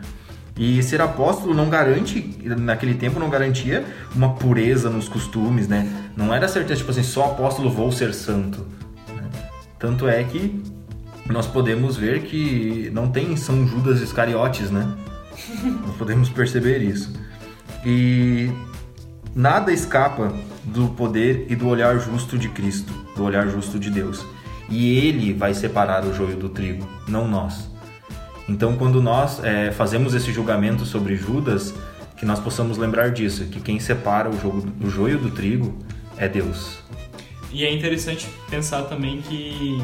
E 0.57 0.83
ser 0.83 1.01
apóstolo 1.01 1.53
não 1.53 1.69
garante, 1.69 2.37
naquele 2.43 2.93
tempo 2.93 3.19
não 3.19 3.29
garantia 3.29 3.85
uma 4.13 4.33
pureza 4.33 4.89
nos 4.89 5.07
costumes, 5.07 5.67
né? 5.67 5.89
Não 6.17 6.33
era 6.33 6.47
certeza, 6.47 6.79
tipo 6.79 6.91
assim, 6.91 7.03
só 7.03 7.25
apóstolo 7.25 7.69
vou 7.69 7.91
ser 7.91 8.13
santo. 8.13 8.65
né? 9.07 9.23
Tanto 9.77 10.07
é 10.07 10.21
que 10.23 10.61
nós 11.29 11.47
podemos 11.47 11.95
ver 11.95 12.23
que 12.23 12.89
não 12.91 13.09
tem 13.09 13.37
São 13.37 13.65
Judas 13.65 14.01
Iscariotes, 14.01 14.69
né? 14.69 14.91
nós 15.85 15.95
podemos 15.95 16.29
perceber 16.29 16.79
isso. 16.79 17.13
E 17.85 18.49
nada 19.33 19.71
escapa 19.71 20.33
do 20.63 20.89
poder 20.89 21.45
e 21.49 21.55
do 21.55 21.67
olhar 21.67 21.97
justo 21.99 22.37
de 22.37 22.49
Cristo, 22.49 22.93
do 23.15 23.23
olhar 23.23 23.47
justo 23.47 23.79
de 23.79 23.89
Deus. 23.89 24.25
E 24.69 24.97
Ele 24.97 25.33
vai 25.33 25.53
separar 25.53 26.05
o 26.05 26.13
joio 26.13 26.37
do 26.37 26.49
trigo, 26.49 26.87
não 27.07 27.27
nós. 27.27 27.69
Então, 28.47 28.75
quando 28.75 29.01
nós 29.01 29.43
é, 29.43 29.71
fazemos 29.71 30.13
esse 30.13 30.31
julgamento 30.31 30.85
sobre 30.85 31.15
Judas, 31.15 31.73
que 32.17 32.25
nós 32.25 32.39
possamos 32.39 32.77
lembrar 32.77 33.11
disso, 33.11 33.45
que 33.45 33.59
quem 33.61 33.79
separa 33.79 34.29
o, 34.29 34.39
jogo, 34.39 34.67
o 34.81 34.89
joio 34.89 35.17
do 35.17 35.31
trigo 35.31 35.77
é 36.17 36.27
Deus. 36.27 36.79
E 37.51 37.63
é 37.63 37.71
interessante 37.71 38.27
pensar 38.49 38.83
também 38.83 39.21
que 39.21 39.81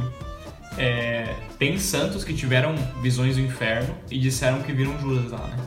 é, 0.77 1.33
tem 1.57 1.77
santos 1.77 2.23
que 2.23 2.33
tiveram 2.33 2.75
visões 3.01 3.35
do 3.35 3.41
inferno 3.41 3.95
e 4.09 4.19
disseram 4.19 4.61
que 4.61 4.73
viram 4.73 4.99
Judas 4.99 5.31
lá, 5.31 5.47
né? 5.47 5.57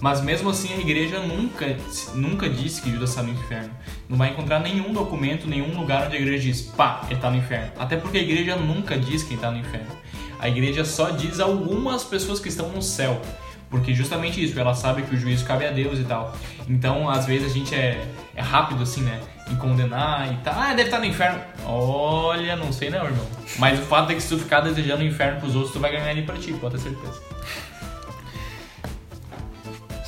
Mas 0.00 0.20
mesmo 0.20 0.50
assim 0.50 0.72
a 0.74 0.78
igreja 0.78 1.18
nunca, 1.20 1.76
nunca 2.14 2.48
disse 2.48 2.80
que 2.80 2.90
Judas 2.90 3.10
está 3.10 3.22
no 3.22 3.30
inferno. 3.30 3.70
Não 4.08 4.16
vai 4.16 4.30
encontrar 4.30 4.60
nenhum 4.60 4.92
documento, 4.92 5.48
nenhum 5.48 5.78
lugar 5.78 6.06
onde 6.06 6.16
a 6.16 6.20
igreja 6.20 6.44
diz, 6.44 6.62
pá, 6.62 7.02
ele 7.06 7.14
está 7.14 7.30
no 7.30 7.36
inferno. 7.36 7.72
Até 7.78 7.96
porque 7.96 8.18
a 8.18 8.22
igreja 8.22 8.56
nunca 8.56 8.96
diz 8.96 9.22
quem 9.22 9.36
está 9.36 9.50
no 9.50 9.58
inferno. 9.58 9.90
A 10.38 10.48
igreja 10.48 10.84
só 10.84 11.10
diz 11.10 11.40
algumas 11.40 12.04
pessoas 12.04 12.38
que 12.38 12.48
estão 12.48 12.68
no 12.68 12.80
céu. 12.80 13.20
Porque 13.70 13.92
justamente 13.92 14.42
isso, 14.42 14.58
ela 14.58 14.74
sabe 14.74 15.02
que 15.02 15.14
o 15.14 15.18
juízo 15.18 15.44
cabe 15.44 15.66
a 15.66 15.70
Deus 15.70 15.98
e 15.98 16.04
tal. 16.04 16.34
Então, 16.68 17.08
às 17.08 17.26
vezes 17.26 17.50
a 17.50 17.54
gente 17.54 17.74
é, 17.74 18.02
é 18.34 18.40
rápido 18.40 18.82
assim, 18.82 19.02
né? 19.02 19.20
Em 19.50 19.56
condenar 19.56 20.32
e 20.32 20.36
tal. 20.38 20.54
Ah, 20.56 20.70
deve 20.70 20.84
estar 20.84 20.98
no 20.98 21.04
inferno. 21.04 21.38
Olha, 21.66 22.56
não 22.56 22.72
sei 22.72 22.88
não, 22.88 23.04
irmão. 23.04 23.26
Mas 23.58 23.78
o 23.78 23.82
fato 23.82 24.10
é 24.10 24.14
que 24.14 24.22
se 24.22 24.28
tu 24.30 24.38
ficar 24.38 24.60
desejando 24.60 25.02
o 25.02 25.06
inferno 25.06 25.40
pros 25.40 25.54
outros, 25.54 25.72
tu 25.72 25.80
vai 25.80 25.92
ganhar 25.92 26.10
ele 26.10 26.22
pra 26.22 26.36
ti, 26.36 26.52
pode 26.54 26.76
ter 26.76 26.82
certeza. 26.82 27.20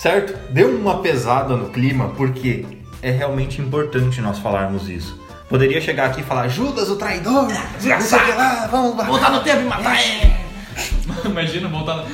Certo? 0.00 0.34
Deu 0.50 0.74
uma 0.74 1.02
pesada 1.02 1.54
no 1.54 1.68
clima 1.68 2.08
porque 2.16 2.64
é 3.02 3.10
realmente 3.10 3.60
importante 3.60 4.18
nós 4.22 4.38
falarmos 4.38 4.88
isso. 4.88 5.20
Poderia 5.46 5.78
chegar 5.78 6.06
aqui 6.06 6.22
e 6.22 6.24
falar, 6.24 6.48
Judas 6.48 6.88
o 6.88 6.96
traidor, 6.96 7.48
não 7.48 7.80
sei 7.80 8.18
o 8.18 8.24
que 8.24 8.32
lá, 8.32 8.66
vamos 8.70 8.96
lá. 8.96 9.04
Voltar 9.04 9.30
no 9.30 9.40
tempo 9.40 9.60
e 9.60 9.64
matar 9.64 10.00
ele! 10.00 10.32
Imagina 11.26 11.68
voltar 11.68 11.96
no... 11.96 12.04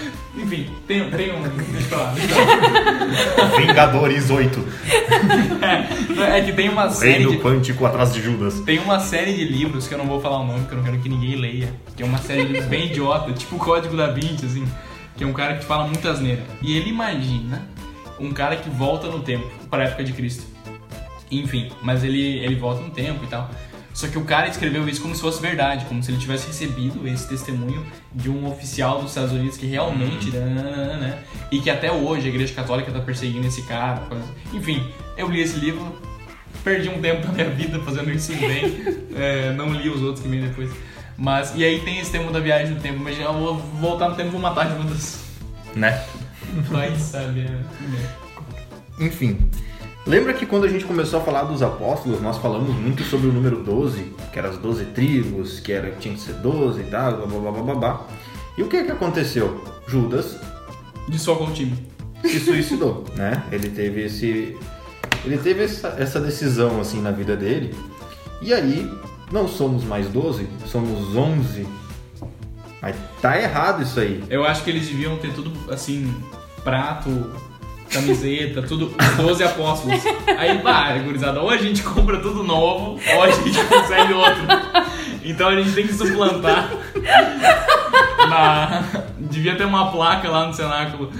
Enfim, 0.42 0.68
tem, 0.88 1.08
tem 1.12 1.32
um... 1.32 1.42
Deixa 1.42 1.94
eu 1.94 1.98
falar. 1.98 3.56
Vingadores 3.56 4.30
8, 4.30 4.64
É 6.34 6.40
que 6.40 6.52
tem 6.54 6.68
uma 6.68 6.90
série 6.90 7.12
Reino 7.12 7.30
de... 7.30 7.38
Quântico 7.38 7.86
atrás 7.86 8.12
de 8.12 8.20
Judas. 8.20 8.58
Tem 8.62 8.80
uma 8.80 8.98
série 8.98 9.32
de 9.32 9.44
livros 9.44 9.86
que 9.86 9.94
eu 9.94 9.98
não 9.98 10.06
vou 10.06 10.20
falar 10.20 10.40
o 10.40 10.44
nome, 10.44 10.60
porque 10.62 10.74
eu 10.74 10.78
não 10.78 10.84
quero 10.84 10.98
que 10.98 11.08
ninguém 11.08 11.36
leia. 11.36 11.72
Que 11.96 12.02
é 12.02 12.06
uma 12.06 12.18
série 12.18 12.46
de 12.46 12.52
livros 12.54 12.68
bem 12.68 12.86
idiota, 12.86 13.32
tipo 13.32 13.54
o 13.54 13.58
Código 13.60 13.96
da 13.96 14.08
Vinci, 14.08 14.44
assim. 14.44 14.66
Que 15.16 15.22
é 15.22 15.26
um 15.26 15.32
cara 15.32 15.56
que 15.56 15.64
fala 15.64 15.86
muita 15.86 16.10
asneira. 16.10 16.42
E 16.60 16.76
ele 16.76 16.90
imagina 16.90 17.75
um 18.18 18.30
cara 18.32 18.56
que 18.56 18.68
volta 18.70 19.08
no 19.08 19.20
tempo, 19.20 19.48
para 19.70 19.84
a 19.84 19.86
época 19.86 20.04
de 20.04 20.12
Cristo. 20.12 20.44
Enfim, 21.30 21.70
mas 21.82 22.04
ele, 22.04 22.38
ele 22.38 22.54
volta 22.54 22.82
no 22.82 22.90
tempo 22.90 23.24
e 23.24 23.26
tal. 23.26 23.50
Só 23.96 24.06
que 24.08 24.18
o 24.18 24.24
cara 24.24 24.46
escreveu 24.46 24.86
isso 24.86 25.00
como 25.00 25.14
se 25.14 25.22
fosse 25.22 25.40
verdade, 25.40 25.86
como 25.86 26.02
se 26.02 26.10
ele 26.10 26.18
tivesse 26.18 26.46
recebido 26.48 27.08
esse 27.08 27.26
testemunho 27.26 27.84
de 28.14 28.28
um 28.28 28.46
oficial 28.46 29.00
dos 29.00 29.08
Estados 29.08 29.32
Unidos 29.32 29.56
que 29.56 29.64
realmente. 29.64 30.30
nananana, 30.36 30.96
né? 30.98 31.18
E 31.50 31.60
que 31.60 31.70
até 31.70 31.90
hoje 31.90 32.26
a 32.26 32.28
Igreja 32.28 32.52
Católica 32.52 32.92
tá 32.92 33.00
perseguindo 33.00 33.46
esse 33.46 33.62
cara. 33.62 34.02
Enfim, 34.52 34.86
eu 35.16 35.30
li 35.30 35.40
esse 35.40 35.58
livro, 35.58 35.98
perdi 36.62 36.90
um 36.90 37.00
tempo 37.00 37.26
da 37.26 37.32
minha 37.32 37.48
vida 37.48 37.80
fazendo 37.80 38.10
isso 38.10 38.32
bem. 38.34 39.06
É, 39.16 39.50
não 39.54 39.72
li 39.72 39.88
os 39.88 40.02
outros 40.02 40.22
que 40.22 40.28
vêm 40.28 40.42
depois. 40.42 40.70
Mas, 41.16 41.54
e 41.56 41.64
aí 41.64 41.80
tem 41.80 41.98
esse 41.98 42.12
tema 42.12 42.30
da 42.30 42.38
viagem 42.38 42.74
no 42.74 42.80
tempo. 42.82 42.96
Imagina, 42.96 43.24
eu 43.24 43.32
vou 43.32 43.56
voltar 43.56 44.10
no 44.10 44.14
tempo 44.14 44.28
e 44.28 44.32
vou 44.32 44.40
matar 44.42 44.68
Judas. 44.76 45.24
Né? 45.74 46.04
Vai 46.70 46.94
saber. 46.96 47.50
né? 47.50 47.64
Enfim, 49.00 49.50
lembra 50.06 50.32
que 50.32 50.46
quando 50.46 50.64
a 50.64 50.68
gente 50.68 50.84
começou 50.84 51.20
a 51.20 51.22
falar 51.22 51.42
dos 51.44 51.62
apóstolos, 51.62 52.20
nós 52.20 52.38
falamos 52.38 52.74
muito 52.74 53.02
sobre 53.04 53.28
o 53.28 53.32
número 53.32 53.62
12, 53.62 54.12
que 54.32 54.38
eram 54.38 54.50
as 54.50 54.58
12 54.58 54.84
tribos, 54.86 55.60
que 55.60 55.72
era, 55.72 55.90
tinha 55.92 56.14
que 56.14 56.20
ser 56.20 56.34
12 56.34 56.80
e 56.80 56.84
tal, 56.84 57.16
blá 57.16 57.26
blá 57.26 57.50
blá 57.52 57.62
blá 57.62 57.74
blá. 57.74 58.06
E 58.56 58.62
o 58.62 58.68
que 58.68 58.84
que 58.84 58.92
aconteceu? 58.92 59.62
Judas 59.86 60.38
Dissolva 61.08 61.44
o 61.44 61.52
time. 61.52 61.76
se 62.22 62.40
suicidou, 62.40 63.04
né? 63.14 63.44
Ele 63.52 63.68
teve 63.68 64.02
esse 64.04 64.56
ele 65.24 65.38
teve 65.38 65.64
essa, 65.64 65.88
essa 65.98 66.20
decisão 66.20 66.80
assim 66.80 67.00
na 67.00 67.10
vida 67.10 67.36
dele. 67.36 67.74
E 68.40 68.52
aí 68.52 68.90
não 69.30 69.48
somos 69.48 69.84
mais 69.84 70.08
12, 70.08 70.48
somos 70.66 71.14
11. 71.16 71.66
Mas 72.80 72.94
tá 73.20 73.40
errado 73.40 73.82
isso 73.82 73.98
aí. 73.98 74.22
Eu 74.30 74.44
acho 74.44 74.62
que 74.62 74.70
eles 74.70 74.86
deviam 74.86 75.16
ter 75.18 75.32
tudo 75.32 75.52
assim, 75.72 76.14
prato, 76.66 77.30
camiseta, 77.88 78.60
tudo, 78.60 78.92
os 78.98 79.16
12 79.16 79.44
apóstolos. 79.44 80.02
Aí, 80.36 80.58
vai, 80.58 80.98
gurizada, 80.98 81.40
ou 81.40 81.48
a 81.48 81.56
gente 81.56 81.80
compra 81.84 82.18
tudo 82.18 82.42
novo, 82.42 83.00
ou 83.14 83.22
a 83.22 83.30
gente 83.30 83.62
consegue 83.70 84.12
outro. 84.12 84.42
Então 85.22 85.48
a 85.48 85.54
gente 85.54 85.72
tem 85.72 85.86
que 85.86 85.94
suplantar. 85.94 86.68
Na... 88.28 88.82
Devia 89.16 89.54
ter 89.54 89.64
uma 89.64 89.92
placa 89.92 90.28
lá 90.28 90.48
no 90.48 90.52
cenáculo. 90.52 91.12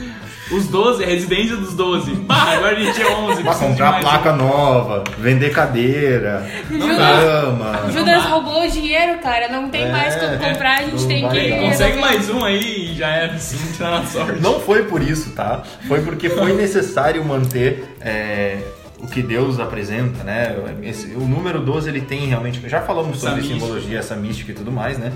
Os 0.51 0.69
12, 0.69 1.05
residência 1.05 1.57
dos 1.57 1.75
12. 1.75 2.13
Bah, 2.17 2.53
agora 2.53 2.77
a 2.77 2.81
gente 2.81 3.03
é 3.03 3.11
11. 3.11 3.43
Pra 3.43 3.55
comprar 3.55 4.01
placa 4.01 4.33
um. 4.33 4.37
nova, 4.37 5.03
vender 5.19 5.51
cadeira, 5.53 6.47
Judas, 6.71 6.97
cama. 6.97 7.91
Judas 7.93 8.25
roubou 8.25 8.63
o 8.65 8.71
dinheiro, 8.71 9.19
cara. 9.19 9.49
Não 9.49 9.69
tem 9.69 9.85
É, 9.85 9.91
mais 9.93 10.15
como 10.15 10.39
comprar, 10.39 10.79
a 10.79 10.83
gente 10.83 11.01
não 11.01 11.09
tem 11.09 11.29
que. 11.29 11.51
Consegue 11.59 11.99
mais 11.99 12.31
um 12.31 12.45
aí 12.45 12.93
e 12.93 12.95
já 12.97 13.09
era 13.09 13.33
assim, 13.35 13.59
tirar 13.77 13.91
na 13.91 14.07
sorte. 14.07 14.41
Não 14.41 14.61
foi 14.61 14.85
por 14.85 15.03
isso, 15.03 15.31
tá? 15.33 15.63
Foi 15.89 16.01
porque 16.03 16.31
foi 16.31 16.53
necessário 16.53 17.25
manter 17.25 17.85
é, 18.01 18.59
o 19.01 19.07
que 19.09 19.23
Deus 19.23 19.59
apresenta, 19.59 20.23
né? 20.23 20.55
Esse- 20.85 21.09
o 21.17 21.21
número 21.27 21.61
12 21.61 21.89
ele 21.89 22.03
tem 22.03 22.27
realmente. 22.27 22.61
Já 22.69 22.83
falamos 22.83 23.17
Essa 23.17 23.27
sobre 23.31 23.43
mística. 23.43 23.59
simbologia, 23.61 23.99
essa 23.99 24.15
mística 24.15 24.53
e 24.53 24.55
tudo 24.55 24.71
mais, 24.71 24.97
né? 24.97 25.13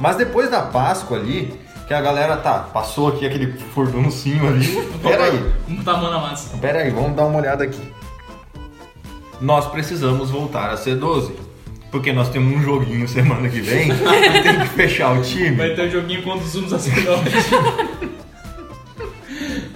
Mas 0.00 0.14
depois 0.16 0.48
da 0.48 0.60
Páscoa 0.62 1.18
ali, 1.18 1.52
que 1.88 1.94
a 1.94 2.02
galera 2.02 2.36
tá, 2.36 2.58
passou 2.58 3.08
aqui 3.08 3.26
aquele 3.26 3.50
furduncinho 3.72 4.46
ali. 4.46 4.66
Pera 5.02 5.24
aí. 5.24 5.52
Botar 5.68 5.92
a 5.92 5.96
mão 5.96 6.10
na 6.10 6.18
massa. 6.18 6.54
Pera 6.58 6.80
aí, 6.80 6.90
vamos 6.90 7.16
dar 7.16 7.24
uma 7.24 7.38
olhada 7.38 7.64
aqui. 7.64 7.80
Nós 9.40 9.66
precisamos 9.68 10.30
voltar 10.30 10.70
a 10.70 10.76
ser 10.76 10.96
12. 10.96 11.32
Porque 11.90 12.12
nós 12.12 12.28
temos 12.28 12.54
um 12.54 12.62
joguinho 12.62 13.08
semana 13.08 13.48
que 13.48 13.62
vem 13.62 13.88
tem 14.42 14.60
que 14.60 14.68
fechar 14.74 15.18
o 15.18 15.22
time. 15.22 15.56
Vai 15.56 15.74
ter 15.74 15.88
um 15.88 15.90
joguinho 15.90 16.22
contra 16.22 16.44
os 16.44 16.50
Zumos 16.50 16.68
sacerdotes. 16.68 17.32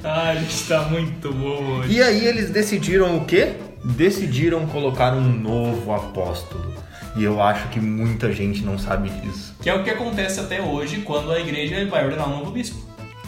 ah, 0.04 0.28
a 0.28 0.34
gente 0.34 0.68
tá 0.68 0.82
muito 0.82 1.32
bom 1.32 1.78
hoje. 1.78 1.94
E 1.94 2.02
aí 2.02 2.26
eles 2.26 2.50
decidiram 2.50 3.16
o 3.16 3.24
quê? 3.24 3.54
Decidiram 3.84 4.66
colocar 4.66 5.12
um 5.12 5.22
novo 5.22 5.92
apóstolo. 5.92 6.72
E 7.16 7.24
eu 7.24 7.42
acho 7.42 7.68
que 7.68 7.80
muita 7.80 8.32
gente 8.32 8.62
não 8.62 8.78
sabe 8.78 9.10
disso. 9.10 9.54
Que 9.60 9.68
é 9.68 9.74
o 9.74 9.84
que 9.84 9.90
acontece 9.90 10.40
até 10.40 10.62
hoje 10.62 11.02
quando 11.02 11.30
a 11.30 11.38
igreja 11.38 11.84
vai 11.86 12.04
ordenar 12.04 12.28
um 12.28 12.38
novo 12.38 12.50
bispo. 12.50 12.80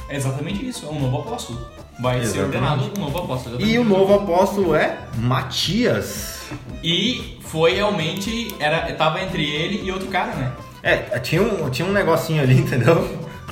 É 0.09 0.17
exatamente 0.17 0.67
isso, 0.67 0.87
é 0.87 0.89
um 0.89 1.01
novo 1.01 1.19
apóstolo. 1.19 1.61
Vai 1.99 2.17
ser 2.21 2.39
Exatamente. 2.39 2.57
ordenado 2.57 2.93
um 2.99 3.01
novo 3.05 3.19
apóstolo. 3.19 3.61
E 3.61 3.79
o 3.79 3.85
novo 3.85 4.15
apóstolo 4.15 4.75
é 4.75 4.99
Matias. 5.17 6.43
E 6.83 7.39
foi 7.41 7.75
realmente, 7.75 8.55
era, 8.59 8.93
tava 8.95 9.23
entre 9.23 9.45
ele 9.45 9.83
e 9.85 9.93
outro 9.93 10.09
cara, 10.09 10.35
né? 10.35 10.53
É, 10.83 10.97
tinha 11.21 11.43
um, 11.43 11.71
tinha 11.71 11.87
um 11.89 11.93
negocinho 11.93 12.43
ali, 12.43 12.59
entendeu? 12.61 13.09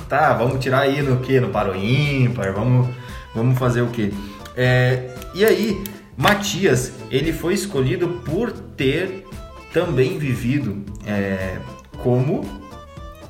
Tá, 0.09 0.33
vamos 0.33 0.59
tirar 0.61 0.81
aí 0.81 1.01
no 1.01 1.19
que? 1.19 1.39
No 1.39 1.49
paro 1.49 1.75
ímpar, 1.75 2.53
vamos, 2.53 2.89
vamos 3.33 3.57
fazer 3.57 3.81
o 3.81 3.87
quê? 3.87 4.13
É, 4.55 5.09
e 5.33 5.43
aí, 5.43 5.83
Matias, 6.17 6.91
ele 7.09 7.33
foi 7.33 7.53
escolhido 7.53 8.07
por 8.25 8.51
ter 8.51 9.25
também 9.73 10.17
vivido 10.19 10.83
é, 11.05 11.57
como 12.03 12.41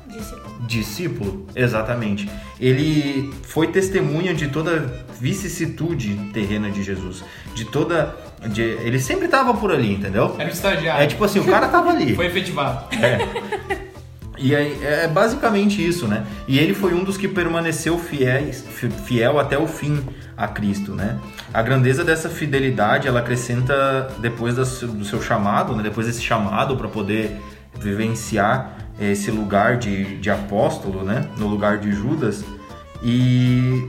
Discípulo. 0.06 0.66
discípulo, 0.68 1.46
exatamente. 1.56 2.30
Ele 2.60 3.32
foi 3.42 3.68
testemunha 3.68 4.34
de 4.34 4.48
toda 4.48 4.76
a 5.10 5.12
vicissitude 5.20 6.14
terrena 6.32 6.70
de 6.70 6.82
Jesus, 6.82 7.24
de 7.54 7.64
toda, 7.64 8.14
de- 8.48 8.60
ele 8.62 8.98
sempre 9.00 9.24
estava 9.24 9.54
por 9.54 9.72
ali, 9.72 9.92
entendeu? 9.94 10.34
Era 10.38 10.48
um 10.48 10.52
estagiário. 10.52 11.02
É 11.02 11.06
tipo 11.06 11.24
assim, 11.24 11.40
o 11.40 11.44
cara 11.44 11.68
tava 11.68 11.90
ali. 11.90 12.14
Foi 12.16 12.26
efetivado. 12.26 12.94
É. 12.96 13.84
E 14.36 14.54
aí, 14.54 14.78
é 14.84 15.08
basicamente 15.08 15.84
isso, 15.86 16.06
né? 16.08 16.26
E 16.46 16.58
ele 16.58 16.74
foi 16.74 16.92
um 16.92 17.02
dos 17.04 17.16
que 17.16 17.26
permaneceu 17.28 17.98
fiéis, 17.98 18.64
fi- 18.68 18.90
fiel 18.90 19.38
até 19.38 19.56
o 19.56 19.66
fim 19.66 20.04
a 20.36 20.48
Cristo, 20.48 20.92
né? 20.92 21.18
A 21.52 21.62
grandeza 21.62 22.02
dessa 22.04 22.28
fidelidade, 22.28 23.06
ela 23.08 23.20
acrescenta 23.20 24.08
depois 24.18 24.54
do 24.56 25.04
seu 25.04 25.22
chamado, 25.22 25.74
né? 25.76 25.82
Depois 25.82 26.06
desse 26.06 26.22
chamado 26.22 26.76
para 26.76 26.88
poder 26.88 27.40
vivenciar 27.78 28.76
esse 29.00 29.30
lugar 29.30 29.76
de, 29.76 30.16
de 30.18 30.30
apóstolo, 30.30 31.02
né? 31.04 31.28
No 31.36 31.46
lugar 31.48 31.78
de 31.78 31.92
Judas. 31.92 32.44
E, 33.02 33.88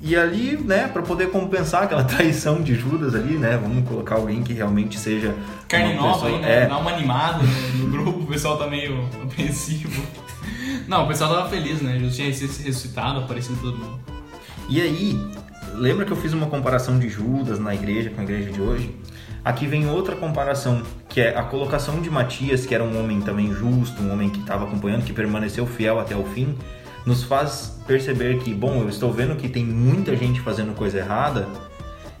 e 0.00 0.16
ali, 0.16 0.56
né? 0.56 0.88
Para 0.88 1.02
poder 1.02 1.30
compensar 1.30 1.84
aquela 1.84 2.04
traição 2.04 2.60
de 2.62 2.74
Judas 2.74 3.14
ali, 3.14 3.36
né? 3.38 3.58
Vamos 3.60 3.88
colocar 3.88 4.16
alguém 4.16 4.42
que 4.42 4.52
realmente 4.52 4.98
seja 4.98 5.34
Carne 5.68 5.94
nova 5.94 6.12
pessoa- 6.14 6.30
aí, 6.30 6.38
né? 6.42 6.62
é, 6.64 6.66
Dá 6.66 6.78
uma 6.78 6.90
animada 6.92 7.42
no, 7.74 7.86
grupo, 7.88 8.20
o 8.20 8.26
pessoal 8.26 8.56
tá 8.58 8.66
meio 8.66 9.04
apreensivo. 9.22 10.02
Não, 10.86 11.04
o 11.04 11.08
pessoal 11.08 11.34
tava 11.34 11.48
feliz, 11.48 11.80
né? 11.80 11.94
Jesus 11.98 12.16
tinha 12.16 12.28
ressuscitado, 12.28 13.20
aparecido 13.20 13.58
todo 13.60 13.76
mundo. 13.78 14.00
E 14.68 14.80
aí, 14.80 15.18
lembra 15.74 16.04
que 16.04 16.12
eu 16.12 16.16
fiz 16.16 16.32
uma 16.32 16.46
comparação 16.46 16.98
de 16.98 17.08
Judas 17.08 17.58
na 17.58 17.74
igreja 17.74 18.10
com 18.10 18.20
a 18.20 18.24
igreja 18.24 18.50
de 18.50 18.60
hoje? 18.60 18.94
Aqui 19.44 19.66
vem 19.66 19.88
outra 19.88 20.14
comparação, 20.14 20.82
que 21.08 21.20
é 21.20 21.36
a 21.36 21.42
colocação 21.42 22.00
de 22.00 22.10
Matias, 22.10 22.66
que 22.66 22.74
era 22.74 22.84
um 22.84 23.02
homem 23.02 23.20
também 23.22 23.52
justo, 23.54 24.02
um 24.02 24.12
homem 24.12 24.28
que 24.28 24.40
estava 24.40 24.64
acompanhando, 24.64 25.04
que 25.04 25.12
permaneceu 25.12 25.66
fiel 25.66 25.98
até 25.98 26.14
o 26.14 26.24
fim, 26.24 26.54
nos 27.06 27.22
faz 27.22 27.80
perceber 27.86 28.38
que, 28.40 28.52
bom, 28.52 28.82
eu 28.82 28.88
estou 28.88 29.10
vendo 29.10 29.36
que 29.36 29.48
tem 29.48 29.64
muita 29.64 30.14
gente 30.14 30.40
fazendo 30.40 30.74
coisa 30.74 30.98
errada, 30.98 31.48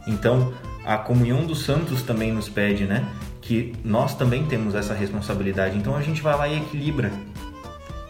então 0.06 0.52
a 0.84 0.96
comunhão 0.96 1.44
dos 1.44 1.62
santos 1.62 2.02
também 2.02 2.32
nos 2.32 2.48
pede, 2.48 2.84
né? 2.84 3.06
Que 3.42 3.74
nós 3.84 4.14
também 4.14 4.46
temos 4.46 4.74
essa 4.74 4.94
responsabilidade, 4.94 5.76
então 5.76 5.94
a 5.94 6.02
gente 6.02 6.22
vai 6.22 6.36
lá 6.36 6.48
e 6.48 6.56
equilibra. 6.56 7.12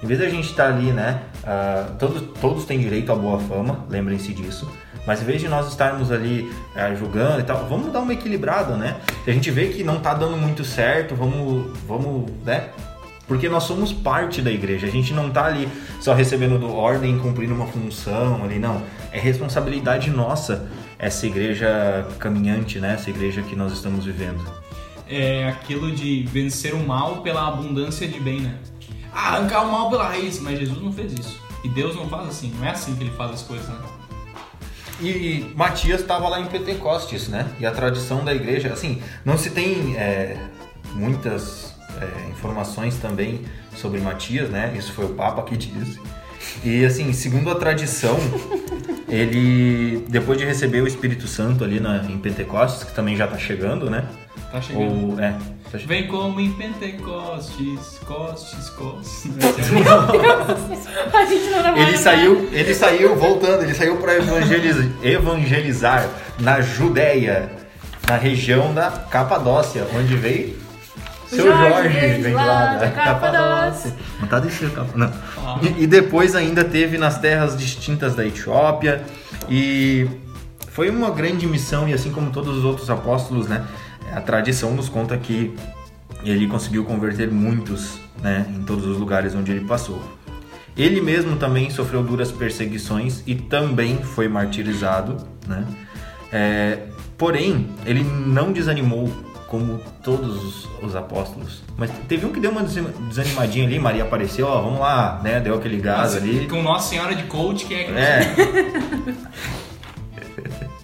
Em 0.03 0.07
vez 0.07 0.18
da 0.18 0.28
gente 0.28 0.51
estar 0.51 0.68
ali, 0.68 0.92
né? 0.92 1.22
ah, 1.44 1.90
todos, 1.98 2.22
todos 2.40 2.64
têm 2.64 2.78
direito 2.78 3.12
à 3.12 3.14
boa 3.14 3.38
fama, 3.38 3.84
lembrem-se 3.88 4.32
disso. 4.32 4.70
Mas 5.07 5.22
em 5.22 5.24
vez 5.24 5.40
de 5.40 5.48
nós 5.48 5.68
estarmos 5.68 6.11
ali 6.12 6.51
ah, 6.74 6.94
julgando 6.94 7.40
e 7.40 7.42
tal, 7.42 7.66
vamos 7.68 7.92
dar 7.92 8.01
uma 8.01 8.12
equilibrada, 8.12 8.76
né? 8.76 8.96
Se 9.24 9.30
a 9.30 9.32
gente 9.32 9.51
vê 9.51 9.68
que 9.68 9.82
não 9.82 10.01
tá 10.01 10.14
dando 10.14 10.36
muito 10.36 10.64
certo, 10.64 11.14
vamos, 11.14 11.78
vamos, 11.86 12.30
né? 12.44 12.70
Porque 13.26 13.48
nós 13.48 13.62
somos 13.62 13.92
parte 13.92 14.42
da 14.42 14.51
igreja, 14.51 14.86
a 14.86 14.90
gente 14.90 15.14
não 15.14 15.30
tá 15.30 15.44
ali 15.44 15.68
só 16.01 16.12
recebendo 16.14 16.59
do 16.59 16.74
ordem, 16.74 17.18
cumprindo 17.18 17.55
uma 17.55 17.66
função 17.66 18.42
ali, 18.42 18.59
não. 18.59 18.82
É 19.12 19.20
responsabilidade 19.20 20.11
nossa 20.11 20.68
essa 20.98 21.26
igreja 21.26 22.07
caminhante, 22.18 22.78
né? 22.78 22.94
Essa 22.94 23.09
igreja 23.09 23.40
que 23.42 23.55
nós 23.55 23.72
estamos 23.72 24.05
vivendo. 24.05 24.40
É 25.09 25.48
aquilo 25.48 25.92
de 25.92 26.24
vencer 26.24 26.74
o 26.74 26.86
mal 26.86 27.22
pela 27.22 27.46
abundância 27.48 28.07
de 28.07 28.20
bem, 28.20 28.40
né? 28.40 28.55
Ah, 29.12 29.36
arrancar 29.36 29.64
o 29.64 29.72
mal 29.72 29.90
pela 29.90 30.08
raiz. 30.08 30.40
Mas 30.40 30.58
Jesus 30.58 30.80
não 30.82 30.92
fez 30.92 31.12
isso. 31.12 31.40
E 31.64 31.68
Deus 31.68 31.94
não 31.96 32.08
faz 32.08 32.28
assim. 32.28 32.52
Não 32.58 32.66
é 32.66 32.70
assim 32.70 32.94
que 32.94 33.04
ele 33.04 33.12
faz 33.12 33.32
as 33.32 33.42
coisas, 33.42 33.68
né? 33.68 33.76
E 35.02 35.50
Matias 35.56 36.02
estava 36.02 36.28
lá 36.28 36.40
em 36.40 36.46
Pentecostes, 36.46 37.28
né? 37.28 37.46
E 37.58 37.64
a 37.64 37.70
tradição 37.70 38.22
da 38.22 38.34
igreja, 38.34 38.70
assim, 38.70 39.02
não 39.24 39.38
se 39.38 39.50
tem 39.50 39.96
é, 39.96 40.36
muitas 40.92 41.74
é, 42.00 42.28
informações 42.28 42.96
também 42.96 43.40
sobre 43.74 43.98
Matias, 44.00 44.50
né? 44.50 44.74
Isso 44.76 44.92
foi 44.92 45.06
o 45.06 45.14
Papa 45.14 45.42
que 45.42 45.56
disse. 45.56 45.98
E 46.62 46.84
assim, 46.84 47.12
segundo 47.14 47.50
a 47.50 47.54
tradição, 47.54 48.16
ele 49.08 50.04
depois 50.08 50.38
de 50.38 50.44
receber 50.44 50.82
o 50.82 50.86
Espírito 50.86 51.26
Santo 51.26 51.64
ali 51.64 51.80
na, 51.80 52.04
em 52.04 52.18
Pentecostes, 52.18 52.84
que 52.84 52.94
também 52.94 53.16
já 53.16 53.24
está 53.24 53.38
chegando, 53.38 53.88
né? 53.88 54.06
Tá 54.52 54.61
chegando. 54.61 55.12
Ou, 55.12 55.20
é, 55.20 55.34
Vem 55.86 56.08
como 56.08 56.40
em 56.40 56.50
Pentecostes, 56.52 57.98
costes, 58.06 58.70
costes. 58.70 59.30
A 61.12 61.24
gente 61.24 61.50
não 61.50 61.76
Ele 61.76 61.84
mais. 61.86 62.00
saiu, 62.00 62.48
ele 62.52 62.74
saiu 62.74 63.16
voltando, 63.16 63.62
ele 63.62 63.74
saiu 63.74 63.96
para 63.98 64.16
evangelizar, 64.16 64.86
evangelizar 65.02 66.08
na 66.40 66.60
Judéia, 66.60 67.50
na 68.08 68.16
região 68.16 68.74
da 68.74 68.90
Capadócia, 68.90 69.86
onde 69.96 70.16
veio 70.16 70.58
seu 71.28 71.46
Jorge, 71.46 71.68
Jorge, 71.92 72.22
vem 72.22 72.34
lá 72.34 72.44
lá 72.44 72.66
da 72.74 72.78
da 72.86 72.90
Capadócia. 72.90 73.94
Não 74.18 74.26
tá 74.26 74.40
descendo 74.40 74.72
Capa- 74.72 74.92
não. 74.98 75.12
Ah. 75.38 75.58
E, 75.62 75.84
e 75.84 75.86
depois 75.86 76.34
ainda 76.34 76.64
teve 76.64 76.98
nas 76.98 77.18
terras 77.18 77.56
distintas 77.56 78.16
da 78.16 78.26
Etiópia 78.26 79.02
e 79.48 80.08
foi 80.72 80.90
uma 80.90 81.10
grande 81.10 81.46
missão 81.46 81.88
e 81.88 81.92
assim 81.92 82.10
como 82.10 82.30
todos 82.32 82.56
os 82.58 82.64
outros 82.64 82.90
apóstolos, 82.90 83.46
né? 83.46 83.64
A 84.14 84.20
tradição 84.20 84.74
nos 84.74 84.88
conta 84.88 85.16
que 85.16 85.54
ele 86.22 86.46
conseguiu 86.46 86.84
converter 86.84 87.30
muitos, 87.30 87.98
né, 88.22 88.46
em 88.54 88.62
todos 88.62 88.84
os 88.86 88.98
lugares 88.98 89.34
onde 89.34 89.50
ele 89.52 89.64
passou. 89.64 90.00
Ele 90.76 91.00
mesmo 91.00 91.36
também 91.36 91.68
sofreu 91.70 92.02
duras 92.02 92.30
perseguições 92.30 93.22
e 93.26 93.34
também 93.34 94.02
foi 94.02 94.28
martirizado, 94.28 95.16
né? 95.46 95.64
É, 96.32 96.78
porém, 97.18 97.68
ele 97.84 98.02
não 98.04 98.52
desanimou 98.52 99.11
como 99.48 99.80
todos 100.02 100.44
os, 100.44 100.68
os 100.80 100.94
apóstolos. 100.94 101.62
Mas 101.76 101.90
teve 102.06 102.24
um 102.24 102.30
que 102.32 102.38
deu 102.38 102.52
uma 102.52 102.62
desan- 102.62 102.92
desanimadinha 103.08 103.66
ali, 103.66 103.78
Maria 103.80 104.04
apareceu, 104.04 104.46
ó, 104.46 104.62
vamos 104.62 104.78
lá, 104.78 105.20
né? 105.24 105.40
Deu 105.40 105.56
aquele 105.56 105.78
gás 105.78 106.14
ali. 106.14 106.46
Com 106.48 106.62
Nossa 106.62 106.88
Senhora 106.90 107.14
de 107.16 107.24
Coach, 107.24 107.64
que 107.66 107.74
é 107.74 107.84
que 107.84 107.90
É. 107.92 108.20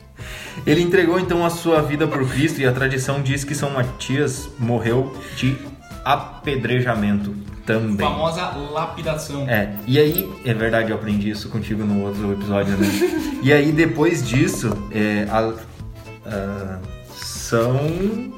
Ele 0.64 0.80
entregou 0.82 1.18
então 1.18 1.44
a 1.44 1.50
sua 1.50 1.82
vida 1.82 2.06
por 2.06 2.26
Cristo 2.28 2.60
e 2.60 2.66
a 2.66 2.72
tradição 2.72 3.20
diz 3.22 3.44
que 3.44 3.54
São 3.54 3.70
Matias 3.70 4.48
morreu 4.58 5.14
de 5.36 5.56
apedrejamento 6.04 7.34
também. 7.64 8.06
famosa 8.06 8.46
lapidação. 8.72 9.48
É, 9.48 9.74
e 9.86 9.98
aí, 9.98 10.30
é 10.44 10.54
verdade, 10.54 10.90
eu 10.90 10.96
aprendi 10.96 11.30
isso 11.30 11.48
contigo 11.48 11.84
no 11.84 12.04
outro 12.04 12.32
episódio, 12.32 12.76
né? 12.76 12.86
e 13.42 13.52
aí, 13.52 13.72
depois 13.72 14.26
disso, 14.26 14.70
é, 14.92 15.26
a- 15.30 15.52
a- 16.26 16.78
São 17.12 18.32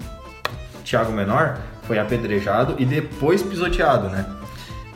Tiago 0.85 1.13
Menor 1.13 1.59
foi 1.83 1.99
apedrejado 1.99 2.75
e 2.79 2.85
depois 2.85 3.43
pisoteado, 3.43 4.09
né? 4.09 4.25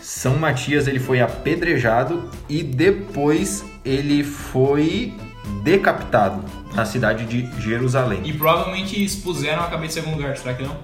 São 0.00 0.36
Matias 0.36 0.86
ele 0.86 0.98
foi 0.98 1.20
apedrejado 1.20 2.28
e 2.48 2.62
depois 2.62 3.64
ele 3.84 4.22
foi 4.24 5.14
decapitado 5.62 6.42
na 6.74 6.84
cidade 6.84 7.24
de 7.26 7.48
Jerusalém. 7.60 8.20
E 8.24 8.32
provavelmente 8.32 9.02
expuseram 9.02 9.62
a 9.62 9.66
cabeça 9.66 9.98
em 9.98 10.02
algum 10.04 10.16
lugar, 10.16 10.36
será 10.36 10.54
que 10.54 10.62
não? 10.62 10.76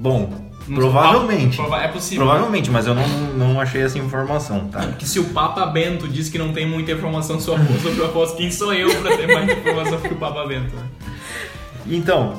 Bom, 0.00 0.32
Não- 0.66 0.76
provavelmente. 0.76 1.56
Prova- 1.56 1.82
É 1.82 1.88
possível. 1.88 2.24
Provavelmente, 2.24 2.70
mas 2.70 2.86
eu 2.86 2.94
não, 2.94 3.06
não 3.36 3.60
achei 3.60 3.82
essa 3.82 3.98
informação, 3.98 4.68
tá? 4.68 4.80
Que 4.98 5.06
se 5.08 5.18
o 5.20 5.24
Papa 5.26 5.66
Bento 5.66 6.08
diz 6.08 6.28
que 6.28 6.38
não 6.38 6.52
tem 6.52 6.66
muita 6.66 6.92
informação 6.92 7.38
sobre 7.40 7.66
o 8.00 8.04
apóstolo, 8.04 8.38
quem 8.38 8.50
sou 8.50 8.72
eu 8.72 8.94
pra 9.00 9.16
ter 9.16 9.26
mais 9.32 9.50
informação 9.58 10.00
que 10.00 10.12
o 10.14 10.16
Papa 10.16 10.46
Bento? 10.46 10.74
né? 10.74 10.82
Então, 11.86 12.34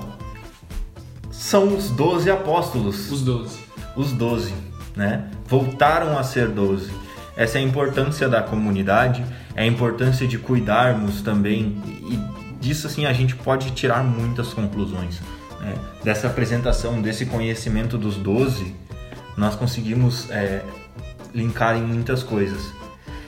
são 1.32 1.76
os 1.76 1.90
12 1.92 2.30
apóstolos. 2.32 3.12
Os 3.12 3.22
12. 3.22 3.60
os 3.96 4.12
12, 4.14 4.54
né? 4.96 5.26
Voltaram 5.48 6.18
a 6.18 6.24
ser 6.24 6.48
12. 6.48 6.92
Essa 7.36 7.58
é 7.58 7.62
a 7.62 7.64
importância 7.64 8.30
da 8.30 8.42
comunidade, 8.42 9.24
é 9.56 9.64
a 9.64 9.66
importância 9.66 10.28
de 10.28 10.38
cuidarmos 10.38 11.22
também 11.22 11.78
e 11.86 12.20
disso 12.60 12.88
assim 12.88 13.06
a 13.06 13.14
gente 13.14 13.36
pode 13.36 13.72
tirar 13.72 14.04
muitas 14.04 14.54
conclusões. 14.54 15.20
né? 15.60 15.76
Dessa 16.04 16.28
apresentação, 16.28 17.01
desse 17.01 17.26
conhecimento 17.26 17.97
dos 17.97 18.16
12, 18.16 18.74
nós 19.38 19.56
conseguimos 19.56 20.30
é, 20.32 20.64
linkar 21.34 21.76
em 21.76 21.82
muitas 21.82 22.24
coisas. 22.24 22.72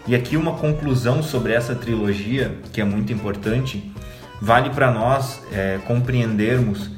E 0.08 0.16
aqui 0.16 0.38
uma 0.38 0.54
conclusão 0.54 1.24
sobre 1.24 1.54
essa 1.54 1.74
trilogia, 1.74 2.58
que 2.72 2.80
é 2.80 2.86
muito 2.86 3.12
importante, 3.12 3.92
vale 4.40 4.70
para 4.70 4.92
nós 4.92 5.42
é, 5.52 5.80
compreendermos 5.88 6.92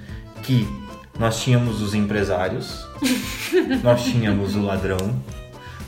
que 0.44 0.68
nós 1.18 1.42
tínhamos 1.42 1.82
os 1.82 1.94
empresários, 1.94 2.86
nós 3.82 4.04
tínhamos 4.04 4.56
o 4.56 4.62
ladrão, 4.62 4.98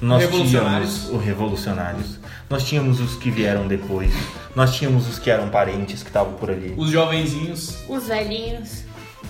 nós 0.01 0.27
tínhamos 0.29 1.09
os 1.09 1.21
revolucionários, 1.21 2.18
nós 2.49 2.63
tínhamos 2.63 2.99
os 2.99 3.15
que 3.15 3.29
vieram 3.29 3.67
depois, 3.67 4.11
nós 4.55 4.75
tínhamos 4.75 5.07
os 5.07 5.19
que 5.19 5.29
eram 5.29 5.49
parentes 5.49 6.01
que 6.01 6.09
estavam 6.09 6.33
por 6.33 6.49
ali. 6.49 6.73
Os 6.75 6.89
jovenzinhos. 6.89 7.77
Os 7.87 8.07
velhinhos. 8.07 8.83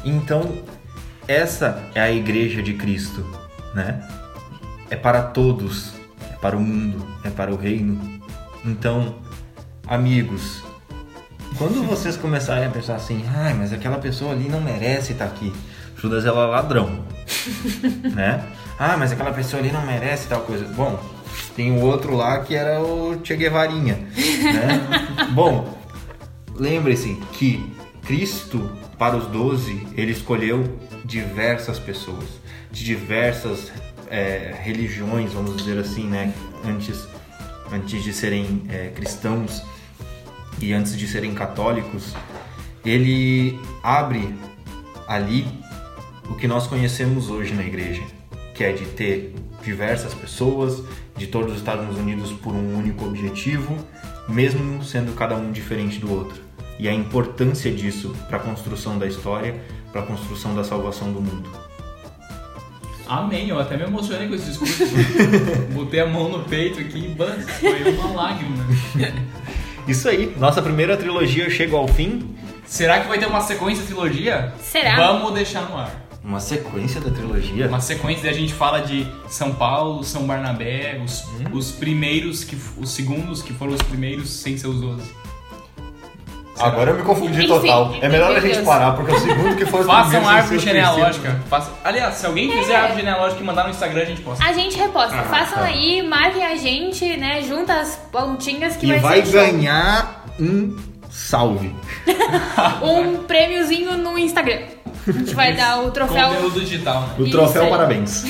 Então, 0.06 0.64
essa 1.28 1.84
é 1.94 2.02
a 2.02 2.12
igreja 2.12 2.64
de 2.64 2.74
Cristo, 2.74 3.26
né? 3.76 4.08
É 4.90 4.96
para 4.96 5.22
todos, 5.22 5.92
é 6.32 6.36
para 6.38 6.56
o 6.56 6.60
mundo, 6.60 7.06
é 7.24 7.30
para 7.30 7.52
o 7.52 7.58
reino. 7.58 8.00
Então, 8.66 9.16
amigos, 9.86 10.64
quando 11.58 11.86
vocês 11.86 12.16
começarem 12.16 12.66
a 12.66 12.70
pensar 12.70 12.96
assim, 12.96 13.24
ai, 13.36 13.54
mas 13.54 13.74
aquela 13.74 13.98
pessoa 13.98 14.32
ali 14.32 14.48
não 14.48 14.62
merece 14.62 15.12
estar 15.12 15.26
aqui. 15.26 15.54
Judas 15.98 16.26
ela 16.26 16.44
é 16.44 16.48
ladrão, 16.48 17.04
né? 18.16 18.44
Ah, 18.80 18.96
mas 18.98 19.12
aquela 19.12 19.34
pessoa 19.34 19.62
ali 19.62 19.72
não 19.72 19.86
merece 19.86 20.28
tal 20.28 20.42
coisa. 20.42 20.64
Bom, 20.74 20.98
tem 21.56 21.72
o 21.72 21.82
outro 21.82 22.16
lá 22.16 22.40
que 22.40 22.56
era 22.56 22.82
o 22.82 23.20
Che 23.24 23.36
Guevarinha, 23.36 23.96
né? 23.96 25.28
Bom, 25.32 25.78
lembre-se 26.56 27.16
que 27.34 27.74
Cristo, 28.06 28.70
para 28.98 29.16
os 29.16 29.28
doze, 29.28 29.86
ele 29.96 30.12
escolheu 30.12 30.80
diversas 31.06 31.78
pessoas, 31.78 32.26
de 32.72 32.84
diversas 32.84 33.72
é, 34.10 34.56
religiões, 34.62 35.34
vamos 35.34 35.56
dizer 35.58 35.78
assim, 35.78 36.08
né? 36.08 36.34
Antes, 36.66 37.08
antes 37.72 38.04
de 38.04 38.12
serem 38.12 38.64
é, 38.70 38.90
cristãos 38.90 39.62
e 40.60 40.74
antes 40.74 40.98
de 40.98 41.08
serem 41.08 41.34
católicos, 41.34 42.16
ele 42.84 43.60
abre 43.84 44.34
ali 45.08 45.48
o 46.30 46.36
que 46.36 46.48
nós 46.48 46.68
conhecemos 46.68 47.30
hoje 47.30 47.54
na 47.54 47.64
igreja, 47.64 48.04
que 48.54 48.64
é 48.64 48.72
de 48.72 48.86
ter 48.86 49.36
diversas 49.70 50.16
pessoas, 50.16 50.84
de 51.16 51.28
todos 51.28 51.56
estarmos 51.56 51.96
unidos 51.96 52.32
por 52.32 52.54
um 52.54 52.76
único 52.76 53.06
objetivo, 53.06 53.78
mesmo 54.28 54.84
sendo 54.84 55.14
cada 55.16 55.36
um 55.36 55.52
diferente 55.52 56.00
do 56.00 56.12
outro. 56.12 56.42
E 56.80 56.90
a 56.90 56.94
importância 56.94 57.72
disso 57.72 58.16
para 58.28 58.38
a 58.38 58.42
construção 58.42 58.98
da 58.98 59.06
história, 59.06 59.62
para 59.92 60.02
a 60.02 60.06
construção 60.06 60.56
da 60.56 60.64
salvação 60.64 61.12
do 61.12 61.22
mundo. 61.22 61.50
Amém, 63.08 63.50
eu 63.50 63.60
até 63.60 63.76
me 63.76 63.84
emocionei 63.84 64.28
com 64.28 64.36
esse 64.36 64.46
discurso. 64.46 64.84
Botei 65.74 66.00
a 66.00 66.08
mão 66.08 66.30
no 66.30 66.44
peito 66.46 66.80
aqui 66.80 67.06
e 67.06 67.10
bam, 67.10 67.40
foi 67.60 67.94
uma 67.94 68.12
lágrima. 68.12 68.66
Isso 69.88 70.08
aí, 70.08 70.36
nossa 70.38 70.62
primeira 70.62 70.96
trilogia 70.96 71.50
chega 71.50 71.76
ao 71.76 71.88
fim. 71.88 72.36
Será 72.66 73.02
que 73.02 73.08
vai 73.08 73.20
ter 73.20 73.26
uma 73.26 73.42
sequência 73.42 73.84
trilogia? 73.84 74.54
Será? 74.62 74.96
Vamos 74.96 75.34
deixar 75.34 75.68
no 75.70 75.78
ar. 75.78 76.09
Uma 76.24 76.40
sequência 76.40 77.00
da 77.00 77.10
trilogia. 77.10 77.68
Uma 77.68 77.80
sequência 77.80 78.28
e 78.28 78.30
a 78.30 78.34
gente 78.34 78.54
fala 78.54 78.82
de 78.82 79.08
São 79.28 79.54
Paulo, 79.54 80.04
São 80.04 80.28
Barnabé, 80.28 81.02
os, 81.04 81.24
os 81.54 81.72
primeiros, 81.72 82.44
que, 82.44 82.58
os 82.78 82.90
segundos 82.92 83.42
que 83.42 83.54
foram 83.54 83.74
os 83.74 83.82
primeiros 83.82 84.30
sem 84.30 84.58
ser 84.58 84.68
os 84.68 84.82
12. 84.82 85.20
Agora 86.60 86.92
eu 86.92 86.98
me 86.98 87.04
confundi 87.04 87.40
Enfim, 87.40 87.48
total. 87.48 87.96
É 88.02 88.10
melhor 88.10 88.36
a 88.36 88.40
gente 88.40 88.56
Deus. 88.56 88.66
parar, 88.66 88.92
porque 88.92 89.14
o 89.14 89.20
segundo 89.20 89.56
que 89.56 89.66
foi 89.66 89.82
o 89.82 89.84
Façam 89.86 90.10
primeiro, 90.10 90.28
árvore 90.28 90.60
genealógica. 90.60 91.42
Faça... 91.50 91.72
Aliás, 91.84 92.16
se 92.16 92.26
alguém 92.26 92.52
fizer 92.52 92.76
árvore 92.76 93.00
genealógica 93.00 93.42
e 93.42 93.46
mandar 93.46 93.64
no 93.64 93.70
Instagram, 93.70 94.02
a 94.02 94.06
gente 94.06 94.22
posta. 94.22 94.44
A 94.44 94.52
gente 94.52 94.78
reposta. 94.78 95.16
Ah, 95.18 95.24
Façam 95.24 95.60
tá. 95.60 95.66
aí, 95.66 96.02
marquem 96.02 96.46
a 96.46 96.56
gente, 96.58 97.16
né? 97.16 97.42
Junta 97.44 97.80
as 97.80 97.96
pontinhas 98.12 98.76
que 98.76 98.88
E 98.88 99.00
vai, 99.00 99.22
vai 99.22 99.22
ganhar 99.22 100.26
um 100.38 100.76
salve. 101.10 101.74
um 102.84 103.24
prêmiozinho 103.24 103.98
no 103.98 104.18
Instagram. 104.18 104.60
A 105.08 105.12
gente 105.12 105.34
vai 105.34 105.56
dar 105.56 105.82
o 105.84 105.92
troféu. 105.92 106.30
Conteúdo 106.30 106.60
digital, 106.62 107.02
né? 107.02 107.16
O 107.18 107.24
Isso 107.24 107.32
troféu 107.32 107.64
aí. 107.64 107.70
parabéns. 107.70 108.24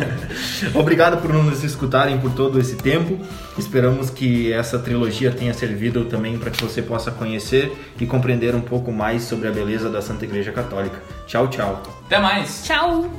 Obrigado 0.74 1.20
por 1.20 1.32
nos 1.32 1.62
escutarem 1.64 2.18
por 2.18 2.32
todo 2.32 2.60
esse 2.60 2.76
tempo. 2.76 3.18
Esperamos 3.58 4.10
que 4.10 4.52
essa 4.52 4.78
trilogia 4.78 5.30
tenha 5.30 5.54
servido 5.54 6.04
também 6.04 6.38
para 6.38 6.50
que 6.50 6.62
você 6.62 6.82
possa 6.82 7.10
conhecer 7.10 7.72
e 8.00 8.06
compreender 8.06 8.54
um 8.54 8.60
pouco 8.60 8.92
mais 8.92 9.22
sobre 9.22 9.48
a 9.48 9.50
beleza 9.50 9.88
da 9.88 10.02
Santa 10.02 10.24
Igreja 10.24 10.52
Católica. 10.52 11.02
Tchau, 11.26 11.48
tchau. 11.48 11.82
Até 12.06 12.18
mais! 12.18 12.62
Tchau! 12.64 13.10